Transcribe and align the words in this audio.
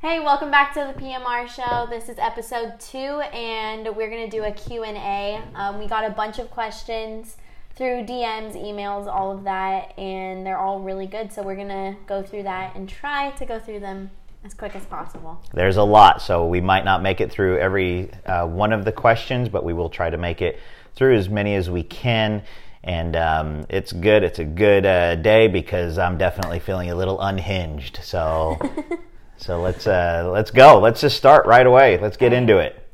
Hey, 0.00 0.20
welcome 0.20 0.48
back 0.48 0.74
to 0.74 0.92
the 0.94 1.02
PMR 1.02 1.48
show. 1.48 1.88
This 1.90 2.08
is 2.08 2.20
episode 2.20 2.78
two, 2.78 2.98
and 2.98 3.96
we're 3.96 4.08
gonna 4.08 4.30
do 4.30 4.44
a 4.44 4.52
Q&A. 4.52 5.42
Um, 5.56 5.80
we 5.80 5.88
got 5.88 6.04
a 6.04 6.10
bunch 6.10 6.38
of 6.38 6.52
questions 6.52 7.36
through 7.74 8.04
DMs, 8.04 8.54
emails, 8.54 9.08
all 9.08 9.32
of 9.32 9.42
that, 9.42 9.98
and 9.98 10.46
they're 10.46 10.56
all 10.56 10.78
really 10.78 11.08
good. 11.08 11.32
So 11.32 11.42
we're 11.42 11.56
gonna 11.56 11.96
go 12.06 12.22
through 12.22 12.44
that 12.44 12.76
and 12.76 12.88
try 12.88 13.32
to 13.32 13.44
go 13.44 13.58
through 13.58 13.80
them 13.80 14.12
as 14.44 14.54
quick 14.54 14.76
as 14.76 14.84
possible. 14.84 15.42
There's 15.52 15.78
a 15.78 15.82
lot, 15.82 16.22
so 16.22 16.46
we 16.46 16.60
might 16.60 16.84
not 16.84 17.02
make 17.02 17.20
it 17.20 17.32
through 17.32 17.58
every 17.58 18.12
uh, 18.24 18.46
one 18.46 18.72
of 18.72 18.84
the 18.84 18.92
questions, 18.92 19.48
but 19.48 19.64
we 19.64 19.72
will 19.72 19.90
try 19.90 20.10
to 20.10 20.16
make 20.16 20.40
it 20.40 20.60
through 20.94 21.16
as 21.16 21.28
many 21.28 21.56
as 21.56 21.68
we 21.70 21.82
can. 21.82 22.44
And 22.84 23.16
um, 23.16 23.66
it's 23.68 23.92
good. 23.92 24.22
It's 24.22 24.38
a 24.38 24.44
good 24.44 24.86
uh, 24.86 25.16
day 25.16 25.48
because 25.48 25.98
I'm 25.98 26.18
definitely 26.18 26.60
feeling 26.60 26.88
a 26.88 26.94
little 26.94 27.20
unhinged. 27.20 27.98
So, 28.04 28.58
so 29.38 29.60
let's 29.62 29.86
uh, 29.86 30.28
let's 30.30 30.50
go. 30.50 30.78
Let's 30.78 31.00
just 31.00 31.16
start 31.16 31.46
right 31.46 31.66
away. 31.66 31.98
Let's 31.98 32.16
get 32.16 32.32
into 32.32 32.58
it. 32.58 32.86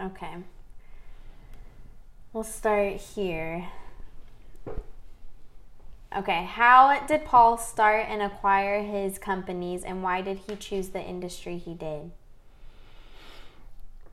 Okay. 0.00 0.34
We'll 2.32 2.44
start 2.44 3.00
here. 3.00 3.68
Okay, 6.16 6.44
how 6.44 7.04
did 7.06 7.24
Paul 7.24 7.58
start 7.58 8.06
and 8.08 8.22
acquire 8.22 8.82
his 8.82 9.18
companies, 9.18 9.84
and 9.84 10.02
why 10.02 10.22
did 10.22 10.40
he 10.48 10.56
choose 10.56 10.90
the 10.90 11.02
industry 11.02 11.58
he 11.58 11.74
did? 11.74 12.10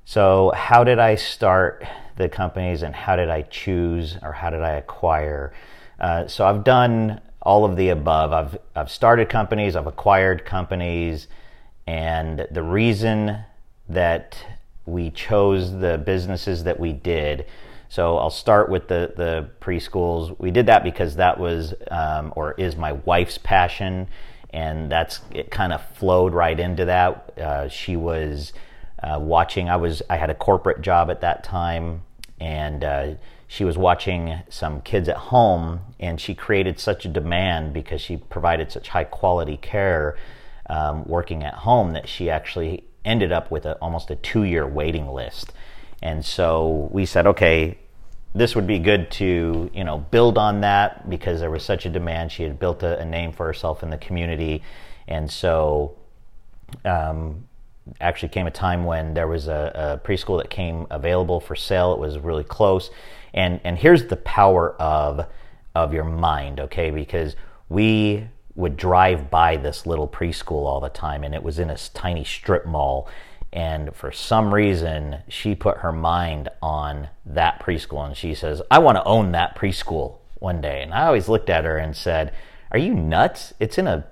So, 0.05 0.51
how 0.55 0.83
did 0.83 0.99
I 0.99 1.15
start 1.15 1.85
the 2.17 2.27
companies, 2.27 2.81
and 2.81 2.93
how 2.93 3.15
did 3.15 3.29
I 3.29 3.43
choose, 3.43 4.17
or 4.21 4.33
how 4.33 4.49
did 4.49 4.61
I 4.61 4.71
acquire? 4.71 5.53
Uh, 5.99 6.27
so, 6.27 6.45
I've 6.45 6.63
done 6.63 7.21
all 7.43 7.63
of 7.65 7.75
the 7.75 7.89
above. 7.89 8.33
I've 8.33 8.57
I've 8.75 8.91
started 8.91 9.29
companies, 9.29 9.75
I've 9.75 9.87
acquired 9.87 10.45
companies, 10.45 11.27
and 11.85 12.47
the 12.49 12.63
reason 12.63 13.43
that 13.87 14.37
we 14.85 15.11
chose 15.11 15.71
the 15.71 15.97
businesses 15.97 16.63
that 16.63 16.79
we 16.79 16.91
did 16.91 17.45
so 17.93 18.17
I'll 18.17 18.31
start 18.31 18.69
with 18.69 18.87
the 18.87 19.13
the 19.15 19.51
preschools. 19.61 20.35
We 20.39 20.49
did 20.49 20.65
that 20.65 20.83
because 20.83 21.17
that 21.17 21.39
was 21.39 21.75
um, 21.91 22.33
or 22.35 22.53
is 22.53 22.75
my 22.75 22.93
wife's 22.93 23.37
passion, 23.37 24.07
and 24.49 24.91
that's 24.91 25.21
it. 25.29 25.51
Kind 25.51 25.71
of 25.71 25.85
flowed 25.89 26.33
right 26.33 26.59
into 26.59 26.85
that. 26.85 27.37
Uh, 27.37 27.69
she 27.69 27.95
was 27.95 28.51
uh, 29.03 29.19
watching. 29.21 29.69
I 29.69 29.75
was 29.75 30.01
I 30.09 30.17
had 30.17 30.31
a 30.31 30.33
corporate 30.33 30.81
job 30.81 31.11
at 31.11 31.21
that 31.21 31.43
time, 31.43 32.01
and 32.39 32.83
uh, 32.83 33.13
she 33.53 33.63
was 33.63 33.77
watching 33.77 34.41
some 34.49 34.81
kids 34.81 35.07
at 35.07 35.15
home, 35.15 35.81
and 35.99 36.19
she 36.19 36.33
created 36.33 36.79
such 36.79 37.05
a 37.05 37.07
demand 37.07 37.71
because 37.71 38.01
she 38.01 38.17
provided 38.17 38.71
such 38.71 38.87
high 38.87 39.03
quality 39.03 39.57
care 39.57 40.17
um, 40.71 41.03
working 41.05 41.43
at 41.43 41.53
home 41.53 41.93
that 41.93 42.09
she 42.09 42.31
actually 42.31 42.83
ended 43.05 43.31
up 43.31 43.51
with 43.51 43.67
a, 43.67 43.73
almost 43.75 44.09
a 44.09 44.15
two 44.15 44.41
year 44.41 44.65
waiting 44.65 45.07
list. 45.07 45.53
And 46.01 46.25
so 46.25 46.89
we 46.91 47.05
said, 47.05 47.27
okay, 47.27 47.77
this 48.33 48.55
would 48.55 48.65
be 48.65 48.79
good 48.79 49.11
to 49.11 49.69
you 49.71 49.83
know 49.83 49.99
build 49.99 50.39
on 50.39 50.61
that 50.61 51.07
because 51.07 51.39
there 51.39 51.51
was 51.51 51.63
such 51.63 51.85
a 51.85 51.91
demand. 51.91 52.31
She 52.31 52.41
had 52.41 52.57
built 52.57 52.81
a, 52.81 52.97
a 52.97 53.05
name 53.05 53.31
for 53.31 53.45
herself 53.45 53.83
in 53.83 53.91
the 53.91 53.99
community, 53.99 54.63
and 55.07 55.29
so 55.29 55.95
um, 56.85 57.43
actually 58.01 58.29
came 58.29 58.47
a 58.47 58.51
time 58.51 58.83
when 58.83 59.13
there 59.13 59.27
was 59.27 59.47
a, 59.47 59.99
a, 60.03 60.07
preschool 60.07 60.41
that 60.41 60.49
came 60.49 60.87
available 60.89 61.39
for 61.39 61.55
sale. 61.55 61.93
It 61.93 61.99
was 61.99 62.17
really 62.17 62.43
close, 62.43 62.89
and 63.33 63.59
and 63.63 63.77
here's 63.77 64.05
the 64.05 64.17
power 64.17 64.73
of 64.81 65.27
of 65.75 65.93
your 65.93 66.03
mind, 66.03 66.59
okay? 66.59 66.91
Because 66.91 67.35
we 67.69 68.27
would 68.55 68.77
drive 68.77 69.31
by 69.31 69.57
this 69.57 69.87
little 69.87 70.07
preschool 70.07 70.65
all 70.65 70.79
the 70.79 70.89
time, 70.89 71.23
and 71.23 71.33
it 71.33 71.41
was 71.41 71.57
in 71.57 71.69
a 71.69 71.77
tiny 71.77 72.23
strip 72.23 72.65
mall 72.65 73.09
and 73.53 73.95
for 73.95 74.11
some 74.11 74.51
reason, 74.51 75.19
she 75.29 75.53
put 75.53 75.77
her 75.77 75.91
mind 75.91 76.49
on 76.59 77.09
that 77.23 77.61
preschool 77.61 78.03
and 78.03 78.17
she 78.17 78.33
says, 78.33 78.63
I 78.71 78.79
want 78.79 78.97
to 78.97 79.03
own 79.03 79.31
that 79.33 79.55
preschool 79.55 80.17
one 80.39 80.59
day. 80.59 80.81
And 80.81 80.91
I 80.91 81.05
always 81.05 81.29
looked 81.29 81.51
at 81.51 81.63
her 81.63 81.77
and 81.77 81.95
said, 81.95 82.33
Are 82.71 82.79
you 82.79 82.95
nuts? 82.95 83.53
It's 83.59 83.77
in 83.77 83.85
a 83.85 84.07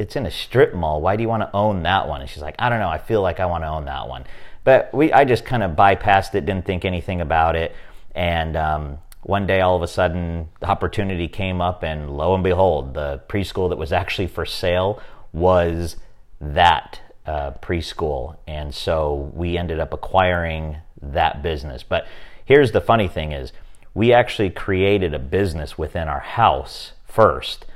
it's 0.00 0.16
in 0.16 0.26
a 0.26 0.30
strip 0.30 0.74
mall. 0.74 1.00
Why 1.00 1.14
do 1.14 1.22
you 1.22 1.28
want 1.28 1.42
to 1.42 1.50
own 1.54 1.84
that 1.84 2.08
one? 2.08 2.20
And 2.20 2.28
she's 2.28 2.42
like, 2.42 2.56
I 2.58 2.68
don't 2.68 2.80
know. 2.80 2.88
I 2.88 2.98
feel 2.98 3.22
like 3.22 3.38
I 3.38 3.46
want 3.46 3.62
to 3.62 3.68
own 3.68 3.84
that 3.84 4.08
one. 4.08 4.24
But 4.64 4.92
we, 4.92 5.12
I 5.12 5.24
just 5.24 5.44
kind 5.44 5.62
of 5.62 5.72
bypassed 5.72 6.34
it, 6.34 6.44
didn't 6.44 6.64
think 6.64 6.84
anything 6.84 7.20
about 7.20 7.54
it. 7.54 7.76
And 8.14 8.56
um, 8.56 8.98
one 9.22 9.46
day, 9.46 9.60
all 9.60 9.76
of 9.76 9.82
a 9.82 9.88
sudden, 9.88 10.48
the 10.60 10.68
opportunity 10.68 11.28
came 11.28 11.60
up, 11.60 11.82
and 11.82 12.10
lo 12.10 12.34
and 12.34 12.42
behold, 12.42 12.94
the 12.94 13.20
preschool 13.28 13.68
that 13.68 13.78
was 13.78 13.92
actually 13.92 14.28
for 14.28 14.46
sale 14.46 15.00
was 15.32 15.96
that 16.40 17.00
uh, 17.26 17.52
preschool, 17.62 18.36
and 18.46 18.74
so 18.74 19.30
we 19.34 19.56
ended 19.56 19.78
up 19.78 19.92
acquiring 19.92 20.78
that 21.02 21.42
business. 21.42 21.82
But 21.82 22.06
here's 22.44 22.72
the 22.72 22.80
funny 22.80 23.08
thing: 23.08 23.32
is 23.32 23.52
we 23.94 24.12
actually 24.12 24.50
created 24.50 25.14
a 25.14 25.18
business 25.18 25.76
within 25.76 26.08
our 26.08 26.20
house 26.20 26.92
first. 27.06 27.66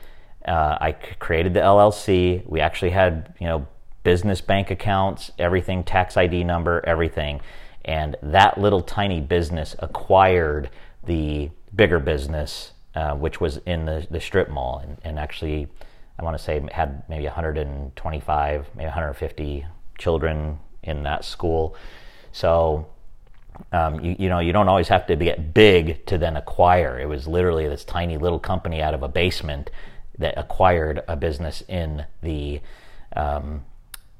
Uh, 0.46 0.78
I 0.80 0.92
created 0.92 1.54
the 1.54 1.60
LLC. 1.60 2.46
We 2.46 2.60
actually 2.60 2.90
had 2.90 3.34
you 3.38 3.46
know 3.46 3.66
business 4.02 4.40
bank 4.40 4.70
accounts, 4.70 5.30
everything, 5.38 5.84
tax 5.84 6.16
ID 6.16 6.44
number, 6.44 6.82
everything, 6.86 7.40
and 7.84 8.16
that 8.22 8.58
little 8.58 8.80
tiny 8.80 9.20
business 9.20 9.76
acquired 9.78 10.70
the 11.04 11.50
bigger 11.74 11.98
business, 11.98 12.72
uh, 12.94 13.14
which 13.14 13.40
was 13.40 13.58
in 13.66 13.84
the, 13.84 14.06
the 14.10 14.20
strip 14.20 14.48
mall, 14.48 14.78
and, 14.78 14.98
and 15.04 15.18
actually 15.18 15.68
I 16.18 16.22
want 16.22 16.36
to 16.36 16.42
say 16.42 16.64
had 16.72 17.02
maybe 17.08 17.24
125, 17.24 18.66
maybe 18.74 18.84
150 18.86 19.66
children 19.98 20.58
in 20.82 21.02
that 21.02 21.24
school. 21.24 21.74
So, 22.32 22.86
um, 23.72 24.00
you, 24.00 24.16
you 24.18 24.28
know, 24.28 24.38
you 24.38 24.52
don't 24.52 24.68
always 24.68 24.88
have 24.88 25.06
to 25.06 25.16
get 25.16 25.54
big 25.54 26.04
to 26.06 26.18
then 26.18 26.36
acquire. 26.36 26.98
It 27.00 27.06
was 27.06 27.26
literally 27.26 27.68
this 27.68 27.84
tiny 27.84 28.16
little 28.16 28.38
company 28.38 28.80
out 28.80 28.94
of 28.94 29.02
a 29.02 29.08
basement 29.08 29.70
that 30.18 30.34
acquired 30.36 31.02
a 31.08 31.16
business 31.16 31.62
in 31.68 32.04
the, 32.22 32.60
um, 33.16 33.64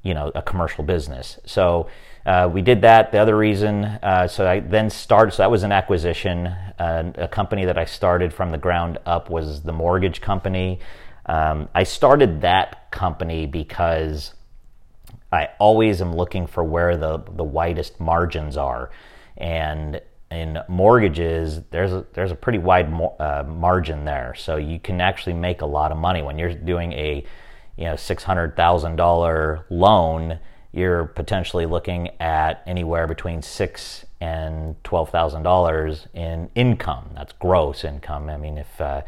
you 0.03 0.13
know, 0.13 0.31
a 0.35 0.41
commercial 0.41 0.83
business. 0.83 1.39
So 1.45 1.87
uh, 2.25 2.49
we 2.51 2.61
did 2.61 2.81
that. 2.81 3.11
The 3.11 3.19
other 3.19 3.37
reason, 3.37 3.85
uh, 3.85 4.27
so 4.27 4.47
I 4.47 4.59
then 4.59 4.89
started. 4.89 5.31
So 5.31 5.43
that 5.43 5.51
was 5.51 5.63
an 5.63 5.71
acquisition. 5.71 6.47
Uh, 6.47 7.11
a 7.15 7.27
company 7.27 7.65
that 7.65 7.77
I 7.77 7.85
started 7.85 8.33
from 8.33 8.51
the 8.51 8.57
ground 8.57 8.97
up 9.05 9.29
was 9.29 9.61
the 9.61 9.73
mortgage 9.73 10.21
company. 10.21 10.79
Um, 11.27 11.69
I 11.73 11.83
started 11.83 12.41
that 12.41 12.91
company 12.91 13.45
because 13.45 14.33
I 15.31 15.49
always 15.59 16.01
am 16.01 16.15
looking 16.15 16.47
for 16.47 16.63
where 16.63 16.97
the, 16.97 17.17
the 17.17 17.43
widest 17.43 17.99
margins 17.99 18.57
are. 18.57 18.89
And 19.37 20.01
in 20.31 20.59
mortgages, 20.67 21.61
there's 21.69 21.91
a, 21.91 22.05
there's 22.13 22.31
a 22.31 22.35
pretty 22.35 22.59
wide 22.59 22.91
uh, 23.19 23.43
margin 23.43 24.05
there. 24.05 24.33
So 24.35 24.57
you 24.57 24.79
can 24.79 25.01
actually 25.01 25.33
make 25.33 25.61
a 25.61 25.65
lot 25.65 25.91
of 25.91 25.97
money 25.97 26.21
when 26.21 26.39
you're 26.39 26.53
doing 26.53 26.93
a 26.93 27.25
you 27.77 27.85
know 27.85 27.93
$600,000 27.93 29.63
loan. 29.69 30.39
You're 30.75 31.05
potentially 31.05 31.65
looking 31.65 32.09
at 32.19 32.61
anywhere 32.67 33.07
between 33.07 33.41
six 33.41 34.05
and 34.19 34.75
twelve 34.83 35.09
thousand 35.09 35.43
dollars 35.43 36.07
in 36.13 36.49
income. 36.53 37.11
That's 37.15 37.31
gross 37.31 37.85
income. 37.85 38.29
I 38.29 38.35
mean, 38.35 38.57
if 38.57 38.81
uh, 38.81 39.03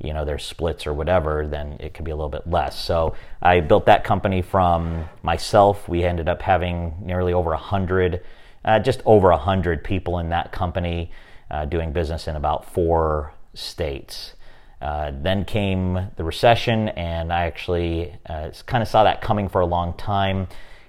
you 0.00 0.14
know 0.14 0.24
there's 0.24 0.44
splits 0.44 0.86
or 0.86 0.94
whatever 0.94 1.46
then 1.46 1.76
it 1.80 1.92
could 1.92 2.04
be 2.04 2.10
a 2.10 2.16
little 2.16 2.28
bit 2.28 2.46
less 2.46 2.78
so 2.78 3.14
i 3.42 3.58
built 3.60 3.86
that 3.86 4.04
company 4.04 4.42
from 4.42 5.08
myself 5.22 5.88
we 5.88 6.04
ended 6.04 6.28
up 6.28 6.40
having 6.40 6.94
nearly 7.02 7.32
over 7.32 7.52
a 7.52 7.58
hundred 7.58 8.22
uh, 8.64 8.78
just 8.78 9.02
over 9.04 9.30
a 9.30 9.36
hundred 9.36 9.82
people 9.82 10.18
in 10.18 10.28
that 10.28 10.52
company 10.52 11.10
uh, 11.50 11.64
doing 11.64 11.92
business 11.92 12.28
in 12.28 12.36
about 12.36 12.72
four 12.72 13.34
states 13.54 14.34
uh, 14.80 15.10
then 15.12 15.44
came 15.44 16.08
the 16.16 16.22
recession 16.22 16.90
and 16.90 17.32
i 17.32 17.42
actually 17.44 18.14
uh, 18.28 18.50
kind 18.66 18.82
of 18.82 18.88
saw 18.88 19.02
that 19.02 19.20
coming 19.20 19.48
for 19.48 19.60
a 19.60 19.66
long 19.66 19.92
time 19.94 20.46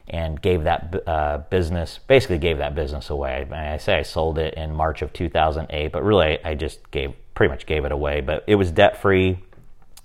and 0.09 0.41
gave 0.41 0.63
that 0.63 1.03
uh, 1.07 1.37
business 1.49 1.99
basically 2.07 2.37
gave 2.37 2.57
that 2.57 2.75
business 2.75 3.09
away 3.09 3.47
I, 3.51 3.73
I 3.73 3.77
say 3.77 3.97
i 3.97 4.01
sold 4.01 4.37
it 4.37 4.53
in 4.55 4.73
march 4.73 5.01
of 5.01 5.13
2008 5.13 5.91
but 5.91 6.03
really 6.03 6.43
i 6.43 6.55
just 6.55 6.89
gave 6.91 7.13
pretty 7.39 7.51
much 7.51 7.65
gave 7.65 7.85
it 7.85 7.91
away, 7.93 8.19
but 8.19 8.43
it 8.47 8.55
was 8.55 8.69
debt 8.69 9.01
free. 9.01 9.39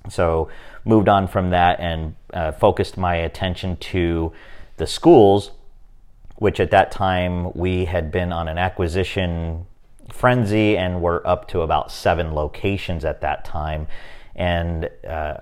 So 0.09 0.51
moved 0.85 1.09
on 1.09 1.27
from 1.27 1.51
that 1.51 1.81
and 1.81 2.15
uh, 2.33 2.53
focused 2.53 2.97
my 2.97 3.17
attention 3.17 3.77
to 3.91 4.33
the 4.77 4.87
schools, 4.87 5.51
which 6.37 6.61
at 6.61 6.71
that 6.71 6.93
time 6.93 7.53
we 7.55 7.87
had 7.87 8.13
been 8.13 8.33
on 8.33 8.47
an 8.47 8.57
acquisition 8.57 9.67
frenzy 10.13 10.77
and 10.77 11.03
were 11.03 11.27
up 11.27 11.49
to 11.49 11.63
about 11.63 11.91
seven 11.91 12.35
locations 12.35 13.05
at 13.05 13.21
that 13.23 13.45
time. 13.45 13.89
And 14.37 14.89
uh, 15.05 15.39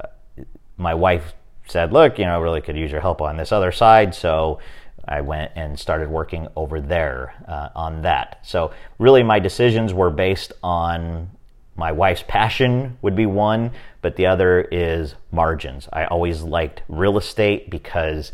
my 0.79 0.95
wife 0.95 1.35
said, 1.73 1.93
Look, 1.93 2.19
you 2.19 2.27
know, 2.27 2.37
I 2.37 2.39
really 2.39 2.61
could 2.61 2.77
use 2.77 2.93
your 2.93 3.01
help 3.01 3.21
on 3.21 3.37
this 3.37 3.51
other 3.51 3.73
side. 3.73 4.15
So 4.15 4.61
I 5.07 5.21
went 5.21 5.53
and 5.57 5.79
started 5.79 6.09
working 6.09 6.47
over 6.55 6.81
there 6.81 7.35
uh, 7.49 7.71
on 7.75 8.03
that. 8.03 8.39
So, 8.43 8.73
really, 8.99 9.23
my 9.23 9.41
decisions 9.41 9.93
were 9.93 10.11
based 10.11 10.53
on 10.63 11.31
my 11.75 11.91
wife's 11.91 12.23
passion 12.29 12.99
would 13.03 13.17
be 13.17 13.27
one, 13.27 13.73
but 14.03 14.17
the 14.17 14.27
other 14.27 14.61
is 14.61 15.15
margins. 15.33 15.89
I 15.93 16.05
always 16.05 16.43
liked 16.43 16.83
real 16.89 17.19
estate 17.19 17.71
because 17.71 18.31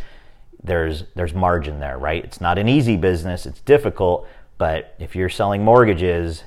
there's 0.62 1.04
there's 1.14 1.32
margin 1.32 1.80
there, 1.80 1.96
right? 1.96 2.22
It's 2.22 2.40
not 2.40 2.58
an 2.58 2.68
easy 2.68 2.96
business, 2.96 3.46
it's 3.46 3.60
difficult, 3.60 4.28
but 4.58 4.94
if 4.98 5.14
you're 5.14 5.28
selling 5.28 5.64
mortgages, 5.64 6.44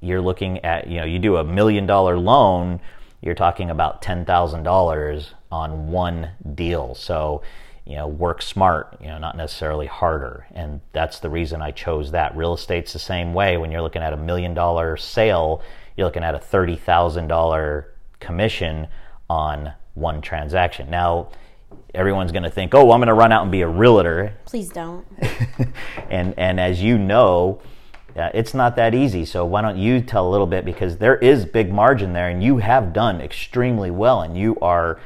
you're 0.00 0.22
looking 0.22 0.64
at, 0.64 0.88
you 0.88 0.96
know, 0.96 1.04
you 1.04 1.18
do 1.18 1.36
a 1.36 1.44
million 1.44 1.86
dollar 1.86 2.18
loan, 2.18 2.80
you're 3.20 3.34
talking 3.34 3.70
about 3.70 4.02
$10,000 4.02 5.26
on 5.54 5.88
one 5.88 6.30
deal. 6.54 6.96
So, 6.96 7.42
you 7.84 7.94
know, 7.94 8.08
work 8.08 8.42
smart, 8.42 8.96
you 9.00 9.06
know, 9.06 9.18
not 9.18 9.36
necessarily 9.36 9.86
harder. 9.86 10.48
And 10.52 10.80
that's 10.92 11.20
the 11.20 11.30
reason 11.30 11.62
I 11.62 11.70
chose 11.70 12.10
that. 12.10 12.36
Real 12.36 12.54
estate's 12.54 12.92
the 12.92 12.98
same 12.98 13.34
way. 13.34 13.56
When 13.56 13.70
you're 13.70 13.82
looking 13.82 14.02
at 14.02 14.12
a 14.12 14.16
million 14.16 14.52
dollar 14.52 14.96
sale, 14.96 15.62
you're 15.96 16.06
looking 16.06 16.24
at 16.24 16.34
a 16.34 16.38
$30,000 16.38 17.84
commission 18.18 18.88
on 19.30 19.72
one 19.94 20.20
transaction. 20.20 20.90
Now, 20.90 21.28
everyone's 21.94 22.32
going 22.32 22.42
to 22.42 22.50
think, 22.50 22.74
"Oh, 22.74 22.84
well, 22.84 22.94
I'm 22.94 22.98
going 22.98 23.06
to 23.06 23.14
run 23.14 23.30
out 23.30 23.42
and 23.42 23.52
be 23.52 23.60
a 23.60 23.68
realtor." 23.68 24.34
Please 24.44 24.70
don't. 24.70 25.06
and 26.10 26.34
and 26.36 26.58
as 26.58 26.82
you 26.82 26.98
know, 26.98 27.60
uh, 28.16 28.30
it's 28.34 28.54
not 28.54 28.76
that 28.76 28.94
easy. 28.94 29.24
So 29.24 29.44
why 29.44 29.62
don't 29.62 29.78
you 29.78 30.00
tell 30.00 30.28
a 30.28 30.30
little 30.30 30.46
bit 30.46 30.64
because 30.64 30.98
there 30.98 31.16
is 31.16 31.44
big 31.44 31.72
margin 31.72 32.12
there, 32.12 32.28
and 32.28 32.42
you 32.42 32.58
have 32.58 32.92
done 32.92 33.20
extremely 33.20 33.90
well, 33.90 34.22
and 34.22 34.36
you 34.36 34.56
are, 34.60 35.00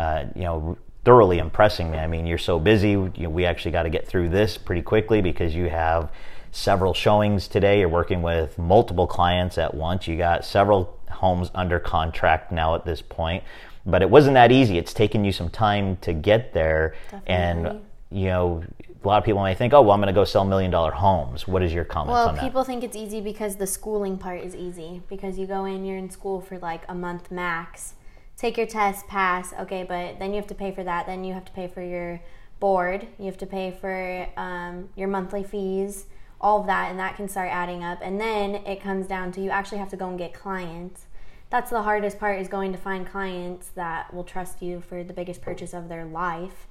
uh, 0.00 0.24
you 0.34 0.42
know, 0.42 0.78
thoroughly 1.04 1.38
impressing 1.38 1.90
me. 1.90 1.98
I 1.98 2.06
mean, 2.06 2.26
you're 2.26 2.38
so 2.38 2.58
busy. 2.58 2.90
You 2.90 3.12
know, 3.18 3.30
we 3.30 3.44
actually 3.44 3.72
got 3.72 3.82
to 3.82 3.90
get 3.90 4.06
through 4.06 4.30
this 4.30 4.56
pretty 4.56 4.82
quickly 4.82 5.20
because 5.20 5.54
you 5.54 5.68
have 5.68 6.10
several 6.52 6.94
showings 6.94 7.48
today. 7.48 7.80
You're 7.80 7.88
working 7.88 8.22
with 8.22 8.58
multiple 8.58 9.06
clients 9.06 9.58
at 9.58 9.74
once. 9.74 10.08
You 10.08 10.16
got 10.16 10.44
several 10.44 10.98
homes 11.10 11.50
under 11.54 11.78
contract 11.78 12.50
now 12.50 12.74
at 12.74 12.84
this 12.84 13.02
point. 13.02 13.44
But 13.84 14.00
it 14.02 14.10
wasn't 14.10 14.34
that 14.34 14.52
easy. 14.52 14.78
It's 14.78 14.94
taken 14.94 15.24
you 15.24 15.32
some 15.32 15.50
time 15.50 15.96
to 15.98 16.12
get 16.12 16.52
there. 16.52 16.94
Definitely. 17.10 17.34
And, 17.34 17.80
you 18.10 18.26
know, 18.26 18.62
a 19.02 19.08
lot 19.08 19.18
of 19.18 19.24
people 19.24 19.42
may 19.42 19.54
think, 19.54 19.72
oh, 19.72 19.82
well, 19.82 19.92
I'm 19.92 20.00
going 20.00 20.14
to 20.14 20.18
go 20.18 20.24
sell 20.24 20.44
million 20.44 20.70
dollar 20.70 20.92
homes. 20.92 21.48
What 21.48 21.62
is 21.62 21.72
your 21.72 21.84
comments 21.84 22.12
Well, 22.12 22.28
on 22.28 22.34
that? 22.36 22.44
people 22.44 22.64
think 22.64 22.84
it's 22.84 22.96
easy 22.96 23.20
because 23.20 23.56
the 23.56 23.66
schooling 23.66 24.18
part 24.18 24.42
is 24.42 24.54
easy. 24.54 25.02
Because 25.08 25.38
you 25.38 25.46
go 25.46 25.64
in, 25.64 25.84
you're 25.84 25.98
in 25.98 26.10
school 26.10 26.40
for 26.40 26.58
like 26.58 26.82
a 26.88 26.94
month 26.94 27.30
max, 27.30 27.94
take 28.40 28.56
your 28.56 28.66
test, 28.66 29.06
pass, 29.06 29.52
okay, 29.60 29.84
but 29.84 30.18
then 30.18 30.30
you 30.30 30.36
have 30.36 30.46
to 30.46 30.54
pay 30.54 30.72
for 30.72 30.82
that. 30.82 31.04
Then 31.04 31.24
you 31.24 31.34
have 31.34 31.44
to 31.44 31.52
pay 31.52 31.68
for 31.68 31.82
your 31.82 32.22
board. 32.58 33.06
You 33.18 33.26
have 33.26 33.36
to 33.38 33.46
pay 33.46 33.70
for 33.70 34.26
um, 34.38 34.88
your 34.96 35.08
monthly 35.08 35.44
fees, 35.44 36.06
all 36.40 36.60
of 36.60 36.66
that, 36.66 36.90
and 36.90 36.98
that 36.98 37.16
can 37.16 37.28
start 37.28 37.50
adding 37.52 37.84
up. 37.84 37.98
And 38.02 38.18
then 38.18 38.54
it 38.66 38.80
comes 38.80 39.06
down 39.06 39.30
to 39.32 39.42
you 39.42 39.50
actually 39.50 39.76
have 39.76 39.90
to 39.90 39.96
go 39.96 40.08
and 40.08 40.16
get 40.16 40.32
clients. 40.32 41.04
That's 41.50 41.70
the 41.70 41.82
hardest 41.82 42.18
part 42.18 42.40
is 42.40 42.48
going 42.48 42.72
to 42.72 42.78
find 42.78 43.06
clients 43.06 43.68
that 43.74 44.14
will 44.14 44.24
trust 44.24 44.62
you 44.62 44.80
for 44.80 45.04
the 45.04 45.12
biggest 45.12 45.42
purchase 45.42 45.74
of 45.74 45.90
their 45.90 46.06
life. 46.06 46.66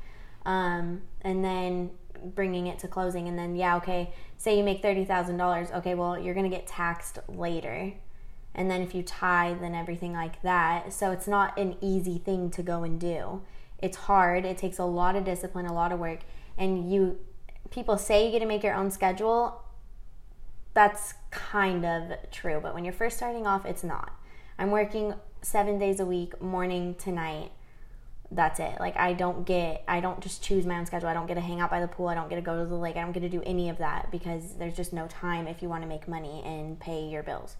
Um, 0.47 1.03
and 1.21 1.45
then 1.45 1.91
bringing 2.33 2.65
it 2.65 2.79
to 2.79 2.87
closing 2.87 3.29
and 3.29 3.39
then 3.39 3.55
yeah 3.55 3.77
okay 3.77 4.13
say 4.35 4.57
you 4.57 4.63
make 4.63 4.83
$30000 4.83 5.73
okay 5.73 5.95
well 5.95 6.19
you're 6.19 6.33
to 6.33 6.49
get 6.49 6.67
taxed 6.67 7.19
later 7.29 7.93
and 8.59 8.69
then 8.69 8.81
if 8.81 8.93
you 8.93 9.01
tithe 9.01 9.63
and 9.63 9.73
everything 9.73 10.11
like 10.11 10.41
that 10.41 10.91
so 10.91 11.11
it's 11.11 11.27
not 11.27 11.57
an 11.57 11.77
easy 11.79 12.17
thing 12.17 12.51
to 12.51 12.61
go 12.61 12.83
and 12.83 12.99
do 12.99 13.41
it's 13.81 13.95
hard 13.95 14.43
it 14.43 14.57
takes 14.57 14.77
a 14.77 14.83
lot 14.83 15.15
of 15.15 15.23
discipline 15.23 15.65
a 15.65 15.73
lot 15.73 15.93
of 15.93 15.99
work 15.99 16.19
and 16.57 16.91
you 16.91 17.17
people 17.71 17.97
say 17.97 18.25
you 18.25 18.31
get 18.31 18.39
to 18.39 18.45
make 18.45 18.61
your 18.61 18.75
own 18.75 18.91
schedule 18.91 19.63
that's 20.73 21.13
kind 21.31 21.85
of 21.85 22.11
true 22.31 22.59
but 22.61 22.73
when 22.75 22.83
you're 22.83 22.93
first 22.93 23.15
starting 23.15 23.47
off 23.47 23.65
it's 23.65 23.83
not 23.83 24.11
i'm 24.59 24.69
working 24.69 25.13
seven 25.41 25.79
days 25.79 26.01
a 26.01 26.05
week 26.05 26.39
morning 26.41 26.93
to 26.95 27.11
night 27.11 27.51
that's 28.31 28.59
it. 28.59 28.79
Like 28.79 28.95
I 28.95 29.13
don't 29.13 29.43
get 29.43 29.83
I 29.87 30.01
don't 30.01 30.21
just 30.21 30.43
choose 30.43 30.63
my 30.63 30.77
own 30.77 30.85
schedule. 30.85 31.09
I 31.09 31.15
don't 31.15 31.25
get 31.25 31.33
to 31.33 31.41
hang 31.41 31.61
out 31.61 31.71
by 31.71 31.81
the 31.81 31.87
pool. 31.87 32.09
I 32.09 32.13
don't 32.13 32.29
get 32.29 32.35
to 32.35 32.41
go 32.41 32.59
to 32.59 32.69
the 32.69 32.75
lake. 32.75 32.95
I 32.95 33.01
don't 33.01 33.11
get 33.11 33.21
to 33.21 33.29
do 33.29 33.41
any 33.43 33.69
of 33.69 33.79
that 33.79 34.11
because 34.11 34.53
there's 34.59 34.75
just 34.75 34.93
no 34.93 35.07
time 35.07 35.47
if 35.47 35.63
you 35.63 35.67
want 35.67 35.81
to 35.81 35.89
make 35.89 36.07
money 36.07 36.43
and 36.45 36.79
pay 36.79 37.07
your 37.07 37.23
bills. 37.23 37.55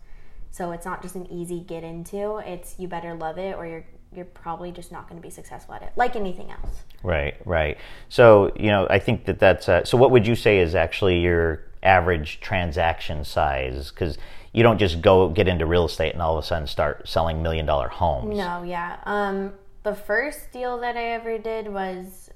So 0.52 0.72
it's 0.72 0.86
not 0.86 1.02
just 1.02 1.16
an 1.16 1.32
easy 1.32 1.60
get 1.62 1.84
into. 1.84 2.38
It's 2.38 2.76
you 2.78 2.88
better 2.88 3.14
love 3.14 3.38
it 3.38 3.56
or 3.56 3.66
you're 3.66 3.86
you're 4.12 4.26
probably 4.26 4.72
just 4.72 4.92
not 4.92 5.08
going 5.08 5.22
to 5.22 5.26
be 5.26 5.30
successful 5.32 5.76
at 5.76 5.84
it. 5.84 5.92
Like 5.96 6.16
anything 6.16 6.50
else. 6.50 6.84
Right, 7.04 7.36
right. 7.46 7.78
So, 8.10 8.52
you 8.56 8.72
know, 8.72 8.88
I 8.90 8.98
think 8.98 9.26
that 9.26 9.38
that's 9.38 9.70
uh, 9.70 9.84
so 9.86 9.98
what 9.98 10.12
would 10.12 10.26
you 10.26 10.36
say 10.36 10.60
is 10.60 10.74
actually 10.74 11.20
your 11.20 11.64
average 11.84 12.40
transaction 12.42 13.24
size 13.24 13.92
cuz 13.92 14.18
you 14.52 14.64
don't 14.64 14.80
just 14.80 15.02
go 15.02 15.30
get 15.30 15.48
into 15.48 15.66
real 15.66 15.86
estate 15.86 16.14
and 16.14 16.22
all 16.22 16.38
of 16.38 16.44
a 16.44 16.48
sudden 16.48 16.68
start 16.68 17.08
selling 17.08 17.44
million 17.44 17.66
dollar 17.66 17.88
homes. 17.88 18.36
No, 18.36 18.64
yeah. 18.64 18.98
Um 19.06 19.54
the 19.84 19.96
first 19.96 20.52
deal 20.52 20.80
that 20.80 20.98
I 20.98 21.12
ever 21.12 21.38
did 21.38 21.72
was, 21.72 22.30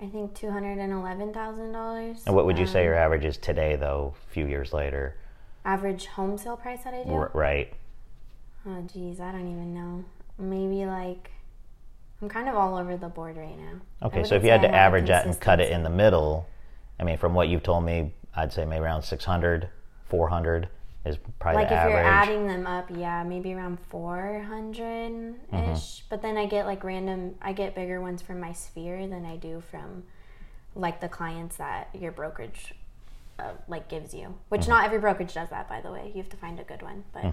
I 0.00 0.06
think 0.06 0.34
two 0.34 0.50
hundred 0.50 0.78
and 0.78 0.92
eleven 0.92 1.32
thousand 1.32 1.72
dollars. 1.72 2.22
And 2.26 2.34
what 2.34 2.46
would 2.46 2.58
you 2.58 2.66
say 2.66 2.84
your 2.84 2.94
average 2.94 3.24
is 3.24 3.38
today, 3.38 3.76
though? 3.76 4.14
A 4.28 4.32
few 4.32 4.46
years 4.46 4.72
later, 4.72 5.16
Average 5.64 6.06
home 6.06 6.36
sale 6.36 6.56
price 6.56 6.84
that 6.84 6.94
I 6.94 7.04
do. 7.04 7.10
R- 7.10 7.30
right? 7.34 7.72
Oh, 8.66 8.82
geez, 8.82 9.20
I 9.20 9.32
don't 9.32 9.50
even 9.50 9.74
know. 9.74 10.04
Maybe 10.38 10.86
like, 10.86 11.30
I'm 12.20 12.28
kind 12.28 12.48
of 12.48 12.54
all 12.54 12.76
over 12.76 12.96
the 12.96 13.08
board 13.08 13.36
right 13.36 13.56
now. 13.58 13.80
Okay, 14.06 14.24
so 14.24 14.34
if 14.34 14.42
you 14.44 14.50
had 14.50 14.62
to 14.62 14.74
average 14.74 15.08
that 15.08 15.26
and 15.26 15.38
cut 15.38 15.60
it 15.60 15.70
in 15.70 15.82
the 15.82 15.90
middle, 15.90 16.46
I 16.98 17.04
mean, 17.04 17.16
from 17.18 17.34
what 17.34 17.48
you've 17.48 17.62
told 17.62 17.84
me, 17.84 18.12
I'd 18.34 18.52
say 18.52 18.64
maybe 18.64 18.82
around 18.82 19.02
600, 19.02 19.68
400 20.08 20.68
is 21.04 21.18
probably 21.38 21.60
Like 21.62 21.68
the 21.68 21.74
if 21.74 21.80
average. 21.80 21.94
you're 21.94 22.04
adding 22.04 22.46
them 22.46 22.66
up, 22.66 22.88
yeah, 22.90 23.22
maybe 23.22 23.52
around 23.52 23.78
400 23.88 24.74
ish. 24.82 25.34
Mm-hmm. 25.52 26.04
But 26.08 26.22
then 26.22 26.36
I 26.36 26.46
get 26.46 26.66
like 26.66 26.82
random, 26.82 27.34
I 27.42 27.52
get 27.52 27.74
bigger 27.74 28.00
ones 28.00 28.22
from 28.22 28.40
my 28.40 28.52
sphere 28.52 29.06
than 29.06 29.24
I 29.26 29.36
do 29.36 29.62
from 29.70 30.04
like 30.74 31.00
the 31.00 31.08
clients 31.08 31.56
that 31.56 31.88
your 31.94 32.10
brokerage 32.12 32.74
uh, 33.38 33.52
like 33.68 33.88
gives 33.88 34.14
you. 34.14 34.34
Which 34.48 34.62
Mm-hmm. 34.62 34.70
not 34.70 34.84
every 34.84 34.98
brokerage 34.98 35.34
does 35.34 35.50
that, 35.50 35.68
by 35.68 35.80
the 35.80 35.90
way. 35.90 36.10
You 36.14 36.22
have 36.22 36.30
to 36.30 36.36
find 36.36 36.58
a 36.60 36.64
good 36.64 36.82
one. 36.82 37.04
But 37.12 37.24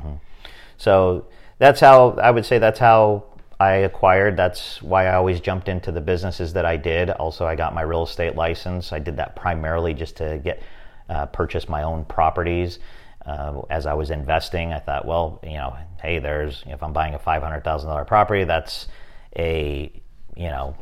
So 0.77 1.27
that's 1.57 1.79
how 1.79 2.11
I 2.21 2.31
would 2.31 2.45
say 2.45 2.57
that's 2.59 2.79
how 2.79 3.25
I 3.59 3.73
acquired. 3.73 4.35
That's 4.37 4.81
why 4.81 5.05
I 5.07 5.13
always 5.15 5.39
jumped 5.39 5.67
into 5.69 5.91
the 5.91 6.01
businesses 6.01 6.53
that 6.53 6.65
I 6.65 6.77
did. 6.77 7.09
Also, 7.11 7.45
I 7.45 7.55
got 7.55 7.75
my 7.75 7.83
real 7.83 8.03
estate 8.03 8.35
license. 8.35 8.91
I 8.91 8.99
did 8.99 9.17
that 9.17 9.35
primarily 9.35 9.93
just 9.93 10.17
to 10.17 10.39
get 10.43 10.63
uh, 11.09 11.27
purchase 11.27 11.69
my 11.69 11.83
own 11.83 12.05
properties. 12.05 12.79
Uh, 13.23 13.61
as 13.69 13.85
I 13.85 13.93
was 13.93 14.09
investing, 14.09 14.73
I 14.73 14.79
thought, 14.79 15.05
well, 15.05 15.39
you 15.43 15.53
know, 15.53 15.77
hey, 16.01 16.17
there's 16.17 16.63
if 16.65 16.81
I'm 16.81 16.91
buying 16.93 17.13
a 17.13 17.19
five 17.19 17.43
hundred 17.43 17.63
thousand 17.63 17.89
dollar 17.89 18.05
property, 18.05 18.45
that's 18.45 18.87
a 19.37 19.91
you 20.35 20.47
know 20.47 20.75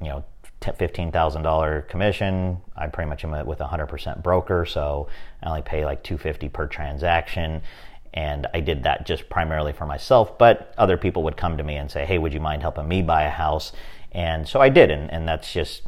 you 0.00 0.08
know 0.10 0.24
ten- 0.60 0.74
fifteen 0.74 1.10
thousand 1.10 1.42
dollar 1.42 1.82
commission. 1.82 2.58
I 2.76 2.86
pretty 2.88 3.08
much 3.08 3.24
am 3.24 3.46
with 3.46 3.60
a 3.60 3.66
hundred 3.66 3.86
percent 3.86 4.22
broker, 4.22 4.64
so 4.66 5.08
I 5.42 5.48
only 5.48 5.62
pay 5.62 5.84
like 5.84 6.02
two 6.02 6.18
fifty 6.18 6.48
per 6.48 6.66
transaction. 6.66 7.62
And 8.12 8.48
I 8.52 8.60
did 8.60 8.82
that 8.82 9.06
just 9.06 9.28
primarily 9.28 9.72
for 9.72 9.86
myself, 9.86 10.36
but 10.36 10.74
other 10.76 10.96
people 10.96 11.22
would 11.22 11.36
come 11.36 11.56
to 11.58 11.64
me 11.64 11.76
and 11.76 11.90
say, 11.90 12.04
"Hey, 12.04 12.18
would 12.18 12.32
you 12.32 12.40
mind 12.40 12.62
helping 12.62 12.88
me 12.88 13.02
buy 13.02 13.22
a 13.22 13.30
house?" 13.30 13.72
And 14.12 14.48
so 14.48 14.60
I 14.60 14.68
did, 14.68 14.90
and, 14.90 15.10
and 15.12 15.28
that's 15.28 15.52
just 15.52 15.82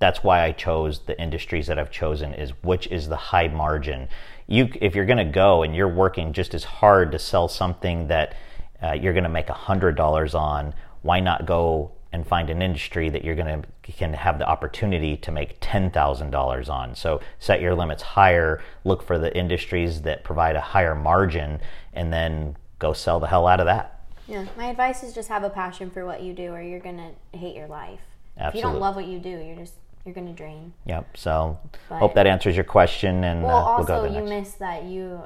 that's 0.00 0.24
why 0.24 0.42
I 0.42 0.52
chose 0.52 1.00
the 1.00 1.20
industries 1.20 1.66
that 1.66 1.78
I've 1.78 1.90
chosen 1.90 2.32
is 2.34 2.50
which 2.62 2.86
is 2.88 3.08
the 3.08 3.16
high 3.16 3.48
margin. 3.48 4.08
You, 4.46 4.68
if 4.80 4.94
you're 4.94 5.04
going 5.04 5.18
to 5.18 5.32
go 5.32 5.62
and 5.62 5.76
you're 5.76 5.88
working 5.88 6.32
just 6.32 6.54
as 6.54 6.64
hard 6.64 7.12
to 7.12 7.18
sell 7.18 7.48
something 7.48 8.08
that 8.08 8.34
uh, 8.82 8.92
you're 8.92 9.12
going 9.12 9.24
to 9.24 9.30
make 9.30 9.48
hundred 9.48 9.96
dollars 9.96 10.34
on, 10.34 10.74
why 11.02 11.20
not 11.20 11.46
go 11.46 11.92
and 12.12 12.26
find 12.26 12.50
an 12.50 12.60
industry 12.62 13.08
that 13.08 13.24
you're 13.24 13.36
going 13.36 13.62
to 13.62 13.92
can 13.92 14.12
have 14.14 14.38
the 14.38 14.46
opportunity 14.48 15.16
to 15.16 15.32
make 15.32 15.56
ten 15.60 15.90
thousand 15.90 16.30
dollars 16.30 16.68
on? 16.68 16.94
So 16.94 17.20
set 17.38 17.60
your 17.60 17.74
limits 17.74 18.02
higher. 18.02 18.62
Look 18.84 19.02
for 19.02 19.18
the 19.18 19.36
industries 19.36 20.02
that 20.02 20.24
provide 20.24 20.56
a 20.56 20.60
higher 20.60 20.94
margin, 20.94 21.60
and 21.92 22.12
then 22.12 22.56
go 22.78 22.92
sell 22.92 23.20
the 23.20 23.26
hell 23.26 23.46
out 23.46 23.60
of 23.60 23.66
that. 23.66 24.00
yeah, 24.26 24.46
my 24.56 24.66
advice 24.66 25.02
is 25.02 25.12
just 25.14 25.28
have 25.28 25.42
a 25.44 25.50
passion 25.50 25.90
for 25.90 26.06
what 26.06 26.22
you 26.22 26.32
do 26.32 26.52
or 26.52 26.62
you're 26.62 26.80
going 26.80 26.96
to 26.96 27.38
hate 27.38 27.54
your 27.56 27.66
life. 27.66 28.00
Absolutely. 28.38 28.48
If 28.48 28.54
you 28.54 28.62
don't 28.70 28.80
love 28.80 28.96
what 28.96 29.06
you 29.06 29.18
do, 29.18 29.28
you're 29.28 29.56
just, 29.56 29.74
you're 30.04 30.14
going 30.14 30.28
to 30.28 30.32
drain. 30.32 30.72
Yep. 30.86 31.16
So 31.16 31.58
But- 31.88 31.98
hope 31.98 32.14
that 32.14 32.26
answers 32.26 32.54
your 32.56 32.64
question, 32.64 33.24
and 33.24 33.42
Well, 33.42 33.56
uh, 33.56 33.78
we'll 33.82 33.92
also 33.92 34.04
you 34.18 34.22
missed 34.24 34.58
that 34.60 34.84
you 34.84 35.20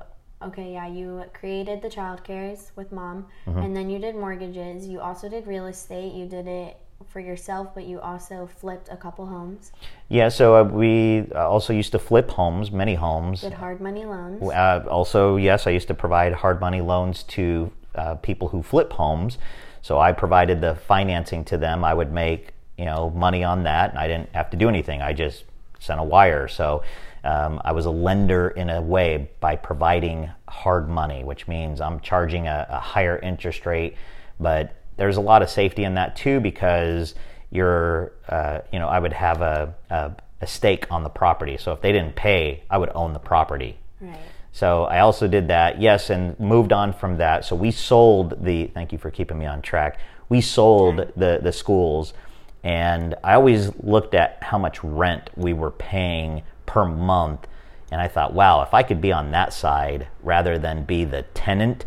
okay, 0.46 0.72
yeah, 0.72 0.86
you 0.86 1.24
created 1.32 1.82
the 1.82 1.90
child 1.90 2.24
cares 2.24 2.72
with 2.76 2.92
mom, 2.92 3.26
Mm-hmm. 3.46 3.58
and 3.58 3.76
then 3.76 3.90
you 3.90 3.98
did 3.98 4.14
mortgages. 4.14 4.86
You 4.86 5.00
also 5.00 5.28
did 5.28 5.46
real 5.46 5.66
estate. 5.66 6.12
You 6.14 6.26
did 6.26 6.46
it 6.46 6.76
for 7.06 7.20
yourself, 7.20 7.74
but 7.74 7.84
you 7.84 8.00
also 8.00 8.48
flipped 8.60 8.88
a 8.90 8.96
couple 8.96 9.26
homes. 9.26 9.72
Yeah, 10.08 10.28
so 10.28 10.56
uh, 10.56 10.64
we 10.64 11.26
uh, 11.34 11.48
also 11.48 11.72
used 11.72 11.92
to 11.92 11.98
flip 11.98 12.30
homes, 12.30 12.70
many 12.70 12.94
homes. 12.94 13.42
Did 13.42 13.52
hard 13.52 13.80
money 13.80 14.04
loans. 14.06 14.42
Uh, 14.42 14.84
also, 14.88 15.36
yes, 15.36 15.66
I 15.66 15.70
used 15.70 15.88
to 15.88 15.94
provide 15.94 16.32
hard 16.32 16.60
money 16.60 16.80
loans 16.80 17.22
to 17.24 17.70
uh, 17.94 18.14
people 18.16 18.48
who 18.48 18.62
flip 18.62 18.92
homes. 18.92 19.38
So 19.82 19.98
I 19.98 20.12
provided 20.12 20.60
the 20.60 20.76
financing 20.76 21.44
to 21.46 21.58
them. 21.58 21.84
I 21.84 21.92
would 21.92 22.10
make 22.12 22.52
you 22.78 22.86
know 22.86 23.10
money 23.10 23.44
on 23.44 23.64
that, 23.64 23.90
and 23.90 23.98
I 23.98 24.08
didn't 24.08 24.30
have 24.34 24.48
to 24.50 24.56
do 24.56 24.68
anything. 24.68 25.02
I 25.02 25.12
just 25.12 25.44
sent 25.80 26.00
a 26.00 26.04
wire. 26.04 26.48
So 26.48 26.82
um, 27.24 27.60
I 27.64 27.72
was 27.72 27.86
a 27.86 27.90
lender 27.90 28.48
in 28.48 28.70
a 28.70 28.80
way 28.80 29.30
by 29.40 29.56
providing 29.56 30.30
hard 30.48 30.88
money, 30.88 31.24
which 31.24 31.48
means 31.48 31.80
I'm 31.80 32.00
charging 32.00 32.46
a, 32.46 32.66
a 32.68 32.78
higher 32.78 33.18
interest 33.18 33.64
rate, 33.66 33.96
but 34.38 34.76
there's 34.96 35.16
a 35.16 35.20
lot 35.20 35.42
of 35.42 35.50
safety 35.50 35.84
in 35.84 35.94
that 35.94 36.16
too 36.16 36.40
because 36.40 37.14
you're, 37.50 38.12
uh, 38.28 38.60
you 38.72 38.78
know, 38.78 38.88
I 38.88 38.98
would 38.98 39.12
have 39.12 39.40
a, 39.40 39.74
a, 39.90 40.12
a 40.40 40.46
stake 40.46 40.86
on 40.90 41.02
the 41.02 41.08
property. 41.08 41.56
So 41.56 41.72
if 41.72 41.80
they 41.80 41.92
didn't 41.92 42.14
pay, 42.14 42.62
I 42.70 42.78
would 42.78 42.90
own 42.94 43.12
the 43.12 43.18
property. 43.18 43.78
Right. 44.00 44.18
So 44.52 44.84
I 44.84 45.00
also 45.00 45.26
did 45.26 45.48
that, 45.48 45.80
yes, 45.80 46.10
and 46.10 46.38
moved 46.38 46.72
on 46.72 46.92
from 46.92 47.16
that. 47.16 47.44
So 47.44 47.56
we 47.56 47.72
sold 47.72 48.44
the. 48.44 48.68
Thank 48.68 48.92
you 48.92 48.98
for 48.98 49.10
keeping 49.10 49.36
me 49.36 49.46
on 49.46 49.62
track. 49.62 49.98
We 50.28 50.40
sold 50.40 50.98
the 51.16 51.40
the 51.42 51.52
schools, 51.52 52.14
and 52.62 53.16
I 53.24 53.34
always 53.34 53.74
looked 53.82 54.14
at 54.14 54.38
how 54.42 54.58
much 54.58 54.84
rent 54.84 55.28
we 55.34 55.54
were 55.54 55.72
paying 55.72 56.44
per 56.66 56.84
month, 56.84 57.46
and 57.90 58.00
I 58.00 58.08
thought, 58.08 58.32
wow, 58.32 58.62
if 58.62 58.74
I 58.74 58.82
could 58.82 59.00
be 59.00 59.12
on 59.12 59.30
that 59.30 59.52
side 59.52 60.08
rather 60.22 60.58
than 60.58 60.84
be 60.84 61.04
the 61.04 61.22
tenant, 61.34 61.84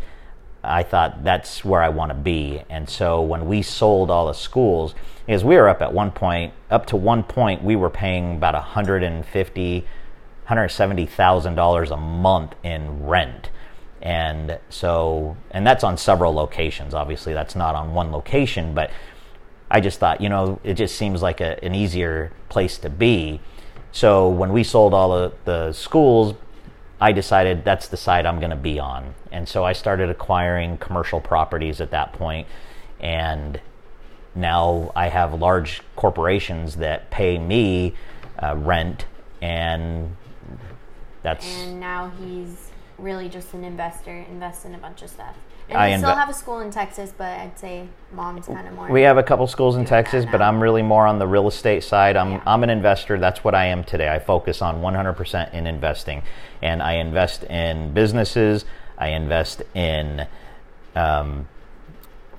I 0.62 0.82
thought 0.82 1.24
that's 1.24 1.64
where 1.64 1.82
I 1.82 1.88
want 1.88 2.10
to 2.10 2.16
be. 2.16 2.62
And 2.68 2.88
so 2.88 3.20
when 3.20 3.46
we 3.46 3.62
sold 3.62 4.10
all 4.10 4.26
the 4.26 4.32
schools, 4.32 4.94
because 5.26 5.44
we 5.44 5.56
were 5.56 5.68
up 5.68 5.82
at 5.82 5.92
one 5.92 6.10
point, 6.10 6.52
up 6.70 6.86
to 6.86 6.96
one 6.96 7.22
point, 7.22 7.62
we 7.62 7.76
were 7.76 7.90
paying 7.90 8.36
about 8.36 8.54
150 8.54 9.86
$170,000 10.48 11.90
a 11.90 11.96
month 11.96 12.54
in 12.62 13.06
rent. 13.06 13.50
And 14.00 14.58
so, 14.70 15.36
and 15.50 15.66
that's 15.66 15.84
on 15.84 15.98
several 15.98 16.32
locations. 16.32 16.94
Obviously, 16.94 17.34
that's 17.34 17.54
not 17.54 17.74
on 17.74 17.92
one 17.94 18.12
location, 18.12 18.74
but 18.74 18.90
I 19.70 19.80
just 19.80 19.98
thought, 19.98 20.20
you 20.20 20.28
know, 20.28 20.60
it 20.64 20.74
just 20.74 20.96
seems 20.96 21.20
like 21.20 21.40
a, 21.40 21.62
an 21.62 21.74
easier 21.74 22.32
place 22.48 22.78
to 22.78 22.90
be. 22.90 23.40
So 23.92 24.28
when 24.28 24.52
we 24.52 24.64
sold 24.64 24.94
all 24.94 25.10
the, 25.18 25.32
the 25.44 25.72
schools, 25.72 26.34
I 27.00 27.12
decided 27.12 27.64
that's 27.64 27.88
the 27.88 27.96
side 27.96 28.26
I'm 28.26 28.38
going 28.38 28.50
to 28.50 28.56
be 28.56 28.78
on. 28.78 29.14
And 29.30 29.48
so 29.48 29.64
I 29.64 29.72
started 29.72 30.10
acquiring 30.10 30.78
commercial 30.78 31.20
properties 31.20 31.80
at 31.80 31.90
that 31.90 32.12
point, 32.12 32.46
And 33.00 33.60
now 34.34 34.92
I 34.94 35.08
have 35.08 35.34
large 35.34 35.82
corporations 35.96 36.76
that 36.76 37.10
pay 37.10 37.38
me 37.38 37.94
uh, 38.40 38.56
rent 38.56 39.06
and 39.40 40.16
that's 41.22 41.44
and 41.44 41.80
now 41.80 42.10
he's 42.20 42.70
really 42.98 43.28
just 43.28 43.54
an 43.54 43.64
investor, 43.64 44.24
invests 44.30 44.64
in 44.64 44.74
a 44.74 44.78
bunch 44.78 45.02
of 45.02 45.10
stuff. 45.10 45.36
And 45.68 45.78
I 45.78 45.90
we 45.90 45.98
still 45.98 46.14
have 46.14 46.30
a 46.30 46.34
school 46.34 46.60
in 46.60 46.70
Texas, 46.70 47.12
but 47.16 47.26
I'd 47.26 47.58
say 47.58 47.86
mom's 48.12 48.46
kind 48.46 48.66
of 48.66 48.74
more. 48.74 48.88
We 48.88 49.02
have 49.02 49.18
a 49.18 49.22
couple 49.22 49.46
schools 49.46 49.76
in 49.76 49.84
Texas, 49.84 50.24
but. 50.24 50.40
I'm 50.40 50.62
really 50.62 50.82
more 50.82 51.06
on 51.06 51.18
the 51.18 51.26
real 51.26 51.48
estate 51.48 51.84
side. 51.84 52.16
I'm 52.16 52.32
Yeah. 52.32 52.42
I'm 52.46 52.62
an 52.62 52.70
investor. 52.70 53.18
That's 53.18 53.44
what 53.44 53.54
I 53.54 53.66
am 53.66 53.84
today. 53.84 54.08
I 54.08 54.18
focus 54.18 54.62
on 54.62 54.80
100% 54.80 55.52
in 55.52 55.66
investing, 55.66 56.22
and 56.62 56.82
I 56.82 56.94
invest 56.94 57.44
in 57.44 57.92
businesses. 57.92 58.64
I 58.96 59.08
invest 59.08 59.62
in 59.74 60.26
um, 60.94 61.48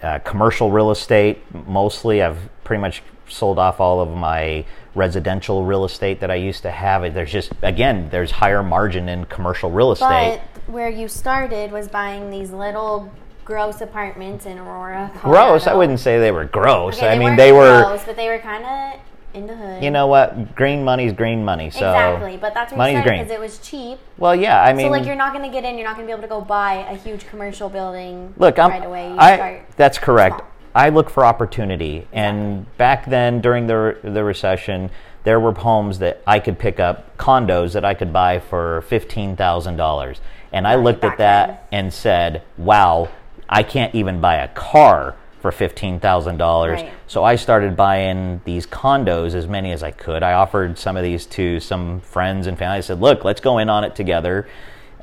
uh, 0.01 0.19
commercial 0.19 0.71
real 0.71 0.91
estate 0.91 1.39
mostly. 1.67 2.23
I've 2.23 2.49
pretty 2.63 2.81
much 2.81 3.03
sold 3.27 3.59
off 3.59 3.79
all 3.79 4.01
of 4.01 4.09
my 4.09 4.65
residential 4.95 5.65
real 5.65 5.85
estate 5.85 6.19
that 6.19 6.31
I 6.31 6.35
used 6.35 6.63
to 6.63 6.71
have. 6.71 7.13
There's 7.13 7.31
just 7.31 7.51
again, 7.61 8.09
there's 8.11 8.31
higher 8.31 8.63
margin 8.63 9.07
in 9.07 9.25
commercial 9.25 9.69
real 9.69 9.91
estate. 9.91 10.41
But 10.55 10.58
where 10.69 10.89
you 10.89 11.07
started 11.07 11.71
was 11.71 11.87
buying 11.87 12.29
these 12.29 12.51
little 12.51 13.11
gross 13.45 13.81
apartments 13.81 14.45
in 14.45 14.59
Aurora. 14.59 15.11
gross. 15.21 15.65
I 15.67 15.73
wouldn't 15.73 15.99
say 15.99 16.19
they 16.19 16.31
were 16.31 16.45
gross. 16.45 16.97
Okay, 16.97 17.07
I 17.09 17.17
they 17.17 17.25
mean, 17.25 17.35
they 17.35 17.51
were. 17.51 17.83
gross, 17.83 18.03
but 18.05 18.15
they 18.15 18.29
were 18.29 18.37
kind 18.39 18.63
of 18.65 18.99
in 19.33 19.47
the 19.47 19.55
hood. 19.55 19.83
You 19.83 19.91
know 19.91 20.07
what? 20.07 20.55
Green 20.55 20.83
money's 20.83 21.13
green 21.13 21.43
money. 21.43 21.69
So 21.71 21.77
exactly, 21.89 22.37
but 22.37 22.53
that's 22.53 22.71
where 22.71 22.77
you 22.89 22.93
money's 22.95 23.03
started 23.03 23.09
green. 23.09 23.23
because 23.23 23.35
it 23.35 23.39
was 23.39 23.57
cheap. 23.59 23.99
Well, 24.17 24.35
yeah. 24.35 24.63
I 24.63 24.73
mean, 24.73 24.87
so 24.87 24.91
like 24.91 25.05
you're 25.05 25.15
not 25.15 25.33
going 25.33 25.45
to 25.45 25.51
get 25.51 25.63
in, 25.65 25.77
you're 25.77 25.87
not 25.87 25.95
going 25.95 26.07
to 26.07 26.09
be 26.09 26.13
able 26.13 26.21
to 26.21 26.27
go 26.27 26.41
buy 26.41 26.85
a 26.89 26.95
huge 26.95 27.27
commercial 27.27 27.69
building 27.69 28.33
look, 28.37 28.59
I'm. 28.59 28.69
right 28.69 28.85
away. 28.85 29.09
You 29.09 29.17
I. 29.17 29.35
start 29.35 29.61
That's 29.75 29.97
correct. 29.97 30.37
small. 30.37 30.47
I 30.75 30.89
look 30.89 31.09
for 31.09 31.25
opportunity, 31.25 32.07
and 32.13 32.65
back 32.77 33.07
then 33.07 33.41
during 33.41 33.65
the 33.65 33.97
the 34.03 34.23
recession, 34.23 34.91
there 35.23 35.39
were 35.39 35.51
homes 35.53 35.97
that 35.99 36.21
I 36.27 36.39
could 36.39 36.59
pick 36.59 36.79
up, 36.79 37.17
condos 37.17 37.73
that 37.73 37.83
I 37.83 37.95
could 37.95 38.13
buy 38.13 38.37
for 38.39 38.81
fifteen 38.81 39.35
thousand 39.35 39.77
dollars, 39.77 40.21
and 40.51 40.67
I 40.67 40.75
looked 40.75 41.03
at 41.03 41.17
that 41.17 41.67
and 41.71 41.93
said, 41.93 42.41
"Wow, 42.57 43.09
I 43.47 43.63
can't 43.63 43.93
even 43.95 44.21
buy 44.21 44.35
a 44.35 44.47
car." 44.49 45.15
For 45.41 45.53
fifteen 45.53 46.01
thousand 46.01 46.35
dollars, 46.35 46.81
Right. 46.81 46.91
so 47.07 47.23
I 47.23 47.37
started 47.37 47.77
buying 47.77 48.41
these 48.43 48.67
condos 48.67 49.33
as 49.35 49.47
many 49.47 49.71
as 49.71 49.83
I 49.83 49.91
could. 49.91 50.21
I 50.21 50.33
offered 50.33 50.77
some 50.77 50.97
of 50.97 51.03
these 51.03 51.25
to 51.27 51.61
some 51.61 52.01
friends 52.01 52.45
and 52.45 52.57
family. 52.57 52.79
I 52.79 52.81
said, 52.81 52.99
"Look, 52.99 53.23
let's 53.23 53.39
go 53.39 53.57
in 53.57 53.69
on 53.69 53.85
it 53.85 53.95
together." 53.95 54.49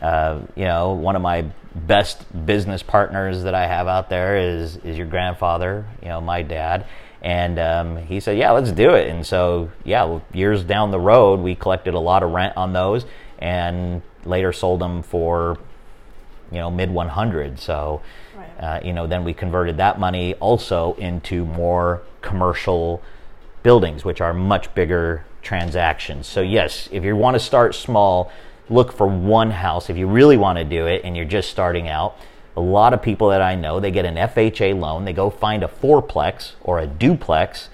Uh, 0.03 0.41
you 0.55 0.67
know, 0.67 0.93
one 0.93 1.17
of 1.17 1.23
my 1.23 1.47
best 1.75 2.26
business 2.45 2.83
partners 2.83 3.45
that 3.45 3.55
I 3.55 3.67
have 3.67 3.88
out 3.88 4.11
there 4.11 4.37
is 4.37 4.76
is 4.85 4.99
your 4.99 5.07
grandfather. 5.07 5.87
You 6.03 6.09
know, 6.09 6.21
my 6.21 6.43
dad, 6.43 6.85
and 7.23 7.59
um, 7.59 7.97
he 7.97 8.21
said, 8.21 8.37
"Yeah, 8.37 8.50
let's 8.50 8.73
do 8.73 8.91
it." 8.91 9.09
And 9.09 9.25
so, 9.26 9.71
yeah, 9.85 10.19
years 10.35 10.62
down 10.65 10.91
the 10.91 11.00
road, 11.00 11.41
we 11.41 11.55
collected 11.55 11.95
a 11.95 11.99
lot 11.99 12.23
of 12.23 12.33
rent 12.33 12.59
on 12.59 12.75
those, 12.75 13.07
and 13.38 14.03
later 14.28 14.52
sold 14.52 14.80
them 14.80 15.02
for 15.02 15.59
you 16.50 16.59
know 16.59 16.71
mid 16.71 16.90
100 16.90 17.59
so 17.59 18.00
Right. 18.37 18.49
uh, 18.61 18.80
you 18.85 18.92
know 18.92 19.06
then 19.06 19.25
we 19.25 19.33
converted 19.33 19.78
that 19.78 19.99
money 19.99 20.35
also 20.35 20.95
into 20.95 21.45
more 21.47 22.02
commercial 22.21 23.02
buildings 23.62 24.04
which 24.04 24.21
are 24.21 24.35
much 24.35 24.73
bigger 24.75 25.25
transactions. 25.42 26.26
So 26.26 26.40
yes 26.42 26.88
if 26.92 27.02
you 27.04 27.16
want 27.16 27.35
to 27.35 27.40
start 27.40 27.75
small 27.75 28.30
look 28.68 28.92
for 28.92 29.06
one 29.06 29.52
house. 29.52 29.88
If 29.88 29.97
you 29.97 30.06
really 30.06 30.37
want 30.37 30.59
to 30.59 30.64
do 30.64 30.87
it 30.87 31.02
and 31.04 31.16
you're 31.16 31.25
just 31.25 31.50
starting 31.50 31.88
out 31.88 32.16
a 32.56 32.61
lot 32.61 32.95
of 32.95 33.02
people 33.02 33.28
that 33.28 33.42
i 33.42 33.54
know 33.54 33.78
they 33.80 33.90
get 33.90 34.04
an 34.06 34.16
fha 34.16 34.73
loan 34.80 35.04
they 35.04 35.12
go 35.12 35.28
find 35.28 35.62
a 35.62 35.68
fourplex 35.68 36.52
or 36.62 36.78
a 36.78 36.87
duplex. 36.87 37.68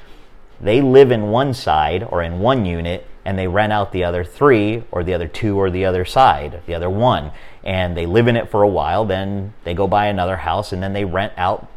They 0.61 0.81
live 0.81 1.11
in 1.11 1.31
one 1.31 1.55
side 1.55 2.05
or 2.05 2.23
in 2.23 2.39
one 2.41 2.65
unit 2.67 3.07
and 3.25 3.39
they 3.39 3.47
rent 3.47 3.73
out 3.73 3.93
the 3.93 4.05
other 4.05 4.25
three 4.25 4.85
or 4.91 5.05
the 5.05 5.15
other 5.15 5.29
two 5.29 5.59
or 5.59 5.71
the 5.71 5.85
other 5.85 6.05
side, 6.05 6.63
the 6.67 6.75
other 6.75 6.91
one. 6.91 7.31
And 7.65 7.97
they 7.97 8.07
live 8.07 8.29
in 8.29 8.37
it 8.37 8.51
for 8.51 8.63
a 8.63 8.69
while, 8.69 9.05
then 9.05 9.55
they 9.65 9.75
go 9.75 9.87
buy 9.87 10.07
another 10.07 10.37
house 10.37 10.73
and 10.73 10.83
then 10.83 10.93
they 10.93 11.05
rent 11.05 11.33
out 11.37 11.69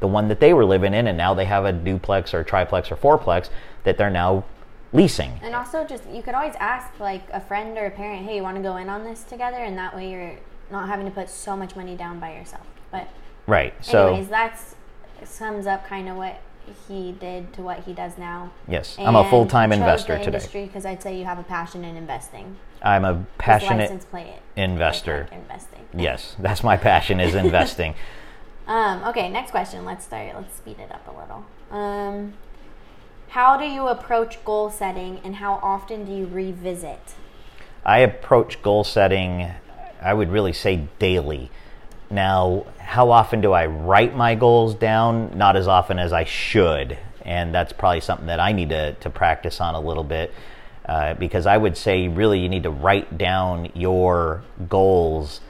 the 0.00 0.06
one 0.06 0.28
that 0.28 0.40
they 0.40 0.52
were 0.52 0.64
living 0.64 0.94
in 0.94 1.06
and 1.06 1.16
now 1.16 1.34
they 1.34 1.44
have 1.44 1.64
a 1.64 1.72
duplex 1.72 2.34
or 2.34 2.44
triplex 2.44 2.90
or 2.90 2.96
fourplex 2.96 3.48
that 3.84 3.96
they're 3.98 4.10
now 4.10 4.44
leasing. 4.92 5.38
And 5.42 5.54
also, 5.54 5.84
just 5.84 6.08
you 6.10 6.22
could 6.22 6.34
always 6.34 6.54
ask 6.58 6.98
like 6.98 7.22
a 7.32 7.40
friend 7.40 7.76
or 7.76 7.86
a 7.86 7.90
parent, 7.90 8.24
"Hey, 8.24 8.36
you 8.36 8.42
want 8.42 8.56
to 8.56 8.62
go 8.62 8.76
in 8.76 8.88
on 8.88 9.04
this 9.04 9.22
together?" 9.22 9.58
And 9.58 9.76
that 9.76 9.94
way, 9.94 10.10
you're 10.10 10.36
not 10.70 10.88
having 10.88 11.04
to 11.06 11.12
put 11.12 11.28
so 11.28 11.56
much 11.56 11.76
money 11.76 11.94
down 11.94 12.18
by 12.18 12.34
yourself. 12.34 12.66
But 12.90 13.08
Right. 13.46 13.72
So 13.80 14.08
anyways, 14.08 14.28
that's 14.28 14.76
sums 15.24 15.66
up 15.66 15.86
kind 15.86 16.08
of 16.08 16.16
what 16.16 16.40
he 16.88 17.12
did 17.12 17.52
to 17.54 17.62
what 17.62 17.80
he 17.80 17.92
does 17.92 18.18
now. 18.18 18.52
yes, 18.66 18.96
I'm 18.98 19.16
a 19.16 19.28
full-time 19.28 19.72
investor 19.72 20.18
the 20.18 20.24
today. 20.24 20.66
Because 20.66 20.84
I'd 20.84 21.02
say 21.02 21.18
you 21.18 21.24
have 21.24 21.38
a 21.38 21.42
passion 21.42 21.84
in 21.84 21.96
investing. 21.96 22.56
I'm 22.82 23.04
a 23.04 23.24
passionate 23.38 23.90
investor. 24.56 25.28
like 25.30 25.40
investing. 25.40 25.86
Yes, 25.96 26.36
that's 26.38 26.62
my 26.62 26.76
passion 26.76 27.20
is 27.20 27.34
investing. 27.46 27.94
Um, 28.66 29.02
okay, 29.04 29.28
next 29.28 29.50
question. 29.50 29.84
Let's 29.84 30.04
start. 30.04 30.34
Let's 30.34 30.56
speed 30.56 30.78
it 30.78 30.92
up 30.92 31.06
a 31.08 31.18
little. 31.18 31.44
Um, 31.70 32.34
how 33.28 33.56
do 33.56 33.64
you 33.64 33.88
approach 33.88 34.44
goal 34.44 34.70
setting, 34.70 35.20
and 35.24 35.36
how 35.36 35.54
often 35.62 36.04
do 36.04 36.12
you 36.12 36.26
revisit? 36.26 37.14
I 37.84 38.00
approach 38.00 38.62
goal 38.62 38.84
setting, 38.84 39.50
I 40.00 40.14
would 40.14 40.30
really 40.30 40.52
say 40.52 40.88
daily. 40.98 41.50
Now, 42.10 42.66
how 42.78 43.10
often 43.10 43.40
do 43.40 43.52
I 43.52 43.66
write 43.66 44.16
my 44.16 44.34
goals 44.34 44.74
down? 44.74 45.36
Not 45.36 45.56
as 45.56 45.68
often 45.68 45.98
as 45.98 46.12
I 46.12 46.24
should. 46.24 46.98
And 47.24 47.54
that's 47.54 47.72
probably 47.72 48.00
something 48.00 48.28
that 48.28 48.40
I 48.40 48.52
need 48.52 48.70
to, 48.70 48.94
to 48.94 49.10
practice 49.10 49.60
on 49.60 49.74
a 49.74 49.80
little 49.80 50.04
bit. 50.04 50.32
Uh, 50.86 51.12
because 51.14 51.44
I 51.44 51.58
would 51.58 51.76
say, 51.76 52.08
really, 52.08 52.40
you 52.40 52.48
need 52.48 52.62
to 52.62 52.70
write 52.70 53.18
down 53.18 53.70
your 53.74 54.42
goals, 54.70 55.42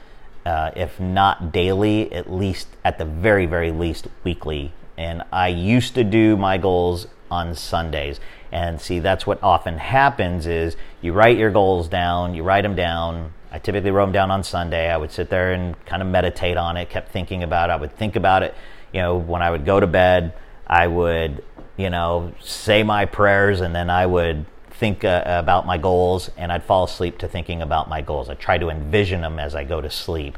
uh, 0.45 0.71
if 0.75 0.99
not 0.99 1.53
daily, 1.53 2.11
at 2.11 2.29
least 2.29 2.67
at 2.83 2.97
the 2.97 3.05
very, 3.05 3.45
very 3.45 3.71
least 3.71 4.07
weekly. 4.25 4.73
And 4.97 5.23
I 5.31 5.47
used 5.47 5.95
to 5.95 6.03
do 6.03 6.35
my 6.35 6.57
goals 6.57 7.07
on 7.31 7.55
Sundays. 7.55 8.19
And 8.51 8.81
see, 8.81 8.99
that's 8.99 9.25
what 9.25 9.41
often 9.41 9.77
happens 9.77 10.45
is 10.45 10.75
you 11.01 11.13
write 11.13 11.37
your 11.37 11.51
goals 11.51 11.87
down, 11.87 12.35
you 12.35 12.43
write 12.43 12.63
them 12.63 12.75
down. 12.75 13.33
I 13.51 13.59
typically 13.59 13.91
wrote 13.91 14.05
them 14.05 14.13
down 14.13 14.31
on 14.31 14.43
Sunday. 14.43 14.89
I 14.89 14.97
would 14.97 15.11
sit 15.11 15.29
there 15.29 15.53
and 15.53 15.75
kind 15.85 16.01
of 16.01 16.07
meditate 16.07 16.57
on 16.57 16.77
it, 16.77 16.89
kept 16.89 17.11
thinking 17.11 17.43
about 17.43 17.69
it. 17.69 17.73
I 17.73 17.75
would 17.75 17.95
think 17.95 18.15
about 18.15 18.43
it, 18.43 18.53
you 18.93 19.01
know, 19.01 19.17
when 19.17 19.41
I 19.41 19.49
would 19.49 19.65
go 19.65 19.79
to 19.79 19.87
bed, 19.87 20.33
I 20.67 20.87
would, 20.87 21.43
you 21.77 21.89
know, 21.89 22.33
say 22.41 22.83
my 22.83 23.05
prayers 23.05 23.61
and 23.61 23.73
then 23.73 23.89
I 23.89 24.05
would 24.05 24.45
think 24.71 25.03
uh, 25.03 25.23
about 25.25 25.65
my 25.65 25.77
goals 25.77 26.29
and 26.37 26.51
I'd 26.51 26.63
fall 26.63 26.85
asleep 26.85 27.17
to 27.19 27.27
thinking 27.27 27.61
about 27.61 27.89
my 27.89 28.01
goals. 28.01 28.29
I 28.29 28.35
try 28.35 28.57
to 28.57 28.69
envision 28.69 29.21
them 29.21 29.39
as 29.39 29.55
I 29.55 29.63
go 29.63 29.81
to 29.81 29.89
sleep. 29.89 30.37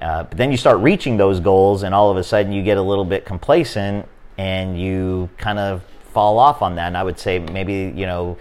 Uh, 0.00 0.24
but 0.24 0.38
then 0.38 0.50
you 0.50 0.56
start 0.56 0.78
reaching 0.78 1.16
those 1.16 1.40
goals, 1.40 1.82
and 1.82 1.92
all 1.94 2.10
of 2.10 2.16
a 2.16 2.22
sudden 2.22 2.52
you 2.52 2.62
get 2.62 2.76
a 2.76 2.82
little 2.82 3.04
bit 3.04 3.24
complacent 3.24 4.06
and 4.36 4.80
you 4.80 5.28
kind 5.38 5.58
of 5.58 5.82
fall 6.12 6.38
off 6.38 6.62
on 6.62 6.76
that. 6.76 6.86
And 6.86 6.96
I 6.96 7.02
would 7.02 7.18
say 7.18 7.40
maybe, 7.40 7.92
you 7.96 8.06
know, 8.06 8.38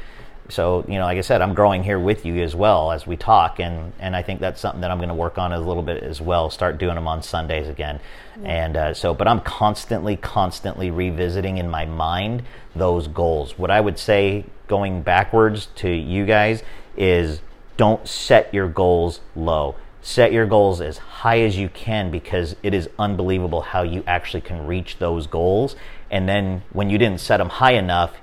so 0.50 0.86
you 0.88 0.96
know, 0.96 1.06
like 1.06 1.18
I 1.18 1.22
said, 1.22 1.42
I'm 1.42 1.54
growing 1.54 1.84
here 1.84 2.00
with 2.00 2.26
you 2.26 2.42
as 2.42 2.56
well 2.56 2.92
as 2.92 3.06
we 3.06 3.18
talk, 3.18 3.60
and 3.60 3.94
and 4.00 4.16
I 4.16 4.22
think 4.22 4.40
that's 4.40 4.62
something 4.62 4.82
that 4.82 4.92
I'm 4.92 4.98
going 4.98 5.10
to 5.10 5.16
work 5.16 5.38
on 5.38 5.52
a 5.52 5.60
little 5.60 5.84
bit 5.84 6.04
as 6.04 6.22
well. 6.22 6.50
Start 6.50 6.78
doing 6.78 6.96
them 6.96 7.08
on 7.08 7.22
Sundays 7.22 7.68
again, 7.68 8.00
yeah. 8.42 8.66
and 8.66 8.78
uh, 8.78 8.94
so. 8.94 9.14
But 9.14 9.28
I'm 9.28 9.42
constantly, 9.42 10.16
constantly 10.16 10.90
revisiting 10.90 11.58
in 11.58 11.70
my 11.70 11.86
mind 11.86 12.44
those 12.76 13.08
goals. 13.08 13.58
What 13.58 13.72
I 13.72 13.82
would 13.82 14.00
say 14.00 14.46
going 14.68 15.02
backwards 15.02 15.68
to 15.76 15.90
you 15.90 16.26
guys 16.26 16.64
is 16.96 17.42
don't 17.76 18.08
set 18.08 18.54
your 18.54 18.68
goals 18.68 19.22
low. 19.36 19.76
Set 20.02 20.32
your 20.32 20.46
goals 20.46 20.80
as 20.80 20.98
high 20.98 21.42
as 21.42 21.58
you 21.58 21.68
can 21.68 22.12
because 22.12 22.56
it 22.64 22.74
is 22.74 22.90
unbelievable 22.98 23.62
how 23.62 23.82
you 23.82 24.04
actually 24.08 24.42
can 24.42 24.66
reach 24.66 25.00
those 25.00 25.28
goals. 25.28 25.76
And 26.10 26.30
then 26.30 26.64
when 26.72 26.90
you 26.90 26.98
didn't 26.98 27.20
set 27.20 27.38
them 27.38 27.50
high 27.50 27.74
enough, 27.74 28.14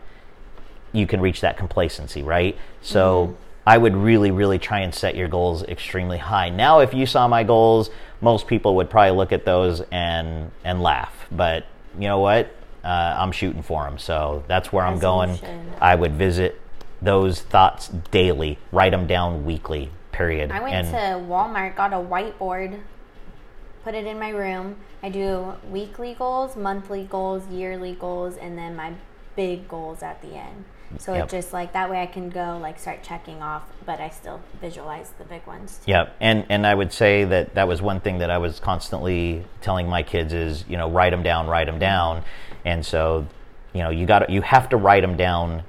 you 0.95 1.07
can 1.07 1.21
reach 1.21 1.43
that 1.43 1.59
complacency, 1.59 2.23
right? 2.23 2.57
So 2.81 3.27
mm-hmm. 3.27 3.35
I 3.67 3.77
would 3.77 3.97
really, 3.97 4.31
really 4.31 4.59
try 4.59 4.81
and 4.81 4.95
set 4.95 5.17
your 5.17 5.29
goals 5.29 5.65
extremely 5.65 6.19
high. 6.19 6.49
Now, 6.49 6.79
if 6.81 6.95
you 6.95 7.05
saw 7.05 7.29
my 7.29 7.43
goals, 7.43 7.91
most 8.21 8.47
people 8.47 8.77
would 8.77 8.89
probably 8.89 9.17
look 9.17 9.33
at 9.33 9.45
those 9.45 9.83
and 9.91 10.51
and 10.63 10.83
laugh. 10.83 11.27
But 11.31 11.67
you 11.99 12.09
know 12.09 12.21
what? 12.21 12.55
Uh, 12.83 13.17
I'm 13.19 13.33
shooting 13.33 13.63
for 13.63 13.85
them, 13.85 13.99
so 13.99 14.45
that's 14.47 14.73
where 14.73 14.85
I'm 14.85 14.99
going. 14.99 15.39
I 15.81 15.95
would 15.95 16.13
visit 16.13 16.61
those 17.01 17.41
thoughts 17.41 17.89
daily, 18.11 18.59
write 18.73 18.93
them 18.93 19.07
down 19.07 19.45
weekly. 19.45 19.91
Period. 20.13 20.53
I 20.53 20.61
went 20.61 20.75
and, 20.75 20.89
to 20.89 21.27
Walmart, 21.29 21.75
got 21.75 21.93
a 21.93 21.97
whiteboard, 21.97 22.79
put 23.83 23.95
it 23.95 24.07
in 24.07 24.19
my 24.19 24.29
room. 24.29 24.77
I 25.03 25.09
do 25.09 25.55
weekly 25.69 26.15
goals, 26.15 26.55
monthly 26.55 27.05
goals, 27.05 27.49
yearly 27.51 27.95
goals, 27.95 28.37
and 28.37 28.57
then 28.57 28.77
my 28.77 28.93
big 29.35 29.67
goals 29.67 30.03
at 30.03 30.23
the 30.23 30.35
end. 30.37 30.65
So 30.99 31.15
yep. 31.15 31.25
it 31.25 31.31
just 31.31 31.53
like 31.53 31.73
that 31.73 31.91
way 31.91 32.01
I 32.01 32.07
can 32.07 32.31
go 32.31 32.59
like 32.61 32.79
start 32.79 33.03
checking 33.03 33.43
off, 33.43 33.63
but 33.85 34.01
I 34.01 34.11
still 34.11 34.41
visualize 34.61 35.13
the 35.19 35.25
big 35.25 35.47
ones. 35.47 35.81
Too. 35.85 35.91
Yeah, 35.91 36.11
and 36.21 36.47
and 36.49 36.67
I 36.67 36.75
would 36.75 36.93
say 36.93 37.25
that 37.25 37.55
that 37.55 37.69
was 37.69 37.83
one 37.83 38.01
thing 38.01 38.19
that 38.19 38.31
I 38.31 38.39
was 38.39 38.61
constantly 38.61 39.45
telling 39.61 39.89
my 39.89 40.03
kids 40.03 40.33
is 40.33 40.65
you 40.69 40.77
know 40.77 40.91
write 40.91 41.11
them 41.11 41.23
down, 41.23 41.47
write 41.47 41.67
them 41.67 41.79
down, 41.79 42.23
and 42.65 42.85
so 42.85 43.27
you 43.73 43.83
know 43.83 43.91
you 43.91 44.07
got 44.07 44.31
you 44.31 44.43
have 44.43 44.69
to 44.71 44.77
write 44.77 45.03
them 45.03 45.17
down, 45.17 45.63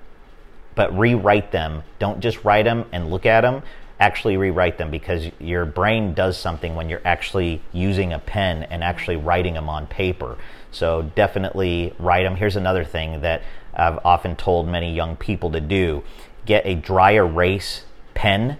but 0.76 0.98
rewrite 0.98 1.52
them. 1.52 1.84
Don't 2.00 2.20
just 2.20 2.44
write 2.44 2.66
them 2.66 2.86
and 2.92 3.10
look 3.10 3.26
at 3.26 3.42
them. 3.42 3.64
Actually 3.98 4.36
rewrite 4.36 4.78
them 4.78 4.92
because 4.92 5.32
your 5.40 5.66
brain 5.66 6.14
does 6.14 6.38
something 6.38 6.76
when 6.76 6.90
you're 6.90 7.02
actually 7.06 7.62
using 7.72 8.12
a 8.12 8.20
pen 8.20 8.64
and 8.64 8.84
actually 8.84 9.16
writing 9.16 9.54
them 9.54 9.70
on 9.70 9.88
paper. 9.88 10.38
So 10.72 11.10
definitely 11.16 11.94
write 11.98 12.24
them. 12.24 12.36
Here's 12.36 12.58
another 12.58 12.84
thing 12.84 13.22
that 13.22 13.42
I've 13.76 14.00
often 14.06 14.36
told 14.36 14.68
many 14.68 14.94
young 14.94 15.16
people 15.16 15.52
to 15.52 15.60
do 15.60 16.04
get 16.46 16.66
a 16.66 16.76
dry 16.76 17.12
erase 17.12 17.84
pen 18.14 18.58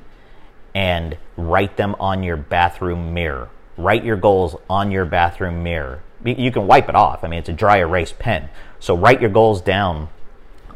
and 0.74 1.18
write 1.38 1.78
them 1.78 1.96
on 2.00 2.24
your 2.24 2.38
bathroom 2.38 3.14
mirror. 3.14 3.50
Write 3.78 4.04
your 4.04 4.18
goals 4.18 4.56
on 4.70 4.92
your 4.92 5.06
bathroom 5.06 5.64
mirror. 5.64 6.02
You 6.24 6.52
can 6.52 6.68
wipe 6.68 6.90
it 6.90 6.96
off. 6.96 7.24
I 7.24 7.28
mean, 7.28 7.40
it's 7.40 7.50
a 7.50 7.54
dry 7.54 7.78
erase 7.78 8.14
pen. 8.18 8.50
So 8.80 8.96
write 8.96 9.22
your 9.22 9.30
goals 9.30 9.62
down 9.62 10.10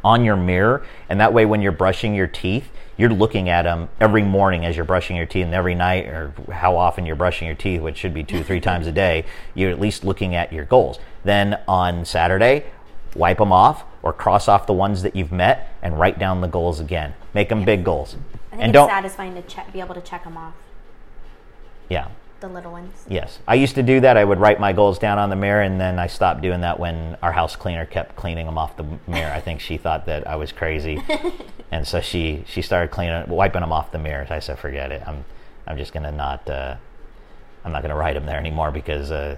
on 0.03 0.23
your 0.23 0.37
mirror, 0.37 0.85
and 1.09 1.19
that 1.19 1.33
way, 1.33 1.45
when 1.45 1.61
you're 1.61 1.73
brushing 1.73 2.15
your 2.15 2.27
teeth, 2.27 2.69
you're 2.95 3.09
looking 3.09 3.49
at 3.49 3.63
them 3.63 3.89
every 3.99 4.23
morning 4.23 4.65
as 4.65 4.75
you're 4.75 4.85
brushing 4.85 5.17
your 5.17 5.25
teeth, 5.25 5.45
and 5.45 5.53
every 5.53 5.75
night, 5.75 6.05
or 6.05 6.33
how 6.53 6.77
often 6.77 7.05
you're 7.05 7.17
brushing 7.17 7.47
your 7.47 7.55
teeth, 7.55 7.81
which 7.81 7.97
should 7.97 8.13
be 8.13 8.23
two, 8.23 8.43
three 8.43 8.61
times 8.61 8.87
a 8.87 8.91
day, 8.93 9.25
you're 9.53 9.71
at 9.71 9.79
least 9.79 10.05
looking 10.05 10.35
at 10.35 10.53
your 10.53 10.63
goals. 10.63 10.99
Then 11.25 11.59
on 11.67 12.05
Saturday, 12.05 12.65
wipe 13.15 13.39
them 13.39 13.51
off 13.51 13.83
or 14.01 14.13
cross 14.13 14.47
off 14.47 14.65
the 14.65 14.73
ones 14.73 15.01
that 15.03 15.15
you've 15.15 15.31
met 15.31 15.73
and 15.81 15.99
write 15.99 16.19
down 16.19 16.41
the 16.41 16.47
goals 16.47 16.79
again. 16.79 17.13
Make 17.33 17.49
them 17.49 17.65
big 17.65 17.83
goals. 17.83 18.15
i 18.51 18.55
and 18.55 18.63
it's 18.63 18.73
don't, 18.73 18.89
satisfying 18.89 19.35
to 19.35 19.41
check, 19.41 19.71
be 19.73 19.79
able 19.79 19.95
to 19.95 20.01
check 20.01 20.23
them 20.23 20.37
off. 20.37 20.53
Yeah. 21.89 22.09
The 22.39 22.47
little 22.47 22.71
ones. 22.71 23.05
Yes. 23.09 23.39
I 23.47 23.55
used 23.55 23.75
to 23.75 23.83
do 23.83 23.99
that. 23.99 24.15
I 24.15 24.23
would 24.23 24.39
write 24.39 24.59
my 24.59 24.71
goals 24.71 24.97
down 24.97 25.19
on 25.19 25.29
the 25.29 25.35
mirror 25.35 25.61
and 25.61 25.79
then 25.79 25.99
I 25.99 26.07
stopped 26.07 26.41
doing 26.41 26.61
that 26.61 26.79
when 26.79 27.17
our 27.21 27.33
house 27.33 27.57
cleaner 27.57 27.85
kept 27.85 28.15
cleaning 28.15 28.45
them 28.45 28.57
off 28.57 28.77
the 28.77 28.85
mirror. 29.07 29.31
I 29.31 29.41
think 29.41 29.59
she 29.59 29.75
thought 29.75 30.05
that 30.05 30.25
I 30.25 30.37
was 30.37 30.53
crazy. 30.53 31.03
and 31.71 31.85
so 31.85 31.99
she, 31.99 32.45
she 32.47 32.61
started 32.61 32.91
cleaning, 32.91 33.27
wiping 33.27 33.61
them 33.61 33.73
off 33.73 33.91
the 33.91 33.99
mirror. 33.99 34.25
I 34.29 34.39
said, 34.39 34.57
forget 34.57 34.91
it. 34.91 35.03
I'm, 35.05 35.25
I'm 35.67 35.77
just 35.77 35.91
going 35.91 36.03
to 36.03 36.11
not, 36.11 36.49
uh, 36.49 36.77
I'm 37.65 37.73
not 37.73 37.81
going 37.81 37.93
to 37.93 37.97
write 37.97 38.13
them 38.13 38.25
there 38.25 38.37
anymore 38.37 38.71
because, 38.71 39.11
uh, 39.11 39.35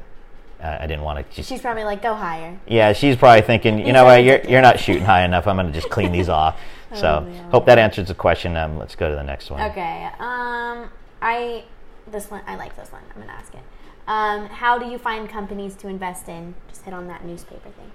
uh, 0.61 0.77
I 0.79 0.87
didn't 0.87 1.03
want 1.03 1.31
to. 1.31 1.43
She's 1.43 1.61
probably 1.61 1.83
like, 1.83 2.01
go 2.01 2.13
higher. 2.13 2.59
Yeah, 2.67 2.93
she's 2.93 3.15
probably 3.15 3.41
thinking, 3.41 3.85
you 3.85 3.93
know 3.93 4.05
what, 4.05 4.23
you're, 4.23 4.41
you're 4.49 4.61
not 4.61 4.79
shooting 4.79 5.03
high 5.03 5.23
enough. 5.23 5.47
I'm 5.47 5.55
going 5.55 5.67
to 5.67 5.73
just 5.73 5.89
clean 5.89 6.11
these 6.11 6.29
off. 6.29 6.59
So, 6.93 7.25
oh, 7.25 7.49
hope 7.51 7.67
that 7.67 7.77
answers 7.77 8.09
the 8.09 8.13
question. 8.13 8.57
Um, 8.57 8.77
let's 8.77 8.95
go 8.95 9.09
to 9.09 9.15
the 9.15 9.23
next 9.23 9.49
one. 9.49 9.61
Okay. 9.71 10.09
Um, 10.19 10.89
I 11.21 11.63
this 12.11 12.29
one 12.29 12.41
I 12.47 12.55
like 12.55 12.75
this 12.75 12.91
one. 12.91 13.01
I'm 13.09 13.15
going 13.15 13.27
to 13.27 13.33
ask 13.33 13.53
it. 13.53 13.61
Um, 14.07 14.47
how 14.47 14.77
do 14.77 14.85
you 14.85 14.97
find 14.97 15.29
companies 15.29 15.75
to 15.77 15.87
invest 15.87 16.27
in? 16.27 16.55
Just 16.67 16.83
hit 16.83 16.93
on 16.93 17.07
that 17.07 17.23
newspaper 17.23 17.69
thing. 17.69 17.91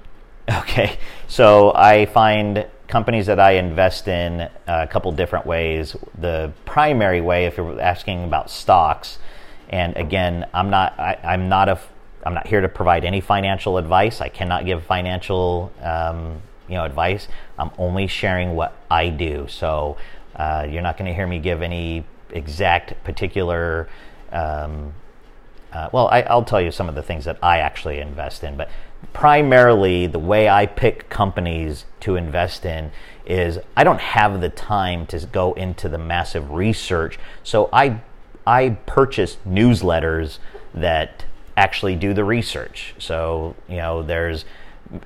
Okay, 0.60 0.96
so 1.26 1.72
I 1.74 2.06
find 2.06 2.68
companies 2.86 3.26
that 3.26 3.40
I 3.40 3.52
invest 3.52 4.06
in 4.06 4.48
a 4.68 4.86
couple 4.86 5.10
different 5.10 5.44
ways. 5.44 5.96
The 6.16 6.52
primary 6.64 7.20
way, 7.20 7.46
if 7.46 7.56
you're 7.56 7.80
asking 7.80 8.22
about 8.22 8.48
stocks, 8.48 9.18
and 9.70 9.96
again, 9.96 10.46
I'm 10.54 10.70
not 10.70 10.98
I, 11.00 11.18
am 11.34 11.48
not 11.48 11.68
a 11.68 11.80
I'm 12.26 12.34
not 12.34 12.48
here 12.48 12.60
to 12.60 12.68
provide 12.68 13.04
any 13.04 13.20
financial 13.20 13.78
advice. 13.78 14.20
I 14.20 14.28
cannot 14.28 14.66
give 14.66 14.82
financial 14.82 15.72
um, 15.80 16.42
you 16.68 16.74
know 16.74 16.84
advice. 16.84 17.28
I'm 17.56 17.70
only 17.78 18.08
sharing 18.08 18.56
what 18.56 18.76
I 18.90 19.10
do. 19.10 19.46
So 19.48 19.96
uh, 20.34 20.66
you're 20.68 20.82
not 20.82 20.96
going 20.98 21.08
to 21.08 21.14
hear 21.14 21.26
me 21.26 21.38
give 21.38 21.62
any 21.62 22.04
exact 22.30 23.02
particular. 23.04 23.88
Um, 24.32 24.92
uh, 25.72 25.88
well, 25.92 26.08
I, 26.08 26.26
will 26.34 26.42
tell 26.42 26.60
you 26.60 26.72
some 26.72 26.88
of 26.88 26.96
the 26.96 27.02
things 27.02 27.26
that 27.26 27.38
I 27.42 27.58
actually 27.58 28.00
invest 28.00 28.42
in, 28.42 28.56
but 28.56 28.70
primarily 29.12 30.06
the 30.08 30.18
way 30.18 30.48
I 30.48 30.66
pick 30.66 31.08
companies 31.08 31.84
to 32.00 32.16
invest 32.16 32.64
in 32.64 32.90
is 33.24 33.58
I 33.76 33.84
don't 33.84 34.00
have 34.00 34.40
the 34.40 34.48
time 34.48 35.06
to 35.06 35.26
go 35.26 35.52
into 35.52 35.88
the 35.88 35.98
massive 35.98 36.50
research. 36.50 37.20
So 37.44 37.68
I 37.72 38.00
I 38.44 38.70
purchase 38.86 39.38
newsletters 39.46 40.38
that 40.74 41.24
actually 41.56 41.96
do 41.96 42.12
the 42.12 42.24
research. 42.24 42.94
So, 42.98 43.56
you 43.68 43.76
know, 43.76 44.02
there's 44.02 44.44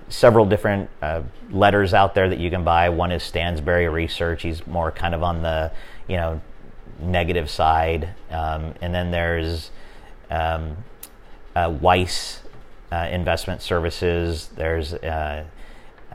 several 0.09 0.47
different 0.47 0.91
uh, 1.01 1.23
letters 1.51 1.95
out 1.95 2.15
there 2.15 2.29
that 2.29 2.39
you 2.39 2.51
can 2.51 2.65
buy. 2.65 2.89
One 2.89 3.13
is 3.13 3.23
Stansberry 3.23 3.91
Research. 3.91 4.43
He's 4.43 4.67
more 4.67 4.91
kind 4.91 5.15
of 5.15 5.23
on 5.23 5.43
the, 5.43 5.73
you 6.09 6.17
know, 6.17 6.41
negative 7.01 7.49
side. 7.49 8.11
Um, 8.31 8.75
and 8.81 8.95
then 8.95 9.11
there's 9.11 9.71
um, 10.31 10.77
uh, 11.57 11.75
Weiss 11.81 12.41
uh, 12.93 13.09
Investment 13.11 13.63
Services. 13.63 14.51
There's 14.57 14.93
uh, 14.95 15.45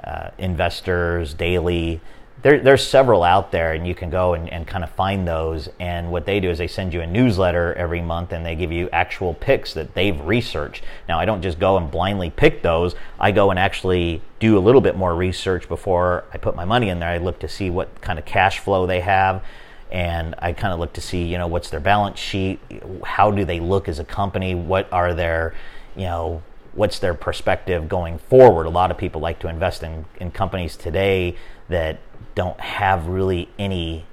uh, 0.03 0.29
Investors 0.37 1.33
Daily 1.33 2.01
there, 2.45 2.59
there's 2.59 2.85
several 2.85 3.23
out 3.23 3.51
there, 3.51 3.73
and 3.73 3.87
you 3.87 3.95
can 3.95 4.11
go 4.11 4.35
and, 4.35 4.47
and 4.53 4.67
kind 4.67 4.83
of 4.83 4.91
find 4.91 5.27
those. 5.27 5.67
And 5.79 6.11
what 6.11 6.27
they 6.27 6.39
do 6.39 6.51
is 6.51 6.59
they 6.59 6.67
send 6.67 6.93
you 6.93 7.01
a 7.01 7.07
newsletter 7.07 7.73
every 7.73 8.01
month, 8.01 8.31
and 8.33 8.45
they 8.45 8.53
give 8.53 8.71
you 8.71 8.87
actual 8.91 9.33
picks 9.33 9.73
that 9.73 9.95
they've 9.95 10.21
researched. 10.21 10.83
Now, 11.09 11.19
I 11.19 11.25
don't 11.25 11.41
just 11.41 11.57
go 11.57 11.75
and 11.75 11.89
blindly 11.89 12.29
pick 12.29 12.61
those. 12.61 12.93
I 13.19 13.31
go 13.31 13.49
and 13.49 13.57
actually 13.57 14.21
do 14.39 14.59
a 14.59 14.61
little 14.61 14.79
bit 14.79 14.95
more 14.95 15.15
research 15.15 15.67
before 15.67 16.23
I 16.31 16.37
put 16.37 16.55
my 16.55 16.65
money 16.65 16.89
in 16.89 16.99
there. 16.99 17.09
I 17.09 17.17
look 17.17 17.39
to 17.39 17.49
see 17.49 17.71
what 17.71 17.99
kind 18.01 18.19
of 18.19 18.25
cash 18.25 18.59
flow 18.59 18.85
they 18.85 18.99
have 18.99 19.43
and 19.91 20.35
I 20.39 20.51
kind 20.51 20.73
of 20.73 20.79
look 20.79 20.93
to 20.93 21.01
see, 21.01 21.23
you 21.23 21.37
know, 21.37 21.47
what's 21.47 21.69
their 21.69 21.79
balance 21.79 22.19
sheet, 22.19 22.59
how 23.03 23.29
do 23.29 23.45
they 23.45 23.59
look 23.59 23.87
as 23.87 23.99
a 23.99 24.03
company, 24.03 24.55
what 24.55 24.91
are 24.91 25.13
their, 25.13 25.53
you 25.95 26.03
know, 26.03 26.41
what's 26.73 26.99
their 26.99 27.13
perspective 27.13 27.87
going 27.87 28.17
forward. 28.17 28.65
A 28.65 28.69
lot 28.69 28.91
of 28.91 28.97
people 28.97 29.21
like 29.21 29.39
to 29.39 29.47
invest 29.47 29.83
in, 29.83 30.05
in 30.19 30.31
companies 30.31 30.75
today 30.75 31.35
that 31.69 31.99
don't 32.35 32.59
have 32.59 33.07
really 33.07 33.49
any 33.57 34.05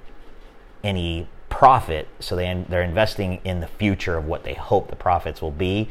any 0.83 1.27
profit, 1.49 2.07
so 2.19 2.35
they 2.35 2.65
they're 2.67 2.81
investing 2.81 3.39
in 3.43 3.59
the 3.59 3.67
future 3.67 4.17
of 4.17 4.25
what 4.25 4.43
they 4.43 4.53
hope 4.53 4.89
the 4.89 4.95
profits 4.95 5.41
will 5.41 5.51
be. 5.51 5.89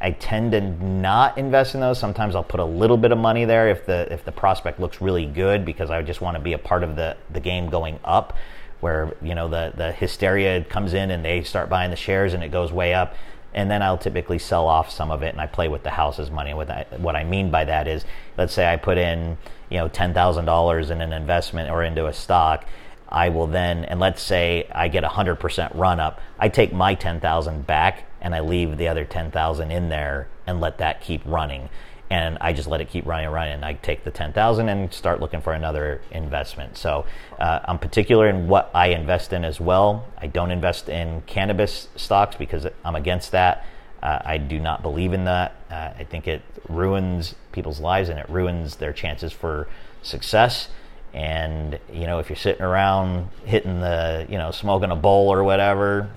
I 0.00 0.10
tend 0.10 0.50
to 0.52 0.60
not 0.60 1.38
invest 1.38 1.76
in 1.76 1.80
those. 1.80 1.98
Sometimes 1.98 2.34
I'll 2.34 2.42
put 2.42 2.58
a 2.58 2.64
little 2.64 2.96
bit 2.96 3.12
of 3.12 3.18
money 3.18 3.44
there 3.44 3.68
if 3.68 3.86
the 3.86 4.12
if 4.12 4.24
the 4.24 4.32
prospect 4.32 4.80
looks 4.80 5.00
really 5.00 5.26
good 5.26 5.64
because 5.64 5.90
I 5.90 6.02
just 6.02 6.20
want 6.20 6.36
to 6.36 6.42
be 6.42 6.54
a 6.54 6.58
part 6.58 6.82
of 6.82 6.96
the 6.96 7.16
the 7.30 7.40
game 7.40 7.68
going 7.68 8.00
up 8.04 8.36
where 8.80 9.14
you 9.22 9.34
know 9.34 9.48
the 9.48 9.72
the 9.76 9.92
hysteria 9.92 10.64
comes 10.64 10.92
in 10.92 11.10
and 11.10 11.24
they 11.24 11.42
start 11.42 11.68
buying 11.68 11.90
the 11.90 11.96
shares 11.96 12.34
and 12.34 12.42
it 12.42 12.50
goes 12.50 12.72
way 12.72 12.94
up 12.94 13.14
and 13.54 13.70
then 13.70 13.82
I'll 13.82 13.98
typically 13.98 14.38
sell 14.38 14.66
off 14.66 14.90
some 14.90 15.10
of 15.10 15.22
it 15.22 15.28
and 15.28 15.40
I 15.40 15.46
play 15.46 15.68
with 15.68 15.82
the 15.82 15.90
house's 15.90 16.30
money. 16.30 16.54
What 16.54 16.70
I, 16.70 16.86
what 16.96 17.16
I 17.16 17.24
mean 17.24 17.50
by 17.50 17.64
that 17.64 17.86
is, 17.86 18.04
let's 18.36 18.52
say 18.54 18.70
I 18.72 18.76
put 18.76 18.98
in 18.98 19.36
you 19.70 19.78
know 19.78 19.88
ten 19.88 20.14
thousand 20.14 20.44
dollars 20.44 20.90
in 20.90 21.00
an 21.00 21.12
investment 21.12 21.70
or 21.70 21.82
into 21.82 22.06
a 22.06 22.12
stock. 22.12 22.64
I 23.08 23.28
will 23.28 23.46
then, 23.46 23.84
and 23.84 24.00
let's 24.00 24.22
say 24.22 24.66
I 24.74 24.88
get 24.88 25.04
a 25.04 25.08
hundred 25.08 25.36
percent 25.36 25.74
run 25.74 26.00
up. 26.00 26.20
I 26.38 26.48
take 26.48 26.72
my 26.72 26.94
ten 26.94 27.20
thousand 27.20 27.66
back 27.66 28.04
and 28.20 28.34
I 28.34 28.40
leave 28.40 28.78
the 28.78 28.88
other 28.88 29.04
ten 29.04 29.30
thousand 29.30 29.70
in 29.70 29.88
there 29.88 30.28
and 30.46 30.60
let 30.60 30.78
that 30.78 31.00
keep 31.00 31.22
running. 31.24 31.68
And 32.12 32.36
I 32.42 32.52
just 32.52 32.68
let 32.68 32.82
it 32.82 32.90
keep 32.90 33.06
running 33.06 33.24
and 33.24 33.34
running. 33.34 33.54
And 33.54 33.64
I 33.64 33.72
take 33.72 34.04
the 34.04 34.10
ten 34.10 34.34
thousand 34.34 34.68
and 34.68 34.92
start 34.92 35.20
looking 35.20 35.40
for 35.40 35.54
another 35.54 36.02
investment. 36.10 36.76
So 36.76 37.06
uh, 37.38 37.60
I'm 37.64 37.78
particular 37.78 38.28
in 38.28 38.48
what 38.48 38.70
I 38.74 38.88
invest 38.88 39.32
in 39.32 39.46
as 39.46 39.58
well. 39.58 40.04
I 40.18 40.26
don't 40.26 40.50
invest 40.50 40.90
in 40.90 41.22
cannabis 41.22 41.88
stocks 41.96 42.36
because 42.36 42.66
I'm 42.84 42.96
against 42.96 43.32
that. 43.32 43.64
Uh, 44.02 44.18
I 44.22 44.36
do 44.36 44.58
not 44.58 44.82
believe 44.82 45.14
in 45.14 45.24
that. 45.24 45.56
Uh, 45.70 45.94
I 45.96 46.04
think 46.04 46.28
it 46.28 46.42
ruins 46.68 47.34
people's 47.50 47.80
lives 47.80 48.10
and 48.10 48.18
it 48.18 48.28
ruins 48.28 48.76
their 48.76 48.92
chances 48.92 49.32
for 49.32 49.66
success. 50.02 50.68
And 51.14 51.78
you 51.90 52.04
know, 52.04 52.18
if 52.18 52.28
you're 52.28 52.36
sitting 52.36 52.62
around 52.62 53.30
hitting 53.46 53.80
the, 53.80 54.26
you 54.28 54.36
know, 54.36 54.50
smoking 54.50 54.90
a 54.90 54.96
bowl 54.96 55.32
or 55.32 55.42
whatever, 55.44 56.10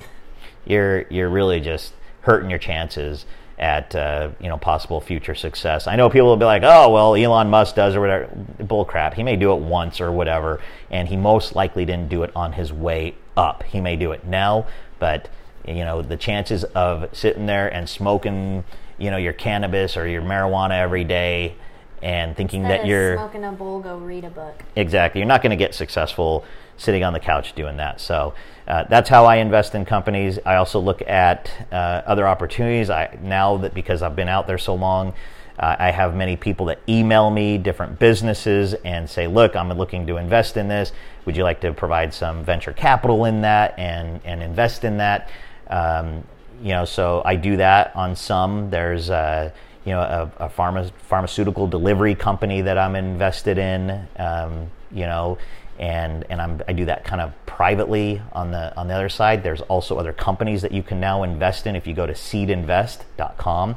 you're 0.66 1.04
you're 1.04 1.30
really 1.30 1.62
just 1.62 1.94
hurting 2.24 2.50
your 2.50 2.60
chances 2.60 3.26
at 3.58 3.96
uh, 3.96 4.30
you 4.40 4.50
know 4.50 4.58
possible 4.58 5.00
future 5.00 5.36
success. 5.36 5.88
I 5.88 5.96
know 5.96 6.10
people 6.10 6.28
will 6.28 6.38
be 6.38 6.46
like, 6.46 6.64
"Oh, 6.64 6.92
well, 6.92 7.16
Elon 7.16 7.50
Musk 7.50 7.76
does 7.76 7.96
or 7.96 8.02
whatever." 8.02 8.28
Bull 8.60 8.86
crap. 8.86 9.14
He 9.14 9.24
may 9.24 9.36
do 9.36 9.54
it 9.54 9.60
once 9.60 10.02
or 10.02 10.12
whatever, 10.12 10.62
and 10.90 11.08
he 11.08 11.16
most 11.16 11.56
likely 11.56 11.86
didn't 11.86 12.10
do 12.10 12.24
it 12.24 12.32
on 12.36 12.54
his 12.54 12.74
way 12.74 13.16
up. 13.38 13.64
He 13.64 13.82
may 13.82 13.96
do 13.96 14.12
it 14.12 14.26
now, 14.26 14.68
but 15.00 15.30
you 15.68 15.86
know 15.86 16.02
the 16.02 16.18
chances 16.18 16.64
of 16.64 17.16
sitting 17.16 17.46
there 17.46 17.68
and 17.74 17.88
smoking, 17.88 18.64
you 18.98 19.10
know, 19.12 19.18
your 19.18 19.34
cannabis 19.34 19.96
or 19.96 20.08
your 20.08 20.22
marijuana 20.22 20.80
every 20.80 21.04
day 21.04 21.56
and 22.02 22.36
thinking 22.36 22.62
Instead 22.62 22.82
that 22.82 22.88
you're 22.88 23.16
smoking 23.16 23.44
a 23.44 23.52
bowl, 23.52 23.80
go 23.80 23.98
read 23.98 24.26
a 24.26 24.30
book. 24.30 24.64
Exactly. 24.76 25.22
You're 25.22 25.28
not 25.28 25.42
going 25.42 25.52
to 25.52 25.56
get 25.56 25.74
successful 25.74 26.46
sitting 26.78 27.04
on 27.04 27.14
the 27.14 27.20
couch 27.20 27.54
doing 27.54 27.78
that. 27.78 28.02
So 28.02 28.34
uh, 28.68 28.84
that's 28.90 29.10
how 29.10 29.26
I 29.26 29.38
invest 29.38 29.76
in 29.76 29.86
companies. 29.86 30.40
I 30.46 30.56
also 30.56 30.80
look 30.80 31.02
at 31.04 31.52
uh, 31.72 32.02
other 32.06 32.28
opportunities. 32.28 32.90
I 32.90 33.18
now 33.22 33.58
that 33.58 33.74
because 33.74 34.02
I've 34.02 34.16
been 34.16 34.30
out 34.30 34.48
there 34.48 34.58
so 34.58 34.74
long, 34.74 35.14
uh, 35.60 35.76
I 35.78 35.92
have 35.92 36.16
many 36.16 36.36
people 36.36 36.66
that 36.68 36.80
email 36.90 37.30
me 37.30 37.58
different 37.58 38.00
businesses 38.00 38.74
and 38.74 39.10
say, 39.10 39.28
"Look, 39.28 39.56
I'm 39.56 39.72
looking 39.74 40.08
to 40.08 40.18
invest 40.18 40.58
in 40.58 40.68
this. 40.68 40.92
Would 41.26 41.38
you 41.38 41.44
like 41.44 41.62
to 41.62 41.74
provide 41.74 42.14
some 42.14 42.44
venture 42.44 42.74
capital 42.74 43.26
in 43.26 43.42
that 43.42 43.78
and 43.78 44.20
and 44.26 44.42
invest 44.42 44.84
in 44.84 44.98
that?" 44.98 45.30
Um, 45.70 46.24
you 46.62 46.70
know, 46.70 46.86
so 46.86 47.22
I 47.24 47.36
do 47.36 47.58
that 47.58 47.96
on 47.96 48.16
some. 48.16 48.72
There's 48.72 49.12
uh, 49.12 49.52
you 49.86 49.92
know 49.92 50.02
a, 50.02 50.46
a 50.46 50.50
pharma, 50.50 50.92
pharmaceutical 51.04 51.68
delivery 51.68 52.16
company 52.16 52.62
that 52.62 52.78
I'm 52.80 52.96
invested 52.96 53.60
in. 53.60 54.08
Um, 54.18 54.72
you 54.92 55.06
know, 55.06 55.38
and 55.78 56.26
and 56.30 56.42
I'm, 56.42 56.62
I 56.68 56.74
do 56.74 56.86
that 56.86 57.04
kind 57.04 57.22
of 57.22 57.34
privately 57.46 58.22
on 58.32 58.52
the 58.52 58.76
on 58.78 58.88
the 58.88 58.94
other 58.94 59.10
side. 59.10 59.44
There's 59.44 59.62
also 59.62 59.98
other 59.98 60.14
companies 60.14 60.62
that 60.62 60.72
you 60.72 60.84
can 60.84 61.00
now 61.00 61.24
invest 61.24 61.68
in 61.68 61.76
if 61.76 61.88
you 61.88 61.94
go 61.94 62.06
to 62.06 62.14
seedinvest.com. 62.14 63.76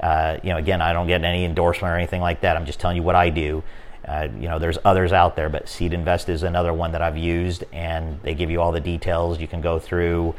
Uh, 0.00 0.38
you 0.42 0.50
know, 0.50 0.58
again, 0.58 0.80
I 0.80 0.92
don't 0.92 1.06
get 1.06 1.24
any 1.24 1.44
endorsement 1.44 1.92
or 1.92 1.96
anything 1.96 2.20
like 2.20 2.42
that. 2.42 2.56
I'm 2.56 2.66
just 2.66 2.80
telling 2.80 2.96
you 2.96 3.02
what 3.02 3.16
I 3.16 3.30
do. 3.30 3.62
Uh, 4.06 4.28
you 4.38 4.48
know, 4.48 4.58
there's 4.58 4.78
others 4.84 5.12
out 5.12 5.36
there, 5.36 5.48
but 5.48 5.68
Seed 5.68 5.92
Invest 5.92 6.28
is 6.28 6.42
another 6.42 6.72
one 6.72 6.92
that 6.92 7.02
I've 7.02 7.18
used, 7.18 7.64
and 7.72 8.20
they 8.22 8.34
give 8.34 8.50
you 8.50 8.60
all 8.60 8.72
the 8.72 8.80
details. 8.80 9.38
You 9.38 9.48
can 9.48 9.60
go 9.60 9.78
through, 9.78 10.34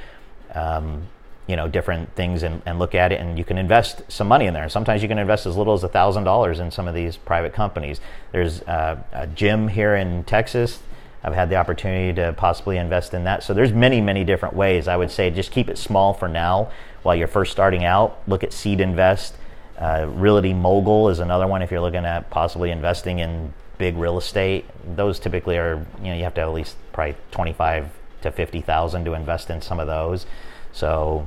um, 0.55 1.03
you 1.45 1.55
know, 1.55 1.67
different 1.67 2.15
things 2.15 2.41
and, 2.41 2.63
and, 2.65 2.79
look 2.79 2.95
at 2.95 3.11
it, 3.11 3.19
and 3.19 3.37
you 3.37 3.43
can 3.43 3.59
invest 3.59 4.01
some 4.07 4.27
money 4.27 4.47
in 4.47 4.55
there. 4.55 4.63
And 4.63 4.71
sometimes 4.71 5.03
you 5.03 5.07
can 5.07 5.19
invest 5.19 5.45
as 5.45 5.55
little 5.55 5.73
as 5.73 5.83
thousand 5.83 6.23
dollars 6.23 6.59
in 6.59 6.71
some 6.71 6.87
of 6.87 6.95
these 6.95 7.17
private 7.17 7.53
companies. 7.53 8.01
There's 8.31 8.63
uh, 8.63 9.03
a 9.11 9.27
gym 9.27 9.67
here 9.67 9.95
in 9.95 10.23
Texas 10.23 10.79
I've 11.23 11.33
had 11.33 11.49
the 11.49 11.55
opportunity 11.55 12.13
to 12.15 12.33
possibly 12.33 12.77
invest 12.77 13.13
in 13.13 13.25
that. 13.25 13.43
So 13.43 13.53
there's 13.53 13.73
many, 13.73 13.99
many 13.99 14.23
different 14.23 14.55
ways. 14.55 14.87
I 14.87 14.95
would 14.95 15.11
say 15.11 15.29
just 15.29 15.51
keep 15.51 15.69
it 15.69 15.77
small 15.77 16.13
for 16.13 16.27
now 16.27 16.71
while 17.03 17.15
you're 17.15 17.27
first 17.27 17.51
starting 17.51 17.83
out. 17.83 18.21
Look 18.27 18.43
at 18.43 18.53
Seed 18.53 18.79
Invest. 18.79 19.35
Uh, 19.77 20.07
Realty 20.09 20.53
Mogul 20.53 21.09
is 21.09 21.19
another 21.19 21.47
one 21.47 21.61
if 21.61 21.71
you're 21.71 21.81
looking 21.81 22.05
at 22.05 22.29
possibly 22.29 22.71
investing 22.71 23.19
in 23.19 23.53
big 23.77 23.97
real 23.97 24.17
estate. 24.17 24.65
Those 24.95 25.19
typically 25.19 25.57
are, 25.57 25.85
you 25.99 26.09
know, 26.09 26.15
you 26.15 26.23
have 26.23 26.33
to 26.35 26.41
have 26.41 26.49
at 26.49 26.53
least 26.53 26.75
probably 26.93 27.15
25 27.31 27.89
to 28.21 28.31
50,000 28.31 29.05
to 29.05 29.13
invest 29.13 29.49
in 29.49 29.61
some 29.61 29.79
of 29.79 29.87
those. 29.87 30.25
So, 30.71 31.25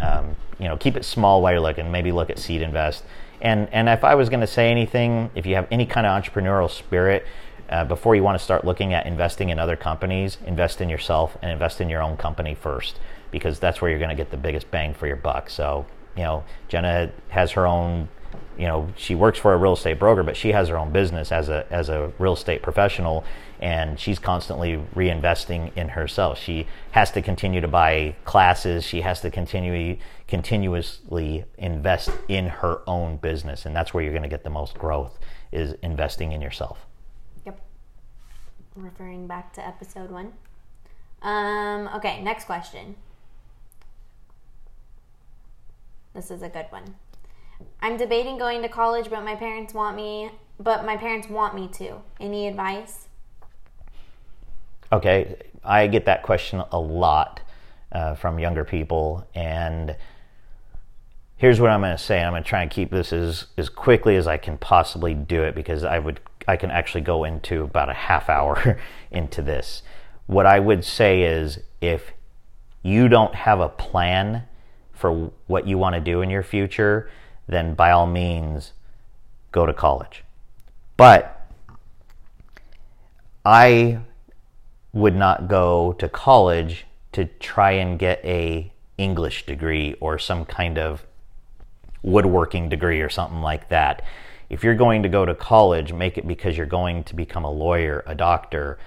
um, 0.00 0.36
you 0.58 0.68
know, 0.68 0.76
keep 0.76 0.96
it 0.96 1.04
small 1.04 1.42
while 1.42 1.52
you're 1.52 1.60
looking. 1.60 1.90
Maybe 1.90 2.12
look 2.12 2.30
at 2.30 2.38
Seed 2.38 2.62
Invest. 2.62 3.04
And, 3.40 3.68
and 3.72 3.88
if 3.88 4.04
I 4.04 4.14
was 4.14 4.28
going 4.28 4.40
to 4.40 4.46
say 4.46 4.70
anything, 4.70 5.30
if 5.34 5.46
you 5.46 5.56
have 5.56 5.66
any 5.70 5.86
kind 5.86 6.06
of 6.06 6.22
entrepreneurial 6.22 6.70
spirit, 6.70 7.26
uh, 7.68 7.84
before 7.84 8.14
you 8.14 8.22
want 8.22 8.38
to 8.38 8.44
start 8.44 8.64
looking 8.64 8.92
at 8.92 9.06
investing 9.06 9.48
in 9.48 9.58
other 9.58 9.76
companies, 9.76 10.38
invest 10.46 10.80
in 10.80 10.88
yourself 10.88 11.36
and 11.42 11.50
invest 11.50 11.80
in 11.80 11.88
your 11.88 12.02
own 12.02 12.16
company 12.16 12.54
first 12.54 12.98
because 13.30 13.58
that's 13.58 13.80
where 13.80 13.90
you're 13.90 13.98
going 13.98 14.10
to 14.10 14.16
get 14.16 14.30
the 14.30 14.36
biggest 14.36 14.70
bang 14.70 14.94
for 14.94 15.06
your 15.06 15.16
buck. 15.16 15.50
So, 15.50 15.86
you 16.16 16.22
know, 16.22 16.44
Jenna 16.68 17.10
has 17.30 17.52
her 17.52 17.66
own, 17.66 18.08
you 18.58 18.66
know, 18.66 18.88
she 18.96 19.14
works 19.14 19.38
for 19.38 19.54
a 19.54 19.56
real 19.56 19.72
estate 19.72 19.98
broker, 19.98 20.22
but 20.22 20.36
she 20.36 20.52
has 20.52 20.68
her 20.68 20.76
own 20.76 20.92
business 20.92 21.32
as 21.32 21.48
a 21.48 21.66
as 21.70 21.88
a 21.88 22.12
real 22.18 22.34
estate 22.34 22.62
professional 22.62 23.24
and 23.60 23.98
she's 23.98 24.18
constantly 24.18 24.84
reinvesting 24.94 25.74
in 25.76 25.90
herself. 25.90 26.38
She 26.38 26.66
has 26.90 27.10
to 27.12 27.22
continue 27.22 27.60
to 27.60 27.68
buy 27.68 28.16
classes, 28.24 28.84
she 28.84 29.00
has 29.00 29.20
to 29.22 29.30
continue 29.30 29.96
continuously 30.28 31.44
invest 31.56 32.10
in 32.28 32.46
her 32.46 32.82
own 32.86 33.16
business 33.16 33.64
and 33.64 33.74
that's 33.74 33.94
where 33.94 34.02
you're 34.02 34.12
going 34.12 34.22
to 34.22 34.28
get 34.28 34.44
the 34.44 34.50
most 34.50 34.74
growth 34.74 35.18
is 35.52 35.74
investing 35.82 36.32
in 36.32 36.40
yourself 36.40 36.86
referring 38.76 39.26
back 39.26 39.52
to 39.54 39.66
episode 39.66 40.10
one. 40.10 40.32
Um, 41.22 41.88
okay, 41.96 42.22
next 42.22 42.44
question. 42.44 42.96
This 46.14 46.30
is 46.30 46.42
a 46.42 46.48
good 46.48 46.66
one. 46.70 46.94
I'm 47.80 47.96
debating 47.96 48.38
going 48.38 48.62
to 48.62 48.68
college, 48.68 49.08
but 49.08 49.24
my 49.24 49.34
parents 49.34 49.72
want 49.72 49.96
me, 49.96 50.30
but 50.58 50.84
my 50.84 50.96
parents 50.96 51.28
want 51.28 51.54
me 51.54 51.68
to. 51.68 51.96
Any 52.20 52.48
advice? 52.48 53.08
Okay, 54.92 55.36
I 55.64 55.86
get 55.86 56.04
that 56.06 56.22
question 56.22 56.62
a 56.70 56.78
lot 56.78 57.40
uh, 57.92 58.14
from 58.14 58.38
younger 58.38 58.64
people, 58.64 59.26
and 59.34 59.96
here's 61.36 61.60
what 61.60 61.70
I'm 61.70 61.80
going 61.80 61.96
to 61.96 62.02
say. 62.02 62.22
I'm 62.22 62.32
going 62.32 62.42
to 62.42 62.48
try 62.48 62.62
and 62.62 62.70
keep 62.70 62.90
this 62.90 63.12
as 63.12 63.46
as 63.56 63.68
quickly 63.68 64.16
as 64.16 64.26
I 64.26 64.36
can 64.36 64.58
possibly 64.58 65.14
do 65.14 65.42
it 65.42 65.54
because 65.54 65.82
I 65.82 65.98
would 65.98 66.20
I 66.46 66.56
can 66.56 66.70
actually 66.70 67.02
go 67.02 67.24
into 67.24 67.62
about 67.62 67.88
a 67.88 67.94
half 67.94 68.28
hour 68.28 68.78
into 69.10 69.42
this. 69.42 69.82
What 70.26 70.46
I 70.46 70.60
would 70.60 70.84
say 70.84 71.22
is 71.22 71.60
if 71.80 72.12
you 72.82 73.08
don't 73.08 73.34
have 73.34 73.60
a 73.60 73.68
plan 73.68 74.44
for 74.92 75.30
what 75.46 75.66
you 75.66 75.78
want 75.78 75.94
to 75.94 76.00
do 76.00 76.20
in 76.22 76.30
your 76.30 76.42
future, 76.42 77.10
then 77.46 77.74
by 77.74 77.90
all 77.90 78.06
means 78.06 78.72
go 79.50 79.66
to 79.66 79.72
college. 79.72 80.24
But 80.96 81.48
I 83.44 83.98
would 84.92 85.16
not 85.16 85.48
go 85.48 85.94
to 85.94 86.08
college 86.08 86.86
to 87.12 87.24
try 87.24 87.72
and 87.72 87.98
get 87.98 88.24
a 88.24 88.72
English 88.98 89.46
degree 89.46 89.94
or 90.00 90.18
some 90.18 90.44
kind 90.44 90.78
of 90.78 91.04
woodworking 92.02 92.68
degree 92.68 93.00
or 93.00 93.08
something 93.08 93.40
like 93.40 93.68
that 93.68 94.02
if 94.52 94.62
you're 94.62 94.74
going 94.74 95.02
to 95.02 95.08
go 95.08 95.24
to 95.24 95.34
college, 95.34 95.94
make 95.94 96.18
it 96.18 96.28
because 96.28 96.58
you're 96.58 96.66
going 96.66 97.04
to 97.04 97.16
become 97.16 97.44
a 97.44 97.50
lawyer, 97.50 98.04
a 98.06 98.14
doctor, 98.14 98.78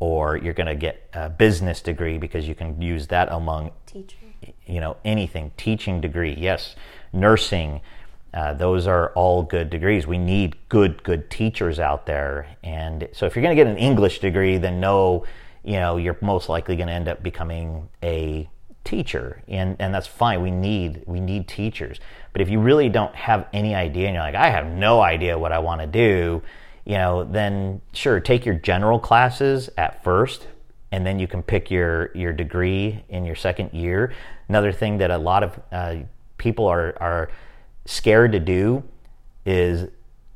or 0.00 0.36
you're 0.36 0.52
going 0.52 0.66
to 0.66 0.74
get 0.74 1.08
a 1.14 1.30
business 1.30 1.80
degree 1.80 2.18
because 2.18 2.48
you 2.48 2.56
can 2.56 2.82
use 2.82 3.06
that 3.06 3.28
among 3.30 3.70
teacher. 3.86 4.16
You 4.66 4.80
know, 4.80 4.96
anything. 5.04 5.52
Teaching 5.56 6.00
degree, 6.00 6.34
yes. 6.36 6.74
Nursing, 7.12 7.80
uh, 8.34 8.54
those 8.54 8.88
are 8.88 9.10
all 9.10 9.44
good 9.44 9.70
degrees. 9.70 10.08
We 10.08 10.18
need 10.18 10.56
good, 10.68 11.04
good 11.04 11.30
teachers 11.30 11.78
out 11.78 12.04
there. 12.04 12.56
And 12.64 13.08
so 13.12 13.24
if 13.24 13.36
you're 13.36 13.44
going 13.44 13.56
to 13.56 13.62
get 13.62 13.70
an 13.70 13.78
English 13.78 14.18
degree, 14.18 14.58
then 14.58 14.80
know, 14.80 15.24
you 15.62 15.74
know, 15.74 15.98
you're 15.98 16.18
most 16.20 16.48
likely 16.48 16.74
going 16.74 16.88
to 16.88 16.94
end 16.94 17.06
up 17.06 17.22
becoming 17.22 17.88
a 18.02 18.48
teacher 18.84 19.42
and 19.48 19.76
and 19.78 19.94
that's 19.94 20.06
fine. 20.06 20.42
We 20.42 20.50
need 20.50 21.04
we 21.06 21.20
need 21.20 21.48
teachers. 21.48 22.00
But 22.32 22.42
if 22.42 22.48
you 22.48 22.60
really 22.60 22.88
don't 22.88 23.14
have 23.14 23.46
any 23.52 23.74
idea 23.74 24.06
and 24.06 24.14
you're 24.14 24.24
like 24.24 24.34
i 24.34 24.48
have 24.48 24.66
no 24.66 25.02
idea 25.02 25.38
what 25.38 25.52
i 25.52 25.58
want 25.58 25.82
to 25.82 25.86
do 25.86 26.42
you 26.86 26.94
know 26.94 27.24
then 27.24 27.80
sure 27.92 28.18
take 28.20 28.46
your 28.46 28.54
general 28.54 28.98
classes 28.98 29.68
at 29.76 30.02
first 30.02 30.46
and 30.92 31.06
then 31.06 31.18
you 31.18 31.26
can 31.26 31.42
pick 31.42 31.70
your 31.70 32.10
your 32.14 32.32
degree 32.32 33.02
in 33.08 33.24
your 33.24 33.34
second 33.34 33.72
year. 33.72 34.12
Another 34.48 34.70
thing 34.70 34.98
that 34.98 35.10
a 35.10 35.18
lot 35.18 35.42
of 35.42 35.60
uh, 35.72 35.96
people 36.36 36.66
are 36.66 36.94
are 37.00 37.30
scared 37.86 38.32
to 38.32 38.38
do 38.38 38.84
is 39.44 39.88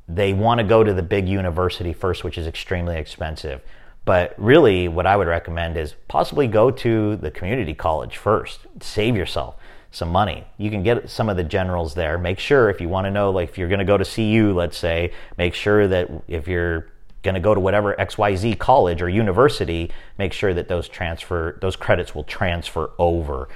they 0.08 0.32
want 0.32 0.58
to 0.58 0.64
go 0.64 0.82
to 0.82 0.94
the 0.94 1.02
big 1.02 1.28
university 1.28 1.92
first 1.92 2.24
which 2.24 2.38
is 2.38 2.46
extremely 2.46 2.96
expensive 2.96 3.60
but 4.06 4.34
really, 4.38 4.88
what 4.88 5.04
I 5.04 5.16
would 5.16 5.26
recommend 5.26 5.76
is 5.76 5.94
possibly 6.08 6.46
go 6.46 6.70
to 6.70 7.16
the 7.16 7.30
community 7.30 7.74
college 7.74 8.16
first. 8.16 8.60
Save 8.80 9.16
yourself 9.16 9.56
some 9.90 10.10
money. 10.10 10.44
You 10.58 10.70
can 10.70 10.82
get 10.82 11.10
some 11.10 11.28
of 11.28 11.36
the 11.36 11.44
generals 11.44 11.94
there. 11.94 12.16
Make 12.16 12.38
sure 12.38 12.70
if 12.70 12.80
you 12.80 12.88
want 12.88 13.06
to 13.06 13.10
know, 13.10 13.30
like 13.30 13.48
if 13.48 13.58
you're 13.58 13.68
going 13.68 13.80
to 13.80 13.84
go 13.84 13.98
to 13.98 14.04
CU, 14.04 14.52
let's 14.54 14.78
say, 14.78 15.12
make 15.36 15.54
sure 15.54 15.88
that 15.88 16.08
if 16.28 16.46
you're 16.46 16.86
going 17.22 17.34
to 17.34 17.40
go 17.40 17.54
to 17.54 17.60
whatever 17.60 17.94
XYZ 17.98 18.58
college 18.58 19.02
or 19.02 19.08
university, 19.08 19.90
make 20.18 20.32
sure 20.32 20.54
that 20.54 20.68
those 20.68 20.86
transfer, 20.86 21.58
those 21.60 21.74
credits 21.74 22.14
will 22.14 22.24
transfer 22.24 22.90
over. 22.98 23.48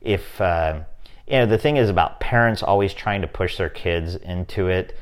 If, 0.00 0.40
uh, 0.40 0.80
you 1.26 1.38
know, 1.38 1.46
the 1.46 1.58
thing 1.58 1.78
is 1.78 1.88
about 1.90 2.20
parents 2.20 2.62
always 2.62 2.94
trying 2.94 3.22
to 3.22 3.26
push 3.26 3.56
their 3.56 3.70
kids 3.70 4.14
into 4.14 4.68
it. 4.68 4.96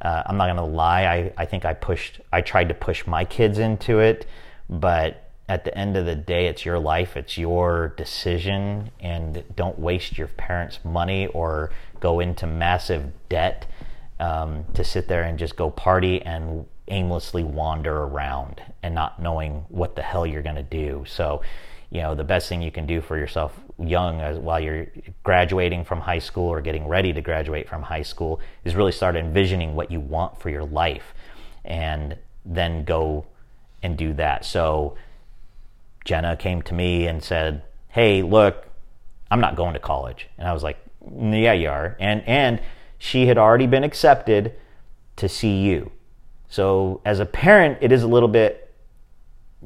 Uh, 0.00 0.24
I'm 0.26 0.36
not 0.36 0.46
going 0.46 0.56
to 0.56 0.76
lie. 0.76 1.04
I, 1.04 1.32
I 1.36 1.44
think 1.44 1.64
I 1.64 1.74
pushed, 1.74 2.20
I 2.32 2.40
tried 2.40 2.68
to 2.68 2.74
push 2.74 3.06
my 3.06 3.24
kids 3.24 3.58
into 3.58 4.00
it, 4.00 4.26
but 4.68 5.28
at 5.48 5.64
the 5.64 5.76
end 5.76 5.96
of 5.96 6.04
the 6.04 6.14
day, 6.14 6.46
it's 6.46 6.64
your 6.64 6.78
life, 6.78 7.16
it's 7.16 7.38
your 7.38 7.94
decision, 7.96 8.90
and 9.00 9.42
don't 9.56 9.78
waste 9.78 10.18
your 10.18 10.28
parents' 10.28 10.78
money 10.84 11.26
or 11.28 11.70
go 12.00 12.20
into 12.20 12.46
massive 12.46 13.12
debt 13.30 13.66
um, 14.20 14.64
to 14.74 14.84
sit 14.84 15.08
there 15.08 15.22
and 15.22 15.38
just 15.38 15.56
go 15.56 15.70
party 15.70 16.20
and 16.22 16.66
aimlessly 16.88 17.44
wander 17.44 18.02
around 18.02 18.62
and 18.82 18.94
not 18.94 19.20
knowing 19.20 19.64
what 19.68 19.96
the 19.96 20.02
hell 20.02 20.26
you're 20.26 20.42
going 20.42 20.56
to 20.56 20.62
do. 20.62 21.04
So, 21.06 21.42
you 21.90 22.02
know, 22.02 22.14
the 22.14 22.24
best 22.24 22.48
thing 22.48 22.60
you 22.60 22.70
can 22.70 22.86
do 22.86 23.00
for 23.00 23.16
yourself 23.16 23.58
young 23.78 24.20
as 24.20 24.38
while 24.38 24.60
you're 24.60 24.86
graduating 25.22 25.84
from 25.84 26.00
high 26.00 26.18
school 26.18 26.48
or 26.48 26.60
getting 26.60 26.86
ready 26.86 27.12
to 27.12 27.20
graduate 27.22 27.68
from 27.68 27.82
high 27.82 28.02
school 28.02 28.40
is 28.64 28.74
really 28.74 28.92
start 28.92 29.16
envisioning 29.16 29.74
what 29.74 29.90
you 29.90 30.00
want 30.00 30.38
for 30.40 30.50
your 30.50 30.64
life 30.64 31.14
and 31.64 32.16
then 32.44 32.84
go 32.84 33.24
and 33.82 33.96
do 33.96 34.12
that. 34.14 34.44
So, 34.44 34.96
Jenna 36.04 36.36
came 36.36 36.62
to 36.62 36.74
me 36.74 37.06
and 37.06 37.22
said, 37.22 37.62
"Hey, 37.88 38.22
look, 38.22 38.66
I'm 39.30 39.40
not 39.40 39.56
going 39.56 39.74
to 39.74 39.80
college." 39.80 40.28
And 40.38 40.48
I 40.48 40.52
was 40.52 40.62
like, 40.62 40.78
"Yeah, 41.00 41.52
you 41.52 41.68
are." 41.68 41.96
And 42.00 42.22
and 42.26 42.60
she 42.98 43.26
had 43.26 43.38
already 43.38 43.66
been 43.66 43.84
accepted 43.84 44.54
to 45.16 45.28
CU. 45.28 45.90
So 46.48 47.00
as 47.04 47.20
a 47.20 47.26
parent, 47.26 47.78
it 47.80 47.92
is 47.92 48.02
a 48.02 48.08
little 48.08 48.28
bit 48.28 48.72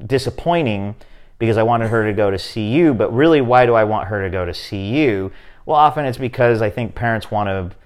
disappointing 0.06 0.96
because 1.38 1.56
I 1.56 1.62
wanted 1.62 1.88
her 1.88 2.06
to 2.06 2.12
go 2.12 2.30
to 2.30 2.38
CU, 2.38 2.94
but 2.94 3.12
really 3.14 3.40
why 3.40 3.66
do 3.66 3.74
I 3.74 3.84
want 3.84 4.08
her 4.08 4.22
to 4.22 4.30
go 4.30 4.44
to 4.44 4.52
CU? 4.52 5.30
Well, 5.64 5.76
often 5.76 6.04
it's 6.04 6.18
because 6.18 6.60
I 6.60 6.70
think 6.70 6.94
parents 6.94 7.30
want 7.30 7.48
to 7.48 7.76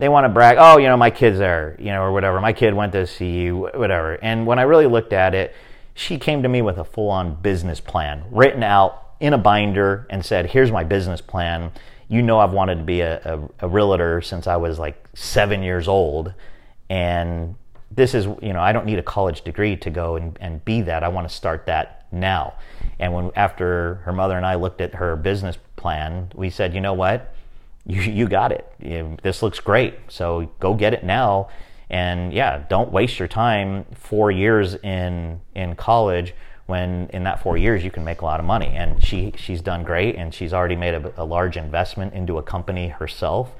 they 0.00 0.08
want 0.08 0.24
to 0.24 0.28
brag, 0.28 0.56
"Oh, 0.58 0.78
you 0.78 0.88
know, 0.88 0.96
my 0.96 1.10
kid's 1.10 1.38
there," 1.38 1.76
you 1.78 1.92
know, 1.92 2.02
or 2.02 2.10
whatever. 2.10 2.40
My 2.40 2.52
kid 2.52 2.74
went 2.74 2.92
to 2.92 3.06
CU, 3.06 3.68
whatever. 3.74 4.14
And 4.14 4.46
when 4.46 4.58
I 4.58 4.62
really 4.62 4.86
looked 4.86 5.12
at 5.12 5.34
it, 5.34 5.54
she 5.94 6.18
came 6.18 6.42
to 6.42 6.48
me 6.48 6.62
with 6.62 6.78
a 6.78 6.84
full 6.84 7.10
on 7.10 7.34
business 7.34 7.80
plan 7.80 8.24
written 8.30 8.62
out 8.62 9.10
in 9.20 9.34
a 9.34 9.38
binder 9.38 10.06
and 10.08 10.24
said, 10.24 10.46
Here's 10.46 10.72
my 10.72 10.82
business 10.82 11.20
plan. 11.20 11.70
You 12.08 12.22
know, 12.22 12.40
I've 12.40 12.52
wanted 12.52 12.76
to 12.76 12.84
be 12.84 13.02
a, 13.02 13.20
a, 13.24 13.66
a 13.66 13.68
realtor 13.68 14.22
since 14.22 14.46
I 14.46 14.56
was 14.56 14.78
like 14.78 15.04
seven 15.14 15.62
years 15.62 15.86
old. 15.86 16.32
And 16.88 17.54
this 17.90 18.14
is, 18.14 18.24
you 18.42 18.52
know, 18.52 18.60
I 18.60 18.72
don't 18.72 18.86
need 18.86 18.98
a 18.98 19.02
college 19.02 19.42
degree 19.42 19.76
to 19.76 19.90
go 19.90 20.16
and, 20.16 20.36
and 20.40 20.64
be 20.64 20.80
that. 20.82 21.04
I 21.04 21.08
want 21.08 21.28
to 21.28 21.34
start 21.34 21.66
that 21.66 22.06
now. 22.10 22.54
And 22.98 23.12
when 23.12 23.30
after 23.36 23.96
her 24.06 24.12
mother 24.12 24.36
and 24.36 24.46
I 24.46 24.54
looked 24.54 24.80
at 24.80 24.94
her 24.94 25.14
business 25.16 25.58
plan, 25.76 26.32
we 26.34 26.50
said, 26.50 26.74
you 26.74 26.80
know 26.80 26.94
what? 26.94 27.34
You, 27.86 28.02
you 28.02 28.28
got 28.28 28.52
it. 28.52 28.70
You, 28.78 29.16
this 29.22 29.42
looks 29.42 29.60
great. 29.60 29.94
So 30.08 30.50
go 30.60 30.74
get 30.74 30.94
it 30.94 31.04
now 31.04 31.48
and 31.90 32.32
yeah, 32.32 32.62
don't 32.68 32.92
waste 32.92 33.18
your 33.18 33.28
time 33.28 33.84
four 33.94 34.30
years 34.30 34.76
in 34.76 35.40
in 35.54 35.74
college 35.74 36.34
when 36.66 37.10
in 37.12 37.24
that 37.24 37.42
four 37.42 37.56
years 37.56 37.82
you 37.82 37.90
can 37.90 38.04
make 38.04 38.20
a 38.20 38.24
lot 38.24 38.38
of 38.38 38.46
money. 38.46 38.68
And 38.68 39.04
she 39.04 39.34
she's 39.36 39.60
done 39.60 39.82
great, 39.82 40.14
and 40.14 40.32
she's 40.32 40.54
already 40.54 40.76
made 40.76 40.94
a, 40.94 41.12
a 41.20 41.24
large 41.24 41.56
investment 41.56 42.14
into 42.14 42.38
a 42.38 42.42
company 42.42 42.88
herself 42.88 43.50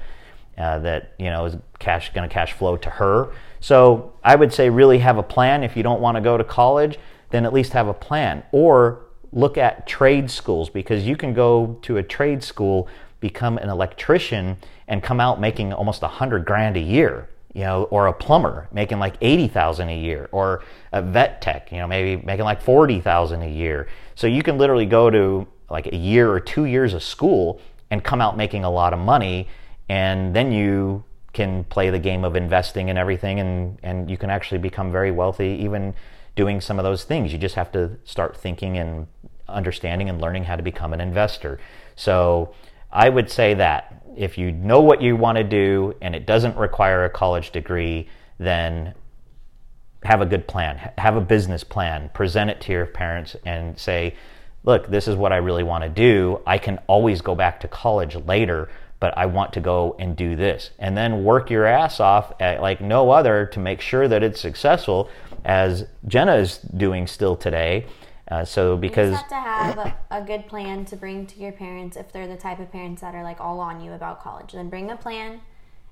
uh, 0.57 0.79
that 0.79 1.13
you 1.19 1.29
know 1.29 1.45
is 1.45 1.57
cash 1.79 2.13
going 2.13 2.27
to 2.27 2.33
cash 2.33 2.53
flow 2.53 2.77
to 2.77 2.89
her. 2.89 3.33
So 3.59 4.13
I 4.23 4.37
would 4.37 4.53
say 4.53 4.69
really 4.69 4.99
have 4.99 5.17
a 5.17 5.23
plan. 5.23 5.61
If 5.63 5.75
you 5.75 5.83
don't 5.83 5.99
want 5.99 6.15
to 6.15 6.21
go 6.21 6.37
to 6.37 6.43
college, 6.45 6.97
then 7.31 7.45
at 7.45 7.51
least 7.51 7.73
have 7.73 7.89
a 7.89 7.93
plan 7.93 8.43
or 8.53 9.01
look 9.33 9.57
at 9.57 9.87
trade 9.87 10.31
schools 10.31 10.69
because 10.69 11.05
you 11.05 11.17
can 11.17 11.33
go 11.33 11.77
to 11.81 11.97
a 11.97 12.03
trade 12.03 12.43
school 12.43 12.87
become 13.21 13.57
an 13.57 13.69
electrician 13.69 14.57
and 14.87 15.01
come 15.01 15.21
out 15.21 15.39
making 15.39 15.71
almost 15.71 16.03
a 16.03 16.07
hundred 16.07 16.43
grand 16.43 16.75
a 16.75 16.81
year 16.81 17.29
you 17.53 17.61
know, 17.61 17.83
or 17.85 18.07
a 18.07 18.13
plumber 18.13 18.67
making 18.71 18.99
like 18.99 19.15
80,000 19.19 19.89
a 19.89 19.97
year, 19.97 20.29
or 20.31 20.63
a 20.93 21.01
vet 21.01 21.41
tech, 21.41 21.71
you 21.71 21.79
know, 21.79 21.87
maybe 21.87 22.23
making 22.25 22.45
like 22.45 22.61
40,000 22.61 23.41
a 23.41 23.49
year. 23.49 23.87
So 24.15 24.27
you 24.27 24.41
can 24.43 24.57
literally 24.57 24.85
go 24.85 25.09
to 25.09 25.47
like 25.69 25.87
a 25.87 25.95
year 25.95 26.31
or 26.31 26.39
two 26.39 26.65
years 26.65 26.93
of 26.93 27.03
school 27.03 27.59
and 27.89 28.03
come 28.03 28.21
out 28.21 28.37
making 28.37 28.63
a 28.63 28.69
lot 28.69 28.93
of 28.93 28.99
money, 28.99 29.47
and 29.89 30.33
then 30.33 30.51
you 30.51 31.03
can 31.33 31.63
play 31.65 31.89
the 31.89 31.99
game 31.99 32.23
of 32.23 32.35
investing 32.35 32.89
and 32.89 32.97
everything, 32.97 33.39
and, 33.39 33.77
and 33.83 34.09
you 34.09 34.17
can 34.17 34.29
actually 34.29 34.57
become 34.57 34.91
very 34.91 35.11
wealthy 35.11 35.59
even 35.61 35.93
doing 36.35 36.61
some 36.61 36.79
of 36.79 36.83
those 36.83 37.03
things. 37.03 37.33
You 37.33 37.37
just 37.37 37.55
have 37.55 37.71
to 37.73 37.97
start 38.05 38.37
thinking 38.37 38.77
and 38.77 39.07
understanding 39.49 40.07
and 40.07 40.21
learning 40.21 40.45
how 40.45 40.55
to 40.55 40.63
become 40.63 40.93
an 40.93 41.01
investor. 41.01 41.59
So 41.97 42.53
I 42.91 43.09
would 43.09 43.29
say 43.29 43.53
that 43.55 44.03
if 44.15 44.37
you 44.37 44.51
know 44.51 44.81
what 44.81 45.01
you 45.01 45.15
want 45.15 45.37
to 45.37 45.43
do 45.43 45.95
and 46.01 46.15
it 46.15 46.25
doesn't 46.25 46.57
require 46.57 47.05
a 47.05 47.09
college 47.09 47.51
degree, 47.51 48.07
then 48.37 48.93
have 50.03 50.21
a 50.21 50.25
good 50.25 50.47
plan, 50.47 50.91
have 50.97 51.15
a 51.15 51.21
business 51.21 51.63
plan, 51.63 52.09
present 52.13 52.49
it 52.49 52.59
to 52.61 52.71
your 52.71 52.85
parents 52.85 53.35
and 53.45 53.77
say, 53.77 54.15
look, 54.63 54.87
this 54.87 55.07
is 55.07 55.15
what 55.15 55.31
I 55.31 55.37
really 55.37 55.63
want 55.63 55.83
to 55.83 55.89
do. 55.89 56.41
I 56.45 56.57
can 56.57 56.79
always 56.87 57.21
go 57.21 57.35
back 57.35 57.59
to 57.61 57.67
college 57.67 58.15
later, 58.15 58.69
but 58.99 59.17
I 59.17 59.25
want 59.27 59.53
to 59.53 59.59
go 59.59 59.95
and 59.99 60.15
do 60.15 60.35
this. 60.35 60.71
And 60.79 60.97
then 60.97 61.23
work 61.23 61.49
your 61.49 61.65
ass 61.65 61.99
off 61.99 62.33
at 62.39 62.61
like 62.61 62.81
no 62.81 63.11
other 63.11 63.45
to 63.47 63.59
make 63.59 63.81
sure 63.81 64.07
that 64.07 64.23
it's 64.23 64.39
successful, 64.39 65.09
as 65.45 65.85
Jenna 66.07 66.35
is 66.35 66.57
doing 66.57 67.07
still 67.07 67.35
today. 67.35 67.85
Uh, 68.31 68.45
so 68.45 68.77
because 68.77 69.11
you 69.11 69.17
just 69.17 69.29
have 69.29 69.75
to 69.75 69.75
have 69.75 69.77
a, 69.77 70.21
a, 70.21 70.21
good 70.21 70.47
plan 70.47 70.85
to 70.85 70.95
bring 70.95 71.25
to 71.25 71.37
your 71.37 71.51
parents 71.51 71.97
if 71.97 72.13
they're 72.13 72.29
the 72.29 72.37
type 72.37 72.59
of 72.59 72.71
parents 72.71 73.01
that 73.01 73.13
are 73.13 73.23
like 73.23 73.41
all 73.41 73.59
on 73.59 73.81
you 73.81 73.91
about 73.91 74.23
college. 74.23 74.53
Then 74.53 74.69
bring 74.69 74.89
a 74.89 74.95
plan 74.95 75.41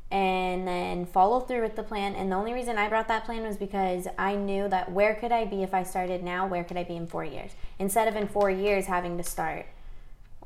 and 0.09 0.65
then 0.65 1.05
follow 1.05 1.41
through 1.41 1.63
with 1.63 1.75
the 1.75 1.83
plan. 1.83 2.15
And 2.15 2.31
the 2.31 2.37
only 2.37 2.53
reason 2.53 2.77
I 2.77 2.87
brought 2.87 3.09
that 3.09 3.25
plan 3.25 3.43
was 3.43 3.57
because 3.57 4.07
I 4.17 4.35
knew 4.35 4.69
that 4.69 4.89
where 4.89 5.15
could 5.15 5.33
I 5.33 5.43
be 5.43 5.63
if 5.63 5.73
I 5.73 5.83
started 5.83 6.23
now? 6.23 6.47
Where 6.47 6.63
could 6.63 6.77
I 6.77 6.85
be 6.85 6.95
in 6.95 7.07
four 7.07 7.25
years? 7.25 7.51
Instead 7.77 8.07
of 8.07 8.15
in 8.15 8.29
four 8.29 8.49
years 8.49 8.85
having 8.85 9.17
to 9.17 9.23
start 9.23 9.65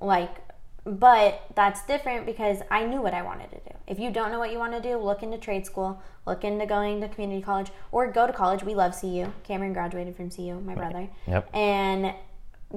like 0.01 0.37
but 0.85 1.41
that's 1.55 1.85
different 1.85 2.25
because 2.25 2.59
I 2.69 2.85
knew 2.85 3.01
what 3.01 3.13
I 3.13 3.21
wanted 3.21 3.49
to 3.51 3.57
do. 3.57 3.75
If 3.87 3.99
you 3.99 4.11
don't 4.11 4.31
know 4.31 4.39
what 4.39 4.51
you 4.51 4.59
want 4.59 4.73
to 4.73 4.81
do, 4.81 4.97
look 4.97 5.23
into 5.23 5.37
trade 5.37 5.65
school, 5.65 6.01
look 6.25 6.43
into 6.43 6.65
going 6.65 6.99
to 7.01 7.07
community 7.07 7.41
college, 7.41 7.71
or 7.91 8.11
go 8.11 8.27
to 8.27 8.33
college. 8.33 8.63
We 8.63 8.75
love 8.75 8.99
CU. 8.99 9.31
Cameron 9.43 9.73
graduated 9.73 10.15
from 10.15 10.29
CU, 10.29 10.59
my 10.59 10.75
brother. 10.75 11.09
Yep. 11.27 11.49
And 11.55 12.13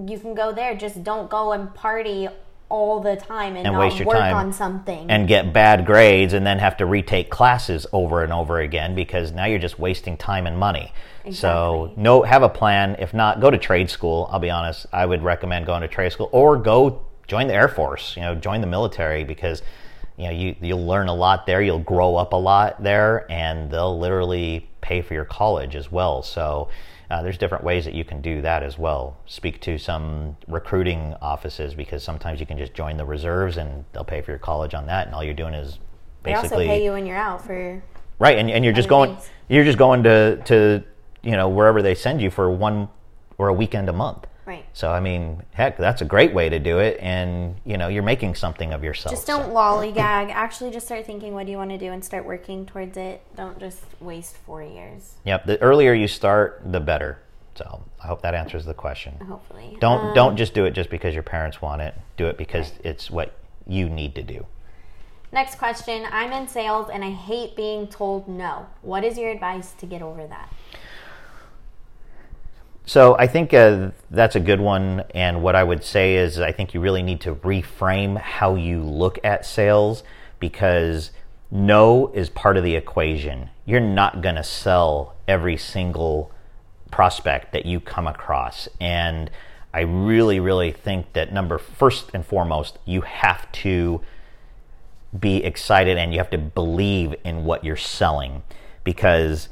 you 0.09 0.19
can 0.19 0.35
go 0.35 0.53
there. 0.53 0.77
Just 0.77 1.03
don't 1.03 1.29
go 1.29 1.53
and 1.53 1.75
party 1.75 2.29
all 2.69 3.01
the 3.01 3.16
time 3.16 3.57
and, 3.57 3.66
and 3.66 3.75
not 3.75 3.81
waste 3.81 3.99
your 3.99 4.09
work 4.09 4.19
time 4.19 4.35
on 4.35 4.53
something. 4.53 5.09
and 5.09 5.29
get 5.29 5.53
bad 5.53 5.87
grades 5.87 6.33
and 6.33 6.45
then 6.45 6.59
have 6.59 6.77
to 6.77 6.85
retake 6.85 7.31
classes 7.31 7.87
over 7.92 8.25
and 8.25 8.33
over 8.33 8.59
again 8.59 8.95
because 8.95 9.31
now 9.31 9.45
you're 9.45 9.59
just 9.59 9.79
wasting 9.79 10.16
time 10.16 10.47
and 10.47 10.59
money. 10.59 10.92
So 11.31 11.92
no 11.97 12.23
have 12.23 12.42
a 12.45 12.49
plan. 12.49 12.97
If 13.01 13.12
not, 13.12 13.40
go 13.40 13.51
to 13.51 13.59
trade 13.59 13.90
school. 13.90 14.29
I'll 14.31 14.38
be 14.38 14.51
honest. 14.51 14.87
I 14.92 15.07
would 15.07 15.23
recommend 15.23 15.66
going 15.66 15.83
to 15.83 15.88
trade 15.88 16.12
school 16.12 16.29
or 16.31 16.57
go 16.57 17.06
join 17.27 17.49
the 17.49 17.55
Air 17.55 17.69
Force, 17.69 18.17
you 18.17 18.23
know, 18.23 18.35
join 18.35 18.61
the 18.61 18.67
military 18.67 19.25
because 19.25 19.62
you 20.17 20.25
know, 20.25 20.31
you 20.31 20.57
you'll 20.61 20.87
learn 20.87 21.09
a 21.09 21.15
lot 21.15 21.47
there, 21.47 21.61
you'll 21.61 21.79
grow 21.79 22.17
up 22.17 22.33
a 22.33 22.37
lot 22.37 22.83
there 22.83 23.31
and 23.31 23.71
they'll 23.71 23.99
literally 23.99 24.69
pay 24.81 25.03
for 25.03 25.15
your 25.15 25.25
college 25.25 25.77
as 25.77 25.93
well. 25.93 26.23
So 26.23 26.69
uh, 27.11 27.23
there's 27.23 27.39
different 27.39 27.62
ways 27.62 27.85
that 27.85 27.95
you 27.95 28.05
can 28.05 28.21
do 28.21 28.43
that 28.43 28.62
as 28.62 28.79
well. 28.79 29.19
Speak 29.27 29.61
to 29.62 29.79
some 29.79 30.37
recruiting 30.49 31.15
offices 31.21 31.75
because 31.75 32.03
sometimes 32.03 32.41
you 32.41 32.47
can 32.47 32.59
just 32.59 32.75
join 32.75 32.97
the 32.97 33.05
reserves 33.05 33.59
and 33.59 33.85
they'll 33.93 34.05
pay 34.05 34.23
for 34.23 34.33
your 34.33 34.39
college 34.39 34.75
on 34.75 34.87
that, 34.87 35.07
and 35.07 35.15
all 35.15 35.23
you're 35.23 35.35
doing 35.35 35.55
is 35.55 35.79
basically 36.23 36.49
they 36.49 36.55
also 36.55 36.57
pay 36.67 36.85
you 36.85 36.93
when 36.93 37.07
you're 37.07 37.17
out 37.17 37.45
for 37.45 37.83
right, 38.19 38.39
and, 38.39 38.51
and 38.51 38.65
you're 38.65 38.75
just 38.75 38.89
going 38.89 39.15
things. 39.15 39.31
you're 39.49 39.65
just 39.65 39.79
going 39.79 40.03
to 40.03 40.37
to 40.47 40.83
you 41.23 41.33
know 41.33 41.49
wherever 41.49 41.83
they 41.83 41.95
send 41.95 42.21
you 42.21 42.31
for 42.31 42.51
one 42.51 42.89
or 43.39 43.49
a 43.49 43.55
weekend 43.55 43.89
a 43.89 43.93
month. 43.93 44.27
Right. 44.46 44.64
So 44.72 44.90
I 44.90 45.00
mean, 45.00 45.42
heck, 45.52 45.76
that's 45.76 46.00
a 46.00 46.04
great 46.04 46.32
way 46.32 46.48
to 46.48 46.59
do 46.59 46.78
it, 46.78 46.98
and 47.00 47.56
you 47.64 47.76
know 47.76 47.88
you're 47.88 48.02
making 48.02 48.35
something 48.37 48.72
of 48.72 48.82
yourself. 48.82 49.14
Just 49.14 49.26
don't 49.26 49.52
lollygag. 49.52 50.30
Actually, 50.30 50.70
just 50.70 50.87
start 50.87 51.04
thinking 51.04 51.35
what 51.35 51.46
do 51.46 51.52
you 51.52 51.59
want 51.59 51.70
to 51.70 51.78
do 51.78 51.92
and 51.92 52.04
start 52.04 52.24
working 52.24 52.64
towards 52.66 52.96
it. 52.96 53.22
Don't 53.37 53.59
just 53.59 53.82
waste 54.00 54.37
four 54.38 54.62
years. 54.62 55.14
Yep. 55.24 55.46
The 55.46 55.61
earlier 55.61 55.92
you 55.92 56.09
start, 56.09 56.62
the 56.64 56.80
better. 56.80 57.18
So 57.56 57.82
I 58.02 58.06
hope 58.06 58.22
that 58.22 58.35
answers 58.35 58.64
the 58.66 58.74
question. 58.74 59.16
Hopefully, 59.26 59.76
Don't 59.80 60.09
Um, 60.09 60.14
don't 60.14 60.37
just 60.37 60.54
do 60.54 60.64
it 60.66 60.72
just 60.72 60.90
because 60.90 61.14
your 61.14 61.22
parents 61.22 61.61
want 61.62 61.82
it. 61.82 61.94
Do 62.16 62.26
it 62.26 62.37
because 62.37 62.72
it's 62.85 63.11
what 63.11 63.32
you 63.66 63.88
need 63.88 64.14
to 64.14 64.22
do. 64.22 64.46
Next 65.32 65.56
question. 65.56 66.06
I'm 66.11 66.32
in 66.32 66.48
sales 66.48 66.88
and 66.92 67.02
I 67.04 67.11
hate 67.11 67.56
being 67.56 67.88
told 67.88 68.28
no. 68.28 68.66
What 68.82 69.04
is 69.04 69.18
your 69.18 69.30
advice 69.30 69.72
to 69.72 69.87
get 69.87 70.02
over 70.02 70.26
that? 70.26 70.52
So 72.88 73.16
I 73.18 73.27
think 73.27 73.53
uh, 73.53 73.90
that's 74.12 74.37
a 74.37 74.40
good 74.40 74.61
one. 74.61 75.03
And 75.12 75.42
what 75.42 75.57
I 75.57 75.64
would 75.64 75.83
say 75.83 76.14
is, 76.14 76.38
I 76.38 76.53
think 76.53 76.72
you 76.72 76.81
really 76.81 77.03
need 77.03 77.20
to 77.22 77.35
reframe 77.35 78.16
how 78.16 78.55
you 78.55 78.81
look 78.81 79.18
at 79.25 79.44
sales 79.44 80.05
because 80.38 81.11
no 81.51 82.09
is 82.14 82.31
part 82.31 82.57
of 82.57 82.62
the 82.62 82.77
equation. 82.77 83.51
You're 83.64 83.81
not 83.81 84.22
going 84.22 84.37
to 84.37 84.44
sell 84.44 85.16
every 85.27 85.57
single 85.57 86.31
prospect 86.92 87.53
that 87.53 87.66
you 87.66 87.81
come 87.81 88.07
across. 88.07 88.68
And 88.81 89.33
I 89.75 89.81
really, 89.81 90.38
really 90.38 90.70
think 90.70 91.12
that 91.14 91.33
number 91.33 91.59
first 91.59 92.12
and 92.14 92.25
foremost, 92.25 92.79
you 92.85 93.01
have 93.01 93.51
to 93.53 94.01
be 95.18 95.42
excited 95.42 95.99
and 95.99 96.12
you 96.12 96.18
have 96.18 96.31
to 96.31 96.38
believe 96.38 97.16
in 97.25 97.44
what 97.44 97.64
you're 97.64 97.77
selling 97.77 98.44
because 98.85 99.49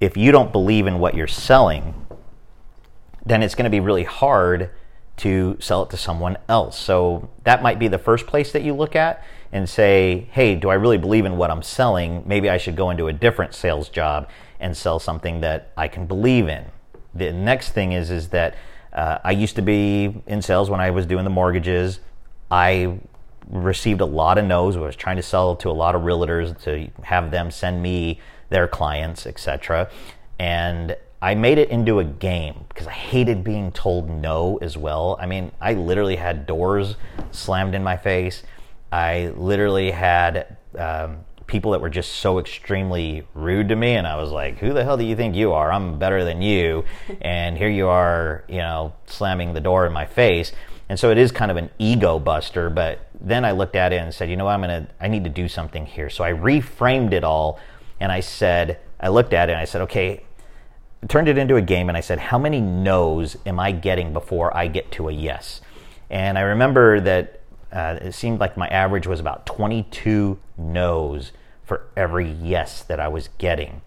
if 0.00 0.16
you 0.16 0.32
don't 0.32 0.52
believe 0.52 0.88
in 0.88 0.98
what 0.98 1.14
you're 1.14 1.28
selling, 1.28 1.94
then 3.24 3.42
it's 3.42 3.54
going 3.54 3.64
to 3.64 3.70
be 3.70 3.80
really 3.80 4.04
hard 4.04 4.70
to 5.18 5.56
sell 5.60 5.82
it 5.82 5.90
to 5.90 5.96
someone 5.96 6.36
else. 6.48 6.78
So 6.78 7.28
that 7.44 7.62
might 7.62 7.78
be 7.78 7.88
the 7.88 7.98
first 7.98 8.26
place 8.26 8.52
that 8.52 8.62
you 8.62 8.74
look 8.74 8.96
at 8.96 9.22
and 9.52 9.68
say, 9.68 10.28
hey, 10.32 10.54
do 10.54 10.70
I 10.70 10.74
really 10.74 10.98
believe 10.98 11.24
in 11.24 11.36
what 11.36 11.50
I'm 11.50 11.62
selling? 11.62 12.22
Maybe 12.26 12.48
I 12.48 12.56
should 12.56 12.76
go 12.76 12.90
into 12.90 13.08
a 13.08 13.12
different 13.12 13.54
sales 13.54 13.88
job 13.88 14.28
and 14.58 14.76
sell 14.76 14.98
something 14.98 15.40
that 15.40 15.72
I 15.76 15.88
can 15.88 16.06
believe 16.06 16.48
in. 16.48 16.64
The 17.14 17.32
next 17.32 17.70
thing 17.70 17.92
is 17.92 18.10
is 18.10 18.28
that 18.28 18.56
uh, 18.92 19.18
I 19.22 19.32
used 19.32 19.56
to 19.56 19.62
be 19.62 20.22
in 20.26 20.42
sales 20.42 20.70
when 20.70 20.80
I 20.80 20.90
was 20.90 21.06
doing 21.06 21.24
the 21.24 21.30
mortgages. 21.30 22.00
I 22.50 22.98
received 23.48 24.00
a 24.00 24.06
lot 24.06 24.38
of 24.38 24.44
no's. 24.44 24.76
I 24.76 24.80
was 24.80 24.96
trying 24.96 25.16
to 25.16 25.22
sell 25.22 25.56
to 25.56 25.70
a 25.70 25.72
lot 25.72 25.94
of 25.94 26.02
realtors 26.02 26.58
to 26.62 26.90
have 27.04 27.30
them 27.30 27.50
send 27.50 27.82
me 27.82 28.20
their 28.48 28.66
clients, 28.68 29.26
etc. 29.26 29.90
And 30.38 30.96
I 31.22 31.36
made 31.36 31.58
it 31.58 31.70
into 31.70 32.00
a 32.00 32.04
game 32.04 32.64
because 32.68 32.88
I 32.88 32.92
hated 32.92 33.44
being 33.44 33.70
told 33.70 34.10
no 34.10 34.58
as 34.60 34.76
well. 34.76 35.16
I 35.20 35.26
mean, 35.26 35.52
I 35.60 35.74
literally 35.74 36.16
had 36.16 36.46
doors 36.46 36.96
slammed 37.30 37.76
in 37.76 37.84
my 37.84 37.96
face. 37.96 38.42
I 38.90 39.32
literally 39.36 39.92
had 39.92 40.56
um, 40.76 41.18
people 41.46 41.70
that 41.72 41.80
were 41.80 41.90
just 41.90 42.14
so 42.14 42.40
extremely 42.40 43.24
rude 43.34 43.68
to 43.68 43.76
me, 43.76 43.92
and 43.92 44.04
I 44.04 44.16
was 44.16 44.32
like, 44.32 44.58
"Who 44.58 44.72
the 44.72 44.82
hell 44.82 44.96
do 44.96 45.04
you 45.04 45.14
think 45.14 45.36
you 45.36 45.52
are? 45.52 45.70
I'm 45.70 45.96
better 45.96 46.24
than 46.24 46.42
you." 46.42 46.84
and 47.20 47.56
here 47.56 47.70
you 47.70 47.86
are, 47.86 48.42
you 48.48 48.58
know, 48.58 48.92
slamming 49.06 49.54
the 49.54 49.60
door 49.60 49.86
in 49.86 49.92
my 49.92 50.06
face. 50.06 50.50
And 50.88 50.98
so 50.98 51.10
it 51.10 51.18
is 51.18 51.30
kind 51.30 51.52
of 51.52 51.56
an 51.56 51.70
ego 51.78 52.18
buster. 52.18 52.68
But 52.68 52.98
then 53.20 53.44
I 53.44 53.52
looked 53.52 53.76
at 53.76 53.92
it 53.92 54.02
and 54.02 54.12
said, 54.12 54.28
"You 54.28 54.36
know 54.36 54.46
what? 54.46 54.54
I'm 54.54 54.60
gonna. 54.60 54.88
I 55.00 55.06
need 55.06 55.22
to 55.22 55.30
do 55.30 55.46
something 55.46 55.86
here." 55.86 56.10
So 56.10 56.24
I 56.24 56.32
reframed 56.32 57.12
it 57.12 57.22
all, 57.22 57.60
and 58.00 58.10
I 58.10 58.18
said, 58.18 58.80
I 58.98 59.08
looked 59.08 59.32
at 59.32 59.50
it 59.50 59.52
and 59.52 59.60
I 59.60 59.66
said, 59.66 59.82
"Okay." 59.82 60.24
Turned 61.08 61.28
it 61.28 61.38
into 61.38 61.56
a 61.56 61.62
game 61.62 61.88
and 61.88 61.96
I 61.96 62.00
said, 62.00 62.18
How 62.18 62.38
many 62.38 62.60
no's 62.60 63.36
am 63.46 63.58
I 63.58 63.72
getting 63.72 64.12
before 64.12 64.56
I 64.56 64.68
get 64.68 64.90
to 64.92 65.08
a 65.08 65.12
yes? 65.12 65.60
And 66.10 66.38
I 66.38 66.42
remember 66.42 67.00
that 67.00 67.40
uh, 67.72 67.98
it 68.02 68.12
seemed 68.12 68.38
like 68.38 68.56
my 68.56 68.68
average 68.68 69.06
was 69.06 69.18
about 69.18 69.46
22 69.46 70.38
no's 70.58 71.32
for 71.64 71.86
every 71.96 72.30
yes 72.30 72.82
that 72.82 73.00
I 73.00 73.08
was 73.08 73.28
getting. 73.38 73.80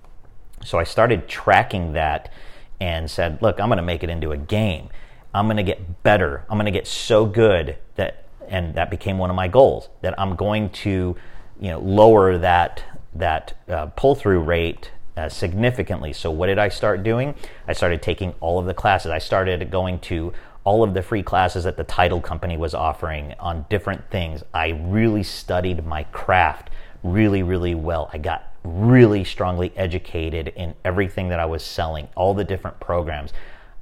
So 0.63 0.79
I 0.79 0.83
started 0.83 1.27
tracking 1.27 1.93
that 1.93 2.31
and 2.79 3.09
said, 3.09 3.41
Look, 3.41 3.59
I'm 3.59 3.69
going 3.69 3.77
to 3.77 3.83
make 3.83 4.03
it 4.03 4.09
into 4.09 4.31
a 4.31 4.37
game. 4.37 4.89
I'm 5.33 5.47
going 5.47 5.57
to 5.57 5.63
get 5.63 6.03
better. 6.03 6.45
I'm 6.49 6.57
going 6.57 6.65
to 6.65 6.71
get 6.71 6.87
so 6.87 7.25
good 7.25 7.77
that, 7.95 8.25
and 8.47 8.73
that 8.75 8.89
became 8.89 9.17
one 9.17 9.29
of 9.29 9.35
my 9.35 9.47
goals, 9.47 9.89
that 10.01 10.17
I'm 10.19 10.35
going 10.35 10.69
to, 10.69 11.15
you 11.59 11.69
know, 11.69 11.79
lower 11.79 12.37
that 12.37 12.83
that 13.13 13.57
uh, 13.69 13.85
pull 13.87 14.13
through 14.13 14.41
rate 14.41 14.91
uh, 15.17 15.29
significantly. 15.29 16.13
So, 16.13 16.31
what 16.31 16.47
did 16.47 16.59
I 16.59 16.69
start 16.69 17.03
doing? 17.03 17.35
I 17.67 17.73
started 17.73 18.01
taking 18.01 18.33
all 18.39 18.59
of 18.59 18.65
the 18.65 18.73
classes. 18.73 19.11
I 19.11 19.19
started 19.19 19.69
going 19.71 19.99
to 19.99 20.33
all 20.63 20.83
of 20.83 20.93
the 20.93 21.01
free 21.01 21.23
classes 21.23 21.63
that 21.63 21.77
the 21.77 21.83
title 21.83 22.19
company 22.19 22.57
was 22.57 22.73
offering 22.73 23.33
on 23.39 23.65
different 23.69 24.09
things. 24.09 24.43
I 24.53 24.69
really 24.69 25.23
studied 25.23 25.85
my 25.85 26.03
craft 26.05 26.71
really, 27.03 27.43
really 27.43 27.75
well. 27.75 28.09
I 28.11 28.17
got 28.17 28.51
really 28.63 29.23
strongly 29.23 29.71
educated 29.77 30.47
in 30.49 30.73
everything 30.83 31.29
that 31.29 31.39
I 31.39 31.45
was 31.45 31.63
selling, 31.63 32.07
all 32.15 32.33
the 32.33 32.43
different 32.43 32.79
programs. 32.79 33.31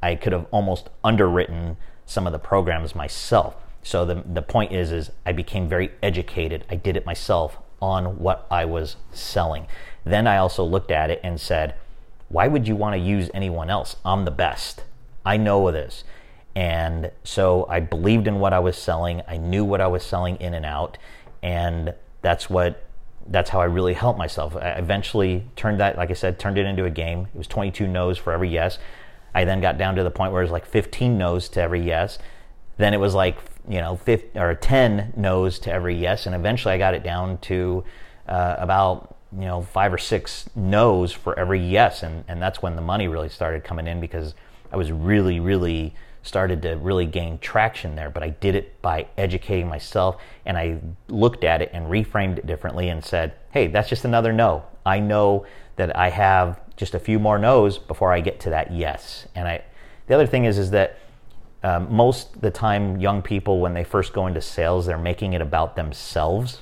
I 0.02 0.16
could 0.16 0.34
have 0.34 0.46
almost 0.52 0.90
underwritten 1.04 1.78
some 2.06 2.28
of 2.28 2.34
the 2.34 2.40
programs 2.40 2.94
myself. 2.94 3.56
So 3.82 4.06
the, 4.06 4.24
the 4.26 4.42
point 4.42 4.74
is 4.74 4.92
is 4.92 5.12
I 5.26 5.32
became 5.32 5.70
very 5.70 5.92
educated. 6.02 6.66
I 6.70 6.76
did 6.76 6.98
it 6.98 7.06
myself 7.06 7.58
on 7.82 8.20
what 8.20 8.46
I 8.52 8.66
was 8.66 8.98
selling. 9.12 9.68
Then 10.04 10.28
I 10.28 10.38
also 10.38 10.64
looked 10.64 10.92
at 10.92 11.10
it 11.10 11.20
and 11.24 11.40
said, 11.40 11.76
why 12.30 12.48
would 12.48 12.68
you 12.68 12.76
want 12.76 12.94
to 12.96 13.00
use 13.00 13.30
anyone 13.34 13.70
else? 13.70 13.96
I'm 14.04 14.26
the 14.26 14.32
best. 14.32 14.84
I 15.26 15.38
know 15.38 15.72
this. 15.72 16.04
And 16.56 17.12
so 17.24 17.68
I 17.70 17.80
believed 17.80 18.28
in 18.28 18.40
what 18.40 18.54
I 18.54 18.60
was 18.60 18.78
selling. 18.78 19.22
I 19.28 19.38
knew 19.38 19.64
what 19.64 19.82
I 19.82 19.88
was 19.88 20.04
selling 20.04 20.38
in 20.38 20.54
and 20.54 20.66
out. 20.66 20.98
And 21.42 21.94
that's 22.22 22.50
what 22.50 22.84
that's 23.28 23.50
how 23.50 23.62
I 23.62 23.66
really 23.66 23.94
helped 23.94 24.20
myself. 24.20 24.56
I 24.56 24.72
eventually 24.72 25.46
turned 25.56 25.80
that, 25.80 25.98
like 25.98 26.10
I 26.10 26.14
said, 26.14 26.40
turned 26.40 26.58
it 26.58 26.66
into 26.66 26.86
a 26.86 26.90
game. 26.90 27.28
It 27.34 27.38
was 27.38 27.48
22 27.48 27.88
no's 27.88 28.18
for 28.18 28.34
every 28.34 28.50
yes. 28.50 28.80
I 29.34 29.46
then 29.46 29.62
got 29.62 29.78
down 29.78 29.96
to 29.96 30.04
the 30.04 30.12
point 30.12 30.34
where 30.34 30.42
it 30.42 30.46
was 30.46 30.52
like 30.52 30.66
15 30.66 31.18
no's 31.18 31.48
to 31.50 31.62
every 31.62 31.82
yes. 31.82 32.20
Then 32.78 32.94
it 32.94 33.00
was 33.00 33.14
like, 33.14 33.38
you 33.68 33.80
know, 33.80 33.96
50, 33.96 34.38
or 34.40 34.56
10 34.56 35.14
no's 35.16 35.58
to 35.60 35.72
every 35.72 35.96
yes. 35.96 36.26
And 36.26 36.36
eventually 36.36 36.74
I 36.74 36.78
got 36.78 36.94
it 36.94 37.04
down 37.04 37.38
to 37.40 37.84
uh, 38.28 38.56
about 38.60 39.13
you 39.38 39.46
know 39.46 39.62
five 39.62 39.94
or 39.94 39.98
six 39.98 40.50
no's 40.56 41.12
for 41.12 41.38
every 41.38 41.60
yes. 41.60 42.04
And 42.04 42.24
and 42.28 42.42
that's 42.42 42.62
when 42.62 42.76
the 42.76 42.82
money 42.82 43.08
really 43.08 43.30
started 43.30 43.64
coming 43.64 43.88
in 43.88 44.00
because 44.00 44.36
I 44.72 44.78
was 44.78 44.92
really 44.92 45.40
really 45.40 45.94
started 46.22 46.62
to 46.62 46.76
really 46.76 47.06
gain 47.06 47.38
traction 47.40 47.96
there. 47.96 48.10
But 48.10 48.24
I 48.24 48.30
did 48.30 48.56
it 48.56 48.82
by 48.82 49.08
educating 49.18 49.68
myself 49.68 50.22
and 50.46 50.58
I 50.58 50.80
looked 51.08 51.44
at 51.44 51.62
it 51.62 51.70
and 51.74 51.88
reframed 51.88 52.38
it 52.38 52.48
differently 52.48 52.90
and 52.90 53.04
said 53.04 53.34
hey 53.52 53.68
that's 53.68 53.90
just 53.90 54.06
another 54.06 54.34
no. 54.34 54.64
I 54.86 55.00
know 55.00 55.46
that 55.76 55.96
I 55.98 56.10
have 56.10 56.60
just 56.76 56.94
a 56.94 57.00
few 57.00 57.20
more 57.20 57.38
no's 57.38 57.78
before 57.78 58.12
I 58.12 58.20
get 58.20 58.40
to 58.42 58.50
that 58.52 58.72
yes. 58.72 59.28
And 59.36 59.48
I 59.48 59.64
the 60.08 60.16
other 60.16 60.28
thing 60.28 60.46
is 60.46 60.58
is 60.58 60.72
that 60.72 61.00
um, 61.64 61.94
most 61.94 62.42
the 62.42 62.52
time 62.52 63.00
young 63.00 63.22
people 63.22 63.62
when 63.62 63.74
they 63.74 63.86
first 63.86 64.12
go 64.12 64.28
into 64.28 64.42
sales 64.42 64.86
they're 64.86 64.98
making 64.98 65.34
it 65.34 65.42
about 65.42 65.76
themselves. 65.76 66.62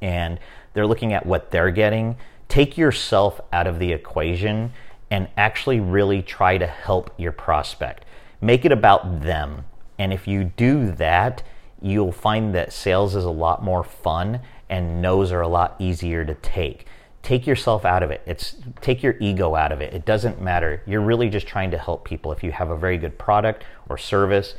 And 0.00 0.38
they're 0.74 0.86
looking 0.86 1.12
at 1.12 1.24
what 1.24 1.50
they're 1.50 1.70
getting. 1.70 2.16
Take 2.48 2.76
yourself 2.76 3.40
out 3.52 3.66
of 3.66 3.78
the 3.78 3.92
equation 3.92 4.72
and 5.10 5.28
actually 5.36 5.80
really 5.80 6.22
try 6.22 6.58
to 6.58 6.66
help 6.66 7.14
your 7.16 7.32
prospect. 7.32 8.04
Make 8.40 8.64
it 8.64 8.72
about 8.72 9.22
them. 9.22 9.64
And 9.98 10.12
if 10.12 10.28
you 10.28 10.44
do 10.44 10.92
that, 10.92 11.42
you'll 11.80 12.12
find 12.12 12.54
that 12.54 12.72
sales 12.72 13.14
is 13.14 13.24
a 13.24 13.30
lot 13.30 13.62
more 13.62 13.84
fun 13.84 14.40
and 14.68 15.00
no's 15.00 15.30
are 15.30 15.40
a 15.40 15.48
lot 15.48 15.76
easier 15.78 16.24
to 16.24 16.34
take. 16.34 16.86
Take 17.22 17.46
yourself 17.46 17.84
out 17.84 18.02
of 18.02 18.10
it. 18.10 18.22
It's 18.26 18.56
take 18.80 19.02
your 19.02 19.16
ego 19.20 19.54
out 19.54 19.72
of 19.72 19.80
it. 19.80 19.94
It 19.94 20.04
doesn't 20.04 20.42
matter. 20.42 20.82
You're 20.86 21.00
really 21.00 21.30
just 21.30 21.46
trying 21.46 21.70
to 21.70 21.78
help 21.78 22.04
people. 22.04 22.32
If 22.32 22.42
you 22.42 22.52
have 22.52 22.70
a 22.70 22.76
very 22.76 22.98
good 22.98 23.18
product 23.18 23.64
or 23.88 23.96
service 23.96 24.54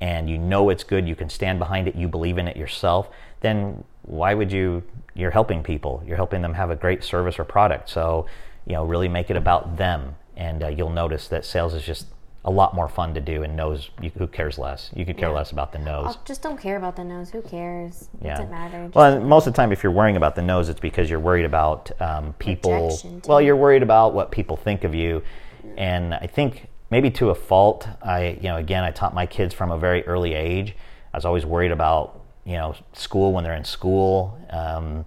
and 0.00 0.28
you 0.30 0.38
know 0.38 0.70
it's 0.70 0.84
good, 0.84 1.08
you 1.08 1.16
can 1.16 1.28
stand 1.28 1.58
behind 1.58 1.88
it, 1.88 1.94
you 1.94 2.08
believe 2.08 2.38
in 2.38 2.48
it 2.48 2.56
yourself, 2.56 3.10
then 3.40 3.84
why 4.02 4.34
would 4.34 4.52
you 4.52 4.82
you're 5.16 5.30
helping 5.30 5.62
people. 5.62 6.02
You're 6.06 6.16
helping 6.16 6.42
them 6.42 6.54
have 6.54 6.70
a 6.70 6.76
great 6.76 7.02
service 7.02 7.38
or 7.38 7.44
product. 7.44 7.88
So 7.88 8.26
you 8.66 8.74
know 8.74 8.84
really 8.84 9.08
make 9.08 9.30
it 9.30 9.36
about 9.36 9.76
them. 9.76 10.16
And 10.36 10.62
uh, 10.62 10.68
you'll 10.68 10.90
notice 10.90 11.28
that 11.28 11.46
sales 11.46 11.72
is 11.72 11.82
just 11.82 12.06
a 12.44 12.50
lot 12.50 12.74
more 12.74 12.88
fun 12.88 13.14
to 13.14 13.20
do 13.20 13.42
and 13.42 13.56
knows 13.56 13.90
you, 14.00 14.10
who 14.18 14.26
cares 14.26 14.58
less? 14.58 14.90
You 14.94 15.04
could 15.04 15.16
care 15.16 15.30
yeah. 15.30 15.34
less 15.34 15.50
about 15.50 15.72
the 15.72 15.78
nose. 15.78 16.04
I'll 16.06 16.22
just 16.24 16.42
don't 16.42 16.60
care 16.60 16.76
about 16.76 16.94
the 16.94 17.02
nose. 17.02 17.30
who 17.30 17.42
cares? 17.42 18.08
Yeah. 18.22 18.36
doesn't 18.36 18.50
matter. 18.50 18.84
Just 18.84 18.94
well 18.94 19.20
most 19.20 19.46
of 19.46 19.52
the 19.52 19.56
time 19.56 19.72
if 19.72 19.82
you're 19.82 19.92
worrying 19.92 20.16
about 20.16 20.34
the 20.34 20.42
nose, 20.42 20.68
it's 20.68 20.80
because 20.80 21.08
you're 21.08 21.20
worried 21.20 21.44
about 21.44 21.90
um, 22.00 22.34
people. 22.34 22.96
Well 23.26 23.40
you're 23.40 23.56
worried 23.56 23.82
about 23.82 24.14
what 24.14 24.30
people 24.30 24.56
think 24.56 24.84
of 24.84 24.94
you. 24.94 25.22
And 25.76 26.14
i 26.14 26.26
think 26.26 26.68
maybe 26.90 27.10
to 27.10 27.30
a 27.30 27.34
fault 27.34 27.88
i 28.02 28.38
you 28.40 28.48
know 28.48 28.56
again 28.56 28.84
i 28.84 28.92
taught 28.92 29.12
my 29.12 29.26
kids 29.26 29.52
from 29.52 29.70
a 29.70 29.78
very 29.78 30.06
early 30.06 30.34
age. 30.34 30.76
I 31.12 31.16
was 31.16 31.24
always 31.24 31.46
worried 31.46 31.72
about 31.72 32.20
you 32.46 32.54
know 32.54 32.74
school 32.92 33.32
when 33.32 33.44
they're 33.44 33.56
in 33.56 33.64
school. 33.64 34.38
Um, 34.50 35.04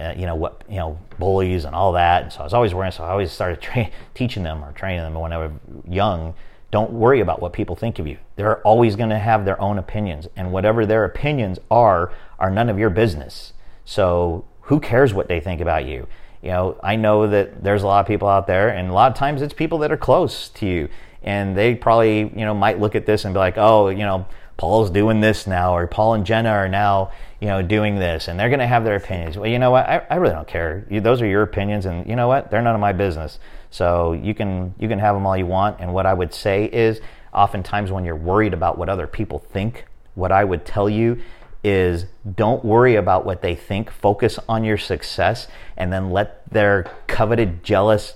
uh, 0.00 0.14
you 0.16 0.26
know 0.26 0.34
what 0.34 0.62
you 0.68 0.76
know 0.76 0.98
bullies 1.18 1.64
and 1.64 1.74
all 1.74 1.92
that. 1.92 2.22
And 2.22 2.32
so 2.32 2.40
I 2.40 2.44
was 2.44 2.54
always 2.54 2.74
worrying. 2.74 2.92
So 2.92 3.04
I 3.04 3.10
always 3.10 3.32
started 3.32 3.60
tra- 3.62 3.90
teaching 4.14 4.42
them 4.42 4.64
or 4.64 4.72
training 4.72 5.02
them 5.02 5.14
when 5.14 5.32
I 5.32 5.38
was 5.38 5.52
young. 5.88 6.34
Don't 6.70 6.92
worry 6.92 7.20
about 7.20 7.40
what 7.40 7.54
people 7.54 7.76
think 7.76 7.98
of 7.98 8.06
you. 8.06 8.18
They're 8.36 8.60
always 8.60 8.94
going 8.94 9.08
to 9.08 9.18
have 9.18 9.46
their 9.46 9.60
own 9.60 9.78
opinions, 9.78 10.28
and 10.36 10.52
whatever 10.52 10.84
their 10.84 11.04
opinions 11.04 11.58
are, 11.70 12.12
are 12.38 12.50
none 12.50 12.68
of 12.68 12.78
your 12.78 12.90
business. 12.90 13.54
So 13.86 14.44
who 14.62 14.78
cares 14.78 15.14
what 15.14 15.28
they 15.28 15.40
think 15.40 15.62
about 15.62 15.86
you? 15.86 16.06
You 16.42 16.50
know, 16.50 16.80
I 16.82 16.94
know 16.96 17.26
that 17.26 17.64
there's 17.64 17.82
a 17.82 17.86
lot 17.86 18.00
of 18.00 18.06
people 18.06 18.28
out 18.28 18.46
there, 18.46 18.68
and 18.68 18.90
a 18.90 18.92
lot 18.92 19.10
of 19.10 19.16
times 19.16 19.40
it's 19.40 19.54
people 19.54 19.78
that 19.78 19.90
are 19.90 19.96
close 19.96 20.50
to 20.50 20.66
you, 20.66 20.88
and 21.22 21.56
they 21.56 21.74
probably 21.74 22.18
you 22.18 22.44
know 22.44 22.54
might 22.54 22.78
look 22.78 22.94
at 22.94 23.06
this 23.06 23.24
and 23.24 23.34
be 23.34 23.38
like, 23.38 23.54
oh, 23.56 23.88
you 23.88 24.04
know, 24.04 24.26
Paul's 24.58 24.90
doing 24.90 25.20
this 25.20 25.46
now, 25.46 25.74
or 25.76 25.86
Paul 25.86 26.14
and 26.14 26.26
Jenna 26.26 26.50
are 26.50 26.68
now, 26.68 27.12
you 27.40 27.46
know, 27.46 27.62
doing 27.62 27.94
this, 27.94 28.26
and 28.26 28.38
they're 28.38 28.48
going 28.48 28.58
to 28.58 28.66
have 28.66 28.84
their 28.84 28.96
opinions. 28.96 29.38
Well, 29.38 29.48
you 29.48 29.58
know 29.60 29.70
what? 29.70 29.86
I, 29.86 30.04
I 30.10 30.16
really 30.16 30.34
don't 30.34 30.48
care. 30.48 30.84
You, 30.90 31.00
those 31.00 31.22
are 31.22 31.26
your 31.26 31.42
opinions, 31.42 31.86
and 31.86 32.06
you 32.08 32.16
know 32.16 32.26
what? 32.26 32.50
They're 32.50 32.60
none 32.60 32.74
of 32.74 32.80
my 32.80 32.92
business. 32.92 33.38
So 33.70 34.12
you 34.12 34.34
can 34.34 34.74
you 34.78 34.88
can 34.88 34.98
have 34.98 35.14
them 35.14 35.24
all 35.26 35.36
you 35.36 35.46
want. 35.46 35.78
And 35.78 35.94
what 35.94 36.06
I 36.06 36.12
would 36.12 36.34
say 36.34 36.64
is, 36.64 37.00
oftentimes 37.32 37.92
when 37.92 38.04
you're 38.04 38.16
worried 38.16 38.52
about 38.52 38.78
what 38.78 38.88
other 38.88 39.06
people 39.06 39.38
think, 39.38 39.86
what 40.16 40.32
I 40.32 40.42
would 40.42 40.66
tell 40.66 40.90
you 40.90 41.22
is 41.62 42.06
don't 42.34 42.64
worry 42.64 42.96
about 42.96 43.24
what 43.24 43.42
they 43.42 43.54
think. 43.54 43.92
Focus 43.92 44.40
on 44.48 44.64
your 44.64 44.76
success, 44.76 45.46
and 45.76 45.92
then 45.92 46.10
let 46.10 46.50
their 46.50 46.90
coveted, 47.06 47.62
jealous 47.62 48.14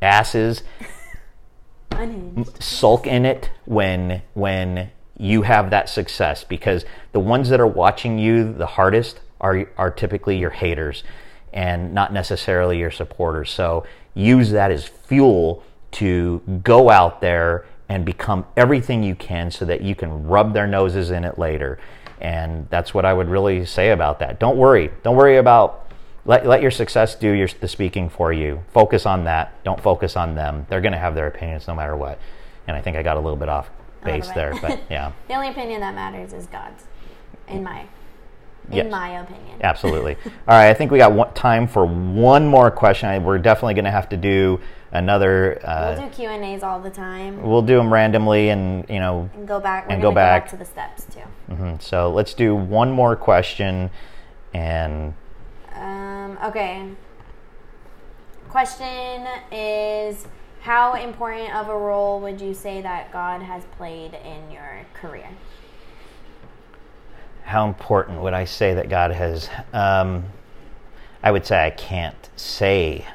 asses 0.00 0.62
sulk 2.58 3.06
in 3.06 3.24
it 3.26 3.50
when 3.66 4.22
when 4.32 4.90
you 5.18 5.42
have 5.42 5.70
that 5.70 5.88
success 5.88 6.44
because 6.44 6.84
the 7.12 7.20
ones 7.20 7.48
that 7.48 7.60
are 7.60 7.66
watching 7.66 8.18
you 8.18 8.52
the 8.52 8.66
hardest 8.66 9.20
are, 9.40 9.68
are 9.76 9.90
typically 9.90 10.36
your 10.38 10.50
haters. 10.50 11.04
and 11.54 11.94
not 11.94 12.12
necessarily 12.12 12.78
your 12.78 12.90
supporters. 12.90 13.50
So 13.50 13.86
use 14.12 14.50
that 14.50 14.70
as 14.72 14.84
fuel 14.84 15.62
to 15.92 16.42
go 16.64 16.90
out 16.90 17.20
there 17.20 17.64
and 17.88 18.04
become 18.04 18.44
everything 18.56 19.04
you 19.04 19.14
can 19.14 19.50
so 19.50 19.64
that 19.64 19.80
you 19.80 19.94
can 19.94 20.26
rub 20.26 20.52
their 20.52 20.66
noses 20.66 21.10
in 21.12 21.24
it 21.24 21.38
later. 21.38 21.78
And 22.20 22.68
that's 22.70 22.92
what 22.92 23.04
I 23.04 23.12
would 23.14 23.28
really 23.28 23.64
say 23.66 23.90
about 23.90 24.18
that. 24.18 24.40
Don't 24.40 24.56
worry. 24.56 24.90
Don't 25.04 25.16
worry 25.16 25.36
about 25.36 25.88
let, 26.26 26.46
let 26.46 26.62
your 26.62 26.70
success 26.70 27.14
do 27.14 27.30
your, 27.30 27.48
the 27.60 27.68
speaking 27.68 28.08
for 28.08 28.32
you. 28.32 28.64
Focus 28.72 29.06
on 29.06 29.24
that. 29.24 29.62
Don't 29.62 29.80
focus 29.80 30.16
on 30.16 30.34
them. 30.34 30.66
They're 30.68 30.80
going 30.80 30.92
to 30.92 30.98
have 30.98 31.14
their 31.14 31.28
opinions 31.28 31.68
no 31.68 31.74
matter 31.74 31.96
what. 31.96 32.18
And 32.66 32.76
I 32.76 32.80
think 32.80 32.96
I 32.96 33.02
got 33.02 33.16
a 33.16 33.20
little 33.20 33.36
bit 33.36 33.48
off 33.48 33.70
base 34.04 34.28
there, 34.30 34.54
but 34.60 34.80
yeah. 34.90 35.12
the 35.28 35.34
only 35.34 35.48
opinion 35.48 35.80
that 35.80 35.94
matters 35.94 36.32
is 36.32 36.46
God's, 36.46 36.84
in 37.48 37.62
my, 37.62 37.80
in 38.70 38.76
Yes. 38.76 38.90
my 38.90 39.20
opinion. 39.20 39.58
Absolutely. 39.62 40.16
All 40.24 40.30
right, 40.48 40.68
I 40.70 40.74
think 40.74 40.90
we 40.90 40.98
got 40.98 41.12
one, 41.12 41.32
time 41.34 41.66
for 41.66 41.84
one 41.84 42.46
more 42.46 42.70
question. 42.70 43.08
I, 43.08 43.18
we're 43.18 43.38
definitely 43.38 43.74
going 43.74 43.84
to 43.86 43.90
have 43.90 44.08
to 44.10 44.16
do 44.16 44.60
another. 44.92 45.60
Uh, 45.66 45.96
We'll 45.98 46.08
do 46.08 46.14
Q 46.14 46.28
and 46.28 46.44
A's 46.44 46.62
all 46.62 46.80
the 46.80 46.88
time 46.90 47.42
we'll 47.42 47.62
do 47.62 47.76
them 47.76 47.92
randomly, 47.92 48.50
and 48.50 48.88
you 48.88 49.00
know. 49.00 49.28
and 49.34 49.46
go 49.48 49.58
back. 49.60 49.84
And 49.90 50.00
gonna 50.00 50.02
go 50.02 50.14
back. 50.14 50.48
to 50.50 50.56
the 50.56 50.64
steps 50.64 51.04
too. 51.12 51.20
mhm. 51.52 51.82
So 51.82 52.10
let's 52.12 52.32
do 52.32 52.54
one 52.54 52.92
more 52.92 53.16
question, 53.16 53.90
and 54.54 55.14
Um, 55.74 56.38
okay. 56.44 56.88
Question 58.48 59.26
is 59.50 60.26
How 60.64 60.94
important 60.94 61.54
of 61.54 61.68
a 61.68 61.76
role 61.76 62.20
would 62.20 62.40
you 62.40 62.54
say 62.54 62.80
that 62.82 63.12
God 63.12 63.42
has 63.42 63.64
played 63.76 64.14
in 64.14 64.50
your 64.50 64.86
career? 64.94 65.28
how 67.44 67.68
important 67.68 68.20
would 68.22 68.32
I 68.32 68.46
say 68.46 68.74
that 68.74 68.88
God 68.88 69.10
has? 69.12 69.48
Um, 69.72 70.24
I 71.22 71.30
would 71.30 71.46
say 71.46 71.64
I 71.64 71.70
can't 71.70 72.28
say 72.36 73.06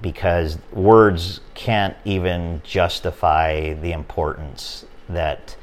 because 0.00 0.58
words 0.72 1.40
can't 1.54 1.96
even 2.04 2.62
justify 2.64 3.74
the 3.74 3.92
importance 3.92 4.86
that 5.08 5.56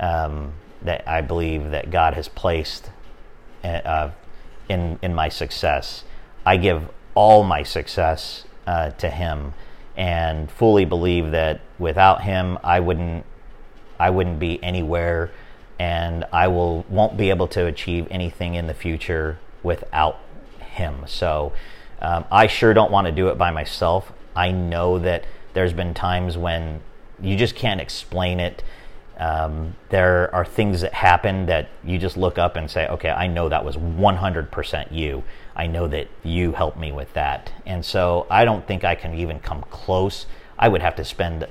um, 0.00 0.54
that 0.82 1.06
I 1.06 1.20
believe 1.20 1.70
that 1.70 1.90
God 1.90 2.14
has 2.14 2.28
placed 2.28 2.90
uh, 3.62 4.10
in 4.68 4.98
in 5.02 5.14
my 5.14 5.28
success. 5.28 6.04
I 6.46 6.56
give 6.56 6.88
all 7.14 7.44
my 7.44 7.62
success 7.62 8.44
uh, 8.66 8.90
to 8.92 9.10
Him, 9.10 9.52
and 9.98 10.48
fully 10.48 10.84
believe 10.84 11.32
that 11.32 11.60
without 11.78 12.22
Him, 12.22 12.56
I 12.62 12.80
wouldn't 12.80 13.26
I 13.98 14.10
wouldn't 14.10 14.38
be 14.38 14.62
anywhere, 14.62 15.32
and 15.78 16.24
I 16.32 16.46
will 16.48 16.86
won't 16.88 17.16
be 17.18 17.30
able 17.30 17.48
to 17.48 17.66
achieve 17.66 18.06
anything 18.10 18.54
in 18.54 18.68
the 18.68 18.74
future 18.74 19.38
without 19.62 20.20
Him. 20.60 21.02
So 21.06 21.52
um, 22.00 22.24
I 22.30 22.46
sure 22.46 22.72
don't 22.72 22.92
want 22.92 23.06
to 23.06 23.12
do 23.12 23.28
it 23.28 23.36
by 23.36 23.50
myself. 23.50 24.12
I 24.36 24.52
know 24.52 25.00
that 25.00 25.24
there's 25.52 25.72
been 25.72 25.94
times 25.94 26.38
when 26.38 26.80
you 27.20 27.36
just 27.36 27.56
can't 27.56 27.80
explain 27.80 28.38
it. 28.38 28.62
Um, 29.18 29.74
there 29.88 30.32
are 30.32 30.44
things 30.44 30.80
that 30.82 30.94
happen 30.94 31.46
that 31.46 31.68
you 31.84 31.98
just 31.98 32.16
look 32.16 32.38
up 32.38 32.54
and 32.54 32.70
say, 32.70 32.86
okay, 32.86 33.10
I 33.10 33.26
know 33.26 33.48
that 33.48 33.64
was 33.64 33.76
100% 33.76 34.92
you. 34.92 35.24
I 35.56 35.66
know 35.66 35.88
that 35.88 36.08
you 36.22 36.52
helped 36.52 36.78
me 36.78 36.92
with 36.92 37.12
that. 37.14 37.52
And 37.66 37.84
so 37.84 38.26
I 38.30 38.44
don't 38.44 38.66
think 38.66 38.84
I 38.84 38.94
can 38.94 39.14
even 39.14 39.40
come 39.40 39.62
close. 39.70 40.26
I 40.56 40.68
would 40.68 40.82
have 40.82 40.94
to 40.96 41.04
spend 41.04 41.48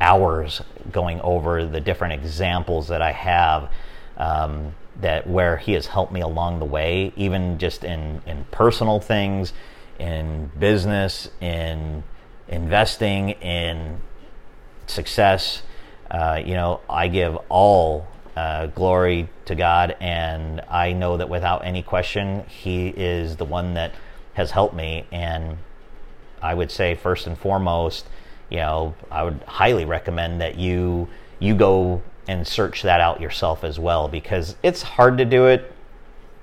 hours 0.00 0.62
going 0.92 1.20
over 1.22 1.66
the 1.66 1.80
different 1.80 2.14
examples 2.14 2.88
that 2.88 3.02
I 3.02 3.12
have 3.12 3.68
um, 4.16 4.74
that 5.00 5.26
where 5.26 5.56
he 5.56 5.72
has 5.72 5.86
helped 5.86 6.12
me 6.12 6.20
along 6.20 6.60
the 6.60 6.64
way, 6.64 7.12
even 7.16 7.58
just 7.58 7.84
in, 7.84 8.22
in 8.26 8.44
personal 8.50 9.00
things, 9.00 9.52
in 9.98 10.50
business, 10.58 11.30
in 11.40 12.04
investing, 12.48 13.30
in 13.30 14.00
success. 14.86 15.62
Uh, 16.10 16.40
you 16.44 16.54
know, 16.54 16.80
I 16.88 17.08
give 17.08 17.36
all 17.48 18.06
uh, 18.36 18.66
glory 18.66 19.28
to 19.46 19.54
God, 19.54 19.96
and 20.00 20.60
I 20.70 20.92
know 20.92 21.16
that 21.16 21.28
without 21.28 21.64
any 21.64 21.82
question, 21.82 22.44
He 22.48 22.88
is 22.88 23.36
the 23.36 23.44
one 23.44 23.74
that 23.74 23.92
has 24.34 24.52
helped 24.52 24.74
me. 24.74 25.06
And 25.10 25.58
I 26.40 26.54
would 26.54 26.70
say, 26.70 26.94
first 26.94 27.26
and 27.26 27.36
foremost, 27.36 28.06
you 28.48 28.58
know, 28.58 28.94
I 29.10 29.24
would 29.24 29.42
highly 29.46 29.84
recommend 29.84 30.40
that 30.40 30.56
you 30.56 31.08
you 31.40 31.54
go 31.54 32.02
and 32.26 32.46
search 32.46 32.82
that 32.82 33.00
out 33.00 33.20
yourself 33.20 33.64
as 33.64 33.78
well, 33.78 34.08
because 34.08 34.56
it's 34.62 34.82
hard 34.82 35.18
to 35.18 35.24
do 35.24 35.46
it, 35.46 35.72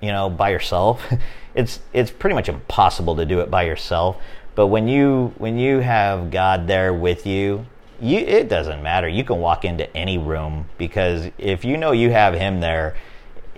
you 0.02 0.12
know, 0.12 0.30
by 0.30 0.50
yourself. 0.50 1.06
It's 1.56 1.80
it's 1.94 2.12
pretty 2.12 2.34
much 2.34 2.50
impossible 2.50 3.16
to 3.16 3.26
do 3.26 3.40
it 3.40 3.50
by 3.50 3.64
yourself. 3.64 4.18
But 4.56 4.68
when 4.68 4.90
you 4.90 5.34
when 5.38 5.58
you 5.58 5.80
have 5.80 6.30
God 6.30 6.68
there 6.68 6.94
with 6.94 7.26
you, 7.26 7.66
you 8.02 8.20
it 8.20 8.50
doesn't 8.50 8.82
matter. 8.84 9.08
You 9.08 9.24
can 9.24 9.40
walk 9.40 9.66
into 9.66 9.96
any 9.96 10.18
room 10.18 10.70
because 10.78 11.30
if 11.38 11.66
you 11.66 11.78
know 11.78 11.92
you 11.92 12.12
have 12.12 12.34
him 12.34 12.60
there, 12.60 12.96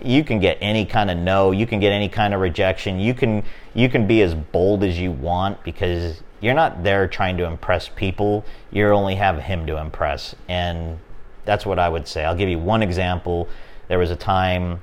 you 0.02 0.22
can 0.24 0.38
get 0.38 0.58
any 0.60 0.84
kind 0.84 1.10
of 1.10 1.18
no, 1.18 1.50
you 1.50 1.66
can 1.66 1.80
get 1.80 1.92
any 1.92 2.08
kind 2.08 2.34
of 2.34 2.40
rejection. 2.40 3.00
You 3.00 3.14
can 3.14 3.42
you 3.74 3.88
can 3.88 4.06
be 4.06 4.22
as 4.22 4.34
bold 4.34 4.84
as 4.84 4.98
you 4.98 5.10
want 5.12 5.62
because 5.64 6.22
you're 6.40 6.54
not 6.54 6.82
there 6.84 7.08
trying 7.08 7.36
to 7.38 7.44
impress 7.44 7.88
people. 7.88 8.44
You 8.70 8.86
only 8.88 9.16
have 9.16 9.40
him 9.40 9.66
to 9.66 9.76
impress. 9.78 10.34
And 10.48 10.98
that's 11.44 11.66
what 11.66 11.78
I 11.78 11.88
would 11.88 12.06
say. 12.06 12.24
I'll 12.24 12.36
give 12.36 12.48
you 12.48 12.58
one 12.58 12.82
example. 12.82 13.48
There 13.88 13.98
was 13.98 14.10
a 14.10 14.16
time 14.16 14.80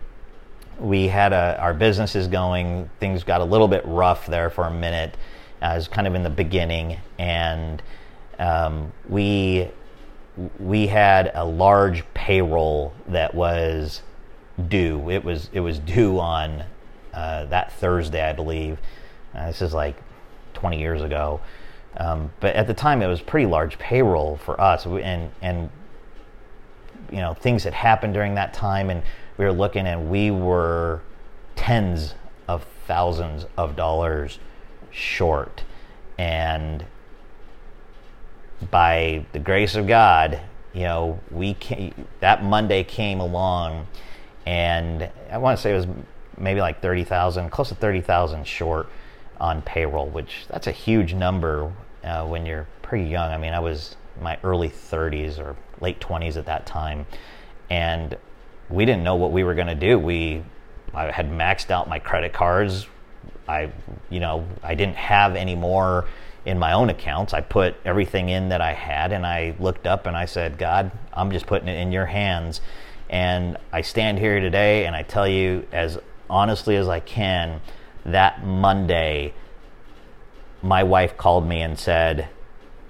we 0.80 1.08
had 1.08 1.32
a, 1.32 1.58
our 1.60 1.74
businesses 1.74 2.28
going. 2.28 2.90
Things 3.00 3.24
got 3.24 3.42
a 3.42 3.46
little 3.46 3.68
bit 3.68 3.84
rough 3.86 4.26
there 4.26 4.50
for 4.50 4.66
a 4.66 4.72
minute. 4.72 5.16
Uh, 5.62 5.68
it 5.68 5.76
was 5.76 5.88
kind 5.88 6.08
of 6.08 6.16
in 6.16 6.24
the 6.24 6.30
beginning, 6.30 6.98
and 7.18 7.82
um, 8.40 8.92
we 9.08 9.70
we 10.60 10.88
had 10.88 11.32
a 11.34 11.46
large 11.46 12.04
payroll 12.14 12.94
that 13.08 13.34
was 13.34 14.02
due. 14.68 15.10
It 15.10 15.24
was 15.24 15.50
it 15.54 15.60
was 15.62 15.80
due 15.80 16.20
on 16.20 16.64
uh, 17.14 17.46
that 17.46 17.72
Thursday, 17.74 18.22
I 18.22 18.34
believe. 18.34 18.78
Uh, 19.34 19.48
this 19.48 19.62
is 19.62 19.74
like 19.74 19.96
20 20.54 20.80
years 20.80 21.02
ago, 21.02 21.42
um, 21.98 22.32
but 22.40 22.56
at 22.56 22.68
the 22.68 22.74
time 22.74 23.02
it 23.02 23.08
was 23.08 23.22
pretty 23.22 23.46
large 23.46 23.78
payroll 23.80 24.38
for 24.38 24.60
us, 24.60 24.86
and 24.86 25.32
and 25.42 25.70
you 27.12 27.18
know 27.18 27.34
things 27.34 27.64
had 27.64 27.74
happened 27.74 28.14
during 28.14 28.36
that 28.36 28.54
time, 28.54 28.90
and 28.90 29.04
we 29.38 29.46
were 29.46 29.54
looking, 29.54 29.88
and 29.88 30.10
we 30.10 30.32
were 30.32 31.02
tens 31.56 32.16
of 32.48 32.66
thousands 32.88 33.46
of 33.58 33.76
dollars 33.76 34.40
short, 34.92 35.64
and 36.18 36.86
by 38.72 39.26
the 39.32 39.40
grace 39.40 39.76
of 39.76 39.88
God, 39.88 40.40
you 40.74 40.84
know, 40.84 41.20
we 41.32 41.54
came, 41.54 42.08
that 42.20 42.44
Monday 42.44 42.84
came 42.84 43.20
along, 43.20 43.88
and 44.46 45.10
I 45.32 45.38
want 45.38 45.58
to 45.58 45.62
say 45.62 45.72
it 45.72 45.76
was 45.76 45.88
maybe 46.38 46.60
like 46.60 46.82
thirty 46.82 47.04
thousand, 47.04 47.50
close 47.50 47.70
to 47.70 47.76
thirty 47.76 48.02
thousand 48.02 48.46
short 48.46 48.88
on 49.40 49.62
payroll, 49.62 50.08
which 50.08 50.46
that's 50.50 50.68
a 50.68 50.72
huge 50.72 51.14
number 51.14 51.72
uh, 52.04 52.26
when 52.26 52.46
you're 52.46 52.68
pretty 52.82 53.06
young. 53.06 53.32
I 53.32 53.38
mean, 53.38 53.54
I 53.54 53.60
was 53.60 53.96
my 54.22 54.38
early 54.44 54.70
thirties 54.70 55.40
or 55.40 55.56
late 55.82 56.00
twenties 56.00 56.38
at 56.38 56.46
that 56.46 56.66
time, 56.66 57.06
and 57.70 58.18
we 58.70 58.86
didn't 58.86 59.04
know 59.04 59.16
what 59.16 59.32
we 59.32 59.44
were 59.44 59.56
going 59.56 59.68
to 59.68 59.76
do. 59.76 60.00
We 60.00 60.44
I 60.94 61.12
had 61.12 61.30
maxed 61.30 61.72
out 61.72 61.88
my 61.90 62.00
credit 62.00 62.34
cards. 62.34 62.88
I, 63.48 63.72
you 64.10 64.20
know, 64.20 64.48
I 64.64 64.76
didn't 64.76 64.96
have 64.96 65.36
any 65.36 65.56
more 65.56 66.06
in 66.46 66.60
my 66.60 66.74
own 66.74 66.90
accounts. 66.90 67.34
I 67.34 67.42
put 67.42 67.76
everything 67.84 68.30
in 68.30 68.50
that 68.50 68.62
I 68.62 68.74
had, 68.74 69.12
and 69.12 69.26
I 69.26 69.56
looked 69.60 69.88
up 69.88 70.06
and 70.06 70.16
I 70.16 70.26
said, 70.26 70.58
God, 70.58 70.92
I'm 71.14 71.32
just 71.32 71.48
putting 71.48 71.68
it 71.68 71.80
in 71.80 71.92
your 71.92 72.06
hands. 72.06 72.62
And 73.10 73.58
I 73.72 73.82
stand 73.82 74.20
here 74.20 74.40
today 74.40 74.86
and 74.86 74.96
I 74.96 75.04
tell 75.04 75.28
you 75.28 75.68
as 75.72 76.00
honestly 76.30 76.76
as 76.76 76.88
I 76.88 77.00
can 77.00 77.62
that 78.06 78.46
Monday, 78.46 79.34
my 80.62 80.84
wife 80.84 81.18
called 81.18 81.48
me 81.48 81.62
and 81.62 81.78
said, 81.78 82.30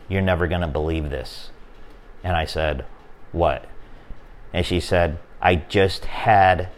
You're 0.08 0.22
never 0.22 0.47
going 0.47 0.62
to 0.62 0.68
believe 0.68 1.10
this. 1.10 1.49
And 2.24 2.36
I 2.36 2.45
said, 2.45 2.86
What? 3.32 3.66
And 4.53 4.66
she 4.66 4.80
said, 4.80 5.20
I 5.41 5.56
just 5.56 6.06
had 6.06 6.70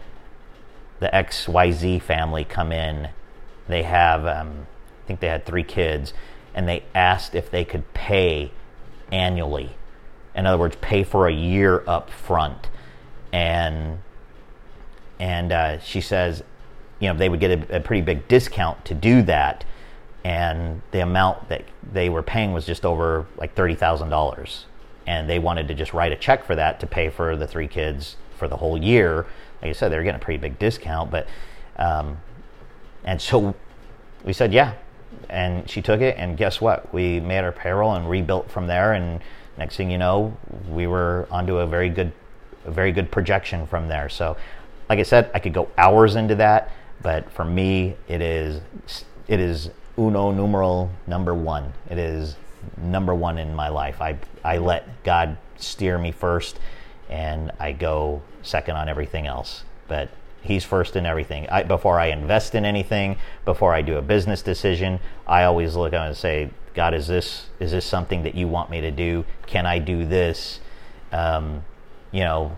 the 0.99 1.09
XYZ 1.13 2.01
family 2.01 2.43
come 2.43 2.71
in. 2.71 3.09
They 3.67 3.83
have, 3.83 4.25
um, 4.25 4.67
I 5.03 5.07
think 5.07 5.19
they 5.19 5.27
had 5.27 5.45
three 5.45 5.63
kids, 5.63 6.13
and 6.57 6.67
they 6.67 6.83
asked 6.95 7.35
if 7.35 7.51
they 7.51 7.63
could 7.63 7.93
pay 7.93 8.51
annually. 9.11 9.69
In 10.35 10.47
other 10.47 10.57
words, 10.57 10.75
pay 10.81 11.03
for 11.03 11.27
a 11.27 11.31
year 11.31 11.83
up 11.87 12.09
front. 12.09 12.69
And 13.31 13.99
and 15.19 15.51
uh, 15.51 15.79
she 15.79 16.01
says, 16.01 16.43
you 16.99 17.07
know, 17.07 17.17
they 17.17 17.29
would 17.29 17.39
get 17.39 17.69
a, 17.69 17.77
a 17.77 17.79
pretty 17.79 18.01
big 18.01 18.27
discount 18.27 18.83
to 18.85 18.95
do 18.95 19.21
that, 19.23 19.65
and 20.23 20.81
the 20.91 21.01
amount 21.01 21.47
that 21.49 21.63
they 21.93 22.09
were 22.09 22.23
paying 22.23 22.53
was 22.53 22.65
just 22.65 22.85
over 22.85 23.27
like 23.37 23.53
thirty 23.53 23.75
thousand 23.75 24.09
dollars, 24.09 24.65
and 25.05 25.29
they 25.29 25.37
wanted 25.37 25.67
to 25.67 25.75
just 25.75 25.93
write 25.93 26.11
a 26.11 26.15
check 26.15 26.43
for 26.43 26.55
that 26.55 26.79
to 26.79 26.87
pay 26.87 27.09
for 27.09 27.35
the 27.35 27.45
three 27.45 27.67
kids 27.67 28.15
for 28.35 28.47
the 28.47 28.57
whole 28.57 28.81
year. 28.81 29.27
Like 29.61 29.69
I 29.69 29.73
said, 29.73 29.91
they 29.91 29.97
were 29.97 30.03
getting 30.03 30.21
a 30.21 30.23
pretty 30.23 30.39
big 30.39 30.57
discount, 30.57 31.11
but 31.11 31.27
um, 31.77 32.17
and 33.03 33.21
so 33.21 33.53
we 34.23 34.33
said, 34.33 34.53
yeah. 34.53 34.73
And 35.29 35.69
she 35.69 35.81
took 35.81 36.01
it, 36.01 36.15
and 36.17 36.37
guess 36.37 36.61
what? 36.61 36.93
We 36.93 37.19
made 37.19 37.39
our 37.39 37.51
payroll 37.51 37.93
and 37.95 38.09
rebuilt 38.09 38.49
from 38.49 38.67
there. 38.67 38.93
And 38.93 39.21
next 39.57 39.75
thing 39.75 39.91
you 39.91 39.97
know, 39.97 40.35
we 40.69 40.87
were 40.87 41.27
onto 41.29 41.57
a 41.57 41.67
very 41.67 41.89
good, 41.89 42.11
a 42.65 42.71
very 42.71 42.91
good 42.91 43.11
projection 43.11 43.67
from 43.67 43.87
there. 43.87 44.09
So, 44.09 44.37
like 44.89 44.99
I 44.99 45.03
said, 45.03 45.29
I 45.33 45.39
could 45.39 45.53
go 45.53 45.69
hours 45.77 46.15
into 46.15 46.35
that, 46.35 46.71
but 47.01 47.29
for 47.31 47.43
me, 47.43 47.95
it 48.07 48.21
is, 48.21 48.61
it 49.27 49.39
is 49.39 49.69
uno 49.97 50.31
numeral 50.31 50.91
number 51.07 51.33
one. 51.33 51.73
It 51.89 51.97
is 51.97 52.35
number 52.77 53.13
one 53.13 53.37
in 53.37 53.55
my 53.55 53.69
life. 53.69 54.01
I 54.01 54.17
I 54.43 54.57
let 54.57 55.03
God 55.03 55.37
steer 55.57 55.97
me 55.97 56.11
first, 56.11 56.59
and 57.09 57.51
I 57.59 57.71
go 57.71 58.21
second 58.43 58.75
on 58.75 58.89
everything 58.89 59.27
else. 59.27 59.63
But 59.87 60.09
He's 60.47 60.63
first 60.63 60.95
in 60.95 61.05
everything. 61.05 61.47
I, 61.49 61.63
before 61.63 61.99
I 61.99 62.07
invest 62.07 62.55
in 62.55 62.65
anything, 62.65 63.17
before 63.45 63.73
I 63.73 63.81
do 63.81 63.97
a 63.97 64.01
business 64.01 64.41
decision, 64.41 64.99
I 65.27 65.43
always 65.43 65.75
look 65.75 65.93
at 65.93 66.07
and 66.07 66.17
say, 66.17 66.49
God, 66.73 66.93
is 66.93 67.07
this 67.07 67.47
is 67.59 67.71
this 67.71 67.85
something 67.85 68.23
that 68.23 68.35
you 68.35 68.47
want 68.47 68.69
me 68.69 68.81
to 68.81 68.91
do? 68.91 69.25
Can 69.45 69.65
I 69.65 69.79
do 69.79 70.05
this? 70.05 70.59
Um, 71.11 71.63
you 72.11 72.21
know, 72.21 72.55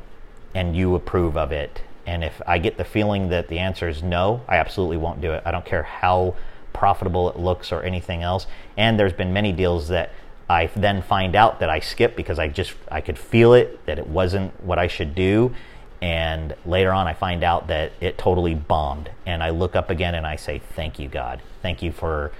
and 0.53 0.75
you 0.75 0.95
approve 0.95 1.37
of 1.37 1.51
it. 1.51 1.81
And 2.05 2.23
if 2.23 2.41
I 2.47 2.57
get 2.57 2.77
the 2.77 2.83
feeling 2.83 3.29
that 3.29 3.47
the 3.47 3.59
answer 3.59 3.87
is 3.87 4.01
no, 4.01 4.41
I 4.47 4.57
absolutely 4.57 4.97
won't 4.97 5.21
do 5.21 5.31
it. 5.33 5.43
I 5.45 5.51
don't 5.51 5.65
care 5.65 5.83
how 5.83 6.35
profitable 6.73 7.29
it 7.29 7.37
looks 7.37 7.71
or 7.71 7.83
anything 7.83 8.23
else. 8.23 8.47
And 8.77 8.99
there's 8.99 9.13
been 9.13 9.33
many 9.33 9.51
deals 9.51 9.89
that 9.89 10.11
I 10.49 10.67
then 10.75 11.01
find 11.03 11.35
out 11.35 11.59
that 11.59 11.69
I 11.69 11.79
skipped 11.79 12.15
because 12.15 12.39
I 12.39 12.47
just 12.47 12.73
I 12.91 13.01
could 13.01 13.17
feel 13.17 13.53
it 13.53 13.85
that 13.85 13.99
it 13.99 14.07
wasn't 14.07 14.63
what 14.63 14.79
I 14.79 14.87
should 14.87 15.13
do 15.13 15.53
and 16.01 16.55
later 16.65 16.93
on, 16.93 17.07
I 17.07 17.13
find 17.13 17.43
out 17.43 17.67
that 17.67 17.91
it 17.99 18.17
totally 18.17 18.55
bombed. 18.55 19.09
And 19.25 19.43
I 19.43 19.49
look 19.49 19.75
up 19.75 19.89
again 19.89 20.15
and 20.15 20.25
I 20.25 20.37
say, 20.37 20.59
Thank 20.59 20.99
you, 20.99 21.09
God. 21.09 21.41
Thank 21.61 21.81
you 21.81 21.91
for 21.91 22.31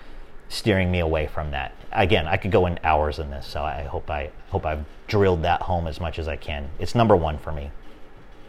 steering 0.48 0.92
me 0.92 1.00
away 1.00 1.28
from 1.28 1.52
that. 1.52 1.74
Again, 1.92 2.28
I 2.28 2.38
could 2.38 2.52
go 2.52 2.66
in 2.66 2.80
hours 2.84 3.20
in 3.20 3.32
this, 3.32 3.48
so 3.48 3.64
I 3.64 3.84
hope 3.84 4.10
I 4.10 4.32
hope 4.50 4.66
I've 4.66 4.86
drilled 5.08 5.44
that 5.44 5.64
home 5.64 5.88
as 5.88 6.00
much 6.00 6.20
as 6.20 6.28
I 6.28 6.36
can. 6.36 6.70
It's 6.80 6.96
number 6.96 7.16
one 7.16 7.38
for 7.38 7.52
me. 7.52 7.72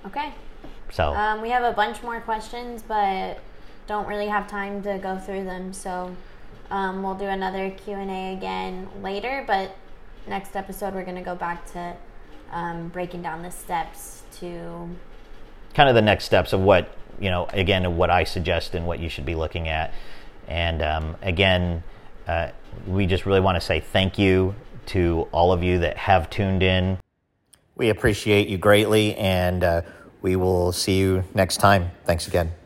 Okay. 0.07 0.33
So 0.91 1.15
um, 1.15 1.41
we 1.41 1.51
have 1.51 1.65
a 1.65 1.73
bunch 1.73 2.03
more 2.03 2.21
questions, 2.21 2.83
but 2.83 3.39
don't 3.87 4.07
really 4.07 4.29
have 4.29 4.49
time 4.49 4.83
to 4.83 4.99
go 4.99 5.19
through 5.19 5.45
them. 5.45 5.73
So 5.73 6.15
um, 6.71 7.03
we'll 7.03 7.15
do 7.15 7.27
another 7.27 7.71
Q 7.71 7.95
and 7.95 8.11
A 8.11 8.33
again 8.35 8.89
later. 9.03 9.45
But 9.47 9.77
next 10.29 10.55
episode, 10.55 10.95
we're 10.95 11.05
going 11.05 11.17
to 11.17 11.23
go 11.23 11.35
back 11.35 11.71
to 11.73 11.97
um, 12.53 12.89
breaking 12.89 13.23
down 13.23 13.43
the 13.43 13.51
steps 13.51 14.20
to 14.41 14.88
kind 15.74 15.88
of 15.88 15.95
the 15.95 16.03
next 16.03 16.24
steps 16.24 16.53
of 16.53 16.61
what 16.61 16.95
you 17.20 17.30
know 17.30 17.47
again 17.53 17.97
what 17.97 18.11
I 18.11 18.24
suggest 18.24 18.74
and 18.74 18.86
what 18.86 18.99
you 18.99 19.09
should 19.09 19.26
be 19.26 19.34
looking 19.34 19.68
at. 19.68 19.93
And 20.49 20.82
um, 20.82 21.16
again, 21.22 21.84
uh, 22.26 22.51
we 22.86 23.07
just 23.07 23.24
really 23.24 23.41
want 23.41 23.57
to 23.57 23.61
say 23.61 23.80
thank 23.80 24.18
you 24.18 24.55
to 24.86 25.28
all 25.30 25.53
of 25.53 25.62
you 25.62 25.78
that 25.80 25.97
have 25.97 26.28
tuned 26.28 26.62
in. 26.62 26.99
We 27.76 27.88
appreciate 27.88 28.49
you 28.49 28.59
greatly, 28.59 29.14
and 29.14 29.62
uh, 29.62 29.82
we 30.22 30.36
will 30.36 30.72
see 30.72 30.99
you 30.99 31.24
next 31.34 31.59
time. 31.59 31.93
Thanks 32.05 32.26
again. 32.26 32.60